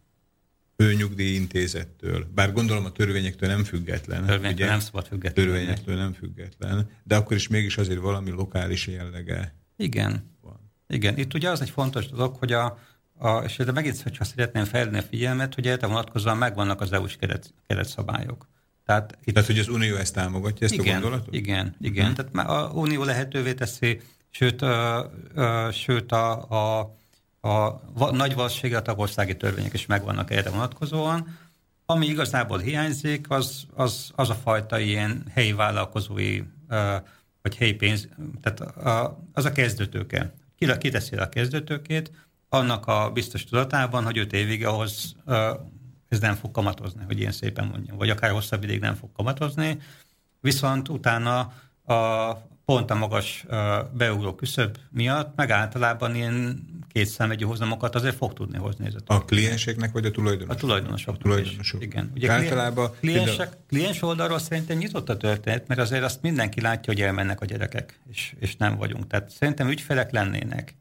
[0.82, 4.26] főnyugdíjintézettől, bár gondolom a törvényektől nem független.
[4.26, 4.66] Törvényektől ugye?
[4.66, 5.46] nem szabad független.
[5.46, 10.36] Törvényektől nem független, de akkor is mégis azért valami lokális jellege Igen.
[10.40, 10.72] van.
[10.88, 12.78] Igen, itt ugye az egy fontos dolog, hogy a,
[13.18, 17.16] a és de megint, hogyha szeretném felvenni a figyelmet, hogy erre vonatkozóan megvannak az EU-s
[17.16, 18.48] keret, keretszabályok.
[18.86, 21.34] Tehát, itt, Tehát, hogy az Unió ezt támogatja, ezt igen, a gondolatot?
[21.34, 22.04] Igen, igen.
[22.04, 22.14] Hmm.
[22.14, 24.00] Tehát már a Unió lehetővé teszi,
[24.30, 26.97] sőt, ö, ö, sőt a, a
[27.40, 31.38] a nagy valószínűleg a tagországi törvények is megvannak erre vonatkozóan.
[31.86, 36.42] Ami igazából hiányzik, az, az, az a fajta ilyen helyi vállalkozói,
[37.42, 38.08] vagy helyi pénz,
[38.42, 38.60] tehát
[39.32, 40.34] az a kezdőtőke.
[40.56, 42.10] Ki, kiteszi a kezdőtőkét,
[42.48, 45.16] annak a biztos tudatában, hogy öt évig ahhoz
[46.08, 49.78] ez nem fog kamatozni, hogy ilyen szépen mondjam, vagy akár hosszabb ideig nem fog kamatozni,
[50.40, 51.52] viszont utána
[51.84, 52.32] a,
[52.64, 53.44] pont a magas
[53.92, 58.86] beugró küszöb miatt, meg általában ilyen két számegyű hozamokat azért fog tudni hozni.
[58.86, 60.56] Ez a, a klienseknek vagy a tulajdonosoknak?
[60.56, 61.14] A tulajdonosok.
[61.14, 61.82] A tulajdonosok.
[61.82, 62.10] Igen.
[62.14, 67.02] Ugye általában kliensek, kliens oldalról szerintem nyitott a történet, mert azért azt mindenki látja, hogy
[67.02, 69.06] elmennek a gyerekek, és, és nem vagyunk.
[69.06, 70.74] Tehát szerintem ügyfelek lennének.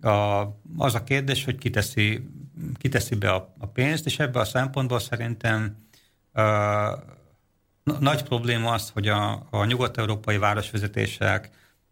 [0.00, 0.42] A,
[0.76, 2.28] az a kérdés, hogy kiteszi,
[2.74, 5.76] kiteszi be a, a pénzt, és ebben a szempontból szerintem
[6.32, 6.42] a,
[8.00, 11.50] nagy probléma az, hogy a, a nyugat-európai városvezetések,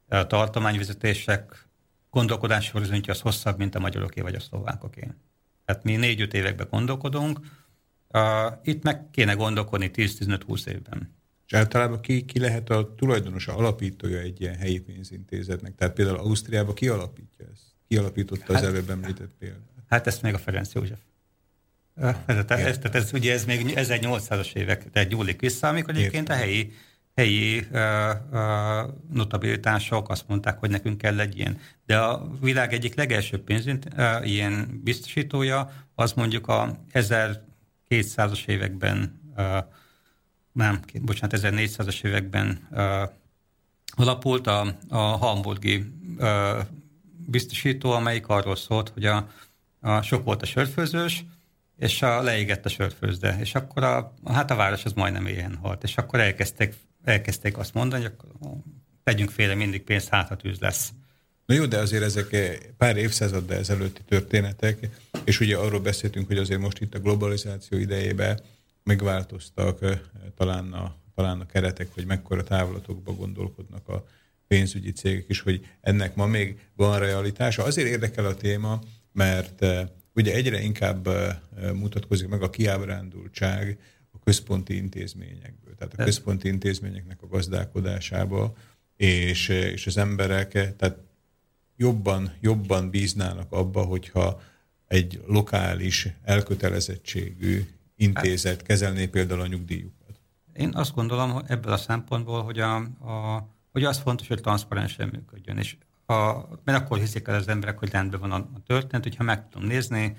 [0.09, 1.66] a tartományvezetések
[2.11, 5.09] gondolkodási horizontja az hosszabb, mint a magyaroké vagy a szlovákoké.
[5.65, 7.41] Tehát mi négy-öt években gondolkodunk,
[8.09, 8.23] uh,
[8.63, 11.15] itt meg kéne gondolkodni 10-15-20 évben.
[11.47, 15.75] És általában ki, ki lehet a tulajdonosa, alapítója egy ilyen helyi pénzintézetnek?
[15.75, 17.63] Tehát például Ausztriában ki alapítja ezt?
[17.89, 19.61] Ki alapította hát, az előbb említett példát?
[19.89, 20.99] Hát ezt még a Ferenc József.
[21.95, 26.35] Ez, ez, ez, ez, ugye ez még 1800-as évek, tehát nyúlik vissza, amikor egyébként a
[26.35, 26.73] helyi,
[27.17, 27.81] helyi uh,
[28.33, 28.39] uh,
[29.13, 31.59] notabilitások azt mondták, hogy nekünk kell egy ilyen.
[31.87, 39.25] De a világ egyik legelső pénzint, uh, ilyen biztosítója, az mondjuk a 1200-as években,
[40.53, 43.03] nem, bocsánat, 1400-as években uh,
[43.97, 45.93] alapult a, a hamburgi
[47.27, 49.29] biztosító, amelyik arról szólt, hogy a,
[49.81, 51.25] a sok volt a sörfőzős,
[51.79, 55.83] és a, leégett a sörfőzde, és akkor a, hát a város az majdnem éhen halt,
[55.83, 56.75] és akkor elkezdték,
[57.07, 58.53] elkezdték azt mondani, hogy akkor
[59.03, 60.93] tegyünk félre mindig pénzt, hát tűz lesz.
[61.47, 64.89] Na jó, de azért ezek pár évszázaddal ezelőtti történetek,
[65.25, 68.41] és ugye arról beszéltünk, hogy azért most itt a globalizáció idejében
[68.83, 69.79] megváltoztak
[70.37, 74.07] talán a, talán a keretek, hogy mekkora távlatokba gondolkodnak a
[74.47, 77.65] pénzügyi cégek is, hogy ennek ma még van realitása.
[77.65, 78.81] Azért érdekel a téma,
[79.13, 79.67] mert
[80.15, 81.09] ugye egyre inkább
[81.75, 83.79] mutatkozik meg a kiábrándultság
[84.11, 88.55] a központi intézményekből, tehát a központi intézményeknek a gazdálkodásába,
[88.97, 90.99] és, és az emberek tehát
[91.77, 94.41] jobban, jobban bíznának abba, hogyha
[94.87, 100.21] egy lokális elkötelezettségű intézet kezelné például a nyugdíjukat.
[100.53, 105.59] Én azt gondolom ebből a szempontból, hogy, a, a, hogy az fontos, hogy transzparensen működjön,
[105.59, 105.77] és
[106.07, 106.33] a,
[106.65, 109.69] mert akkor hiszik el az emberek, hogy rendben van a, a történet, hogyha meg tudom
[109.69, 110.17] nézni,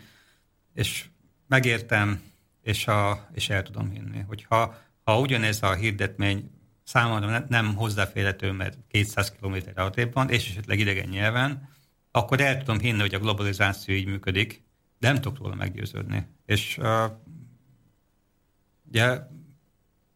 [0.74, 1.06] és
[1.48, 2.22] megértem,
[2.62, 4.20] és, a, és el tudom hinni.
[4.20, 4.78] Hogyha
[5.08, 6.52] ha ugyanez a hirdetmény
[6.84, 11.70] számomra nem hozzáférhető, mert 200 km arrébb van, és esetleg idegen nyelven,
[12.12, 14.64] akkor el tudom hinni, hogy a globalizáció így működik,
[15.00, 16.28] de nem tudok róla meggyőződni.
[16.46, 17.12] És uh,
[18.90, 19.20] ugye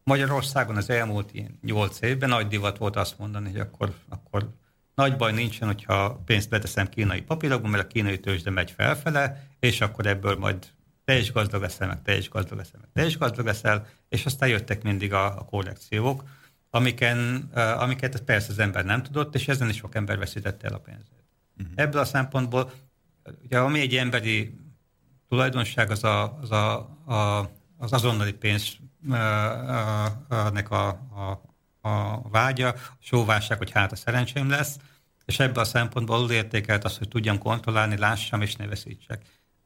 [0.04, 4.54] Magyarországon az elmúlt ilyen nyolc évben nagy divat volt azt mondani, hogy akkor, akkor
[4.94, 9.80] nagy baj nincsen, hogyha pénzt beteszem kínai papírokba, mert a kínai tőzsde megy felfele, és
[9.80, 10.66] akkor ebből majd
[11.04, 14.26] te is gazdag leszel, meg te is gazdag leszel, meg te is gazdag leszel, és
[14.26, 16.24] aztán jöttek mindig a, a korrekciók,
[16.70, 20.74] amiken, uh, amiket persze az ember nem tudott, és ezen is sok ember veszítette el
[20.74, 21.24] a pénzét.
[21.58, 21.72] Uh-huh.
[21.74, 22.72] Ebből a szempontból,
[23.44, 24.58] ugye ami egy emberi
[25.28, 28.76] tulajdonság, az a, az, a, a, az azonnali pénz
[30.52, 31.42] nek a, a,
[31.88, 34.76] a vágya, a sóválság, hogy hát a szerencsém lesz,
[35.24, 39.22] és ebből a szempontból alul értékelt az, hogy tudjam kontrollálni, lássam és ne veszítsek.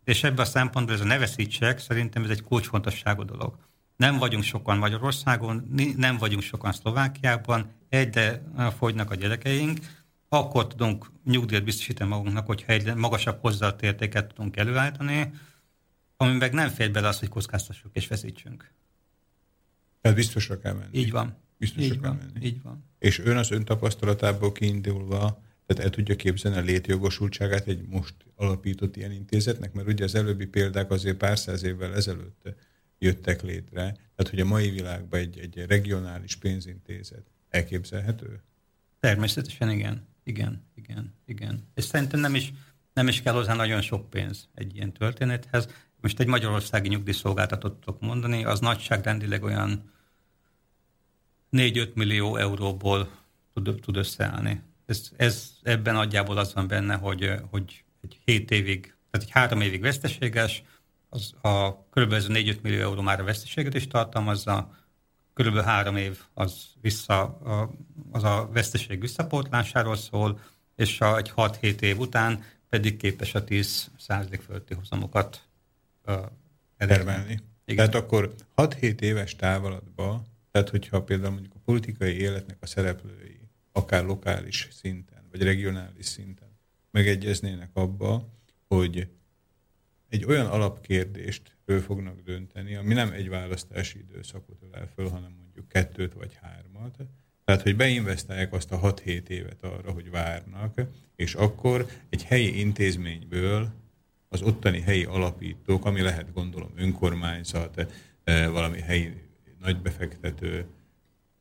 [0.07, 3.57] És ebből a szempontból ez a ne veszítsek, szerintem ez egy kulcsfontosságú dolog.
[3.97, 8.43] Nem vagyunk sokan Magyarországon, nem vagyunk sokan Szlovákiában, egyre
[8.77, 9.79] fogynak a gyerekeink,
[10.29, 15.31] akkor tudunk nyugdíjat biztosítani magunknak, hogyha egy magasabb hozzáadott értéket tudunk előállítani,
[16.17, 18.71] ami meg nem fér bele az, hogy kockáztassuk és veszítsünk.
[20.01, 20.99] Tehát biztosra kell menni.
[20.99, 21.37] Így van.
[21.59, 22.17] Biztosra így kell van.
[22.17, 22.47] menni.
[22.47, 22.85] Így van.
[22.99, 28.97] És ön az ön tapasztalatából kiindulva, tehát el tudja képzelni a létjogosultságát egy most alapított
[28.97, 32.55] ilyen intézetnek, mert ugye az előbbi példák azért pár száz évvel ezelőtt
[32.99, 38.43] jöttek létre, tehát hogy a mai világban egy, egy regionális pénzintézet elképzelhető?
[39.01, 40.07] Természetesen igen.
[40.25, 41.69] Igen, igen, igen.
[41.75, 42.53] És szerintem nem is,
[42.93, 45.69] nem is kell hozzá nagyon sok pénz egy ilyen történethez.
[46.01, 49.93] Most egy magyarországi nyugdíjszolgáltatót tudok mondani, az nagyságrendileg olyan
[51.53, 53.11] 4-5 millió euróból
[53.55, 54.61] tud, tud összeállni.
[54.87, 59.61] Ez, ez ebben nagyjából az van benne, hogy, hogy egy 7 évig, tehát egy 3
[59.61, 60.63] évig veszteséges,
[61.09, 62.15] az a kb.
[62.15, 64.71] 4-5 millió euró már a veszteséget is tartalmazza,
[65.35, 67.39] körülbelül három év az, vissza,
[68.11, 70.41] az a veszteség visszapótlásáról szól,
[70.77, 75.41] és a, egy 6-7 év után pedig képes a 10 százalék fölötti hozamokat
[76.77, 77.41] termelni.
[77.65, 77.91] Igen.
[77.91, 83.36] Tehát akkor 6-7 éves távolatban, tehát hogyha például mondjuk a politikai életnek a szereplői,
[83.77, 86.49] akár lokális szinten, vagy regionális szinten
[86.91, 88.29] megegyeznének abba,
[88.69, 89.09] hogy
[90.09, 95.69] egy olyan alapkérdést ő fognak dönteni, ami nem egy választási időszakot ölel föl, hanem mondjuk
[95.69, 96.97] kettőt vagy hármat.
[97.45, 100.81] Tehát, hogy beinvestálják azt a 6-7 évet arra, hogy várnak,
[101.17, 103.73] és akkor egy helyi intézményből
[104.29, 107.93] az ottani helyi alapítók, ami lehet gondolom önkormányzat,
[108.25, 109.13] eh, valami helyi
[109.61, 110.67] nagybefektető,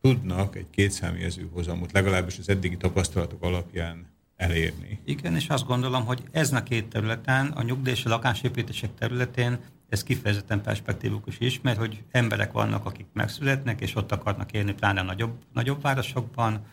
[0.06, 4.06] tudnak egy kétszámjegyző hozamot, legalábbis az eddigi tapasztalatok alapján
[4.36, 4.99] elérni.
[5.06, 9.57] Igen, és azt gondolom, hogy ezen a két területen, a nyugdíj és a lakásépítések területén
[9.90, 15.02] ez kifejezetten perspektívukus is, mert hogy emberek vannak, akik megszületnek, és ott akarnak élni, pláne
[15.02, 16.65] nagyobb, nagyobb városokban,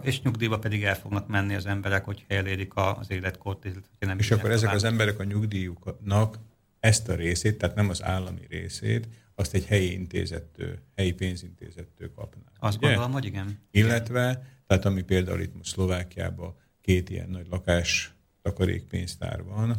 [0.00, 3.66] és nyugdíjba pedig el fognak menni az emberek, hogy elérik az életkort.
[3.98, 6.38] Nem és akkor ezek az emberek a nyugdíjuknak
[6.80, 9.08] ezt a részét, tehát nem az állami részét,
[9.40, 12.42] azt egy helyi intézettől, helyi pénzintézettől kapná.
[12.58, 12.86] Azt ugye?
[12.86, 13.58] gondolom, hogy igen.
[13.70, 19.70] Illetve, tehát ami például itt most Szlovákiában két ilyen nagy lakás takarékpénztár van,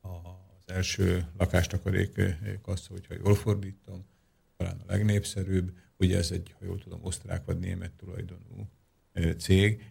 [0.00, 2.20] az első lakástakarék
[2.62, 4.04] kassa, hogyha jól fordítom,
[4.56, 8.68] talán a legnépszerűbb, ugye ez egy, ha jól tudom, osztrák vagy német tulajdonú
[9.38, 9.84] cég,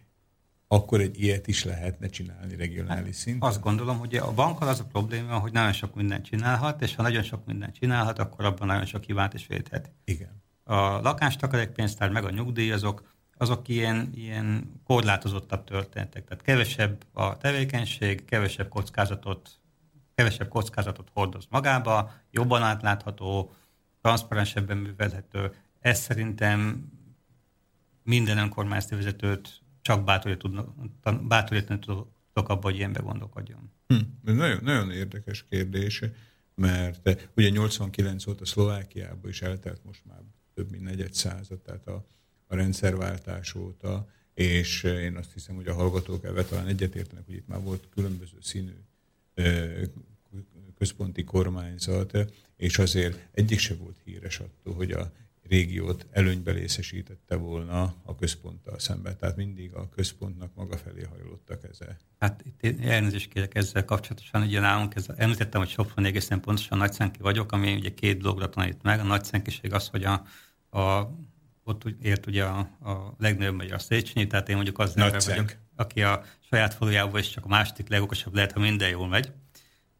[0.72, 3.50] akkor egy ilyet is lehetne csinálni regionális hát, szinten?
[3.50, 7.02] Azt gondolom, hogy a bankkal az a probléma, hogy nagyon sok mindent csinálhat, és ha
[7.02, 9.92] nagyon sok mindent csinálhat, akkor abban nagyon sok hibát is védhet.
[10.04, 10.44] Igen.
[10.64, 13.04] A lakástakarékpénztár meg a nyugdíjazok,
[13.38, 16.24] azok ilyen, ilyen korlátozottabb történetek.
[16.24, 19.50] Tehát kevesebb a tevékenység, kevesebb kockázatot,
[20.16, 23.54] kevesebb kockázatot hordoz magába, jobban átlátható,
[24.02, 25.56] transzparensebben művelhető.
[25.80, 26.86] Ez szerintem
[28.04, 30.04] minden önkormányzati vezetőt csak
[31.28, 33.72] bátorítani tudok abban, hogy ilyenbe gondolkodjon.
[33.88, 33.96] Hm.
[34.22, 36.04] Nagyon, nagyon érdekes kérdés,
[36.56, 40.20] mert ugye 89 óta Szlovákiában is eltelt most már
[40.54, 42.06] több mint negyed század, tehát a,
[42.48, 47.48] a rendszerváltás óta, és én azt hiszem, hogy a hallgatók ebben talán egyetértenek, hogy itt
[47.48, 48.74] már volt különböző színű
[50.78, 52.18] központi kormányzat,
[52.58, 55.12] és azért egyik se volt híres attól, hogy a
[55.50, 59.18] régiót előnybe részesítette volna a központtal szemben.
[59.18, 61.98] Tehát mindig a központnak maga felé hajlottak ezzel.
[62.20, 67.22] Hát itt elnézést kérek ezzel kapcsolatosan, ugye nálunk ez, említettem, hogy Sopron egészen pontosan nagyszenki
[67.22, 69.00] vagyok, ami ugye két dologra tanít meg.
[69.00, 70.26] A nagyszenkiség az, hogy a,
[70.80, 71.10] a
[71.64, 76.24] ott ért ugye a, a legnagyobb magyar Széchenyi, tehát én mondjuk az vagyok, aki a
[76.50, 79.32] saját falujában is csak a második legokosabb lehet, ha minden jól megy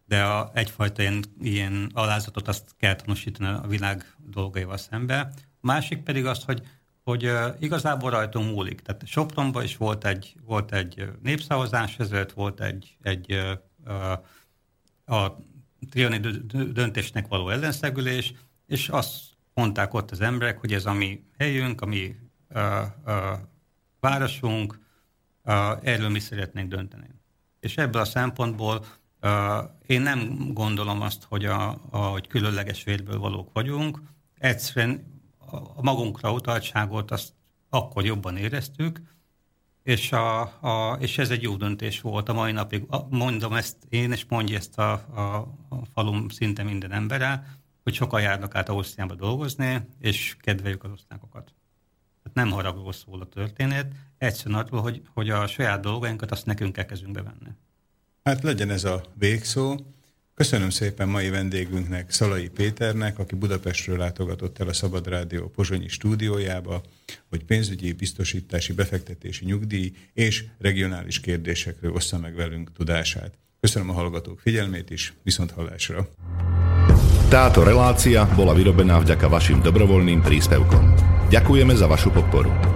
[0.10, 5.20] de a, egyfajta ilyen, ilyen alázatot azt kell tanúsítani a világ dolgaival szembe.
[5.62, 6.68] A másik pedig az, hogy,
[7.04, 8.82] hogy igazából rajtunk múlik.
[8.82, 15.38] Tehát Sopronban is volt egy, volt egy népszavazás, ezért volt egy, egy uh, a
[15.90, 16.20] triani
[16.72, 18.34] döntésnek való ellenszegülés,
[18.68, 19.20] és azt
[19.54, 22.16] mondták ott az emberek, hogy ez a mi helyünk, a mi
[22.50, 22.62] uh,
[23.06, 23.14] uh,
[24.00, 24.80] városunk,
[25.44, 27.08] uh, erről mi szeretnénk dönteni.
[27.60, 28.86] És ebből a szempontból
[29.88, 34.02] én nem gondolom azt, hogy, a, a, hogy különleges vérből valók vagyunk.
[34.38, 35.22] Egyszerűen
[35.76, 37.34] a magunkra utaltságot azt
[37.70, 39.02] akkor jobban éreztük,
[39.84, 42.86] és, a, a, és ez egy jó döntés volt a mai napig.
[43.10, 45.22] Mondom ezt én, és mondja ezt a, a,
[45.70, 51.54] a falum szinte minden embere, hogy sokan járnak át Ausztriába dolgozni, és kedveljük az osztrákokat.
[52.24, 56.74] Tehát nem haragról szól a történet, egyszerűen arról, hogy, hogy a saját dolgainkat azt nekünk
[56.74, 57.56] kell kezünkbe venni.
[58.30, 59.80] Hát legyen ez a végszó.
[60.36, 66.82] Köszönöm szépen mai vendégünknek, Szalai Péternek, aki Budapestről látogatott el a Szabad Rádió Pozsonyi stúdiójába,
[67.30, 73.34] hogy pénzügyi, biztosítási, befektetési, nyugdíj és regionális kérdésekről ossza meg velünk tudását.
[73.60, 76.08] Köszönöm a hallgatók figyelmét is, viszont hallásra.
[77.30, 80.94] Táto relácia bola vyrobená vďaka vašim dobrovoľným príspevkom.
[81.30, 82.69] Ďakujeme za vašu podporu.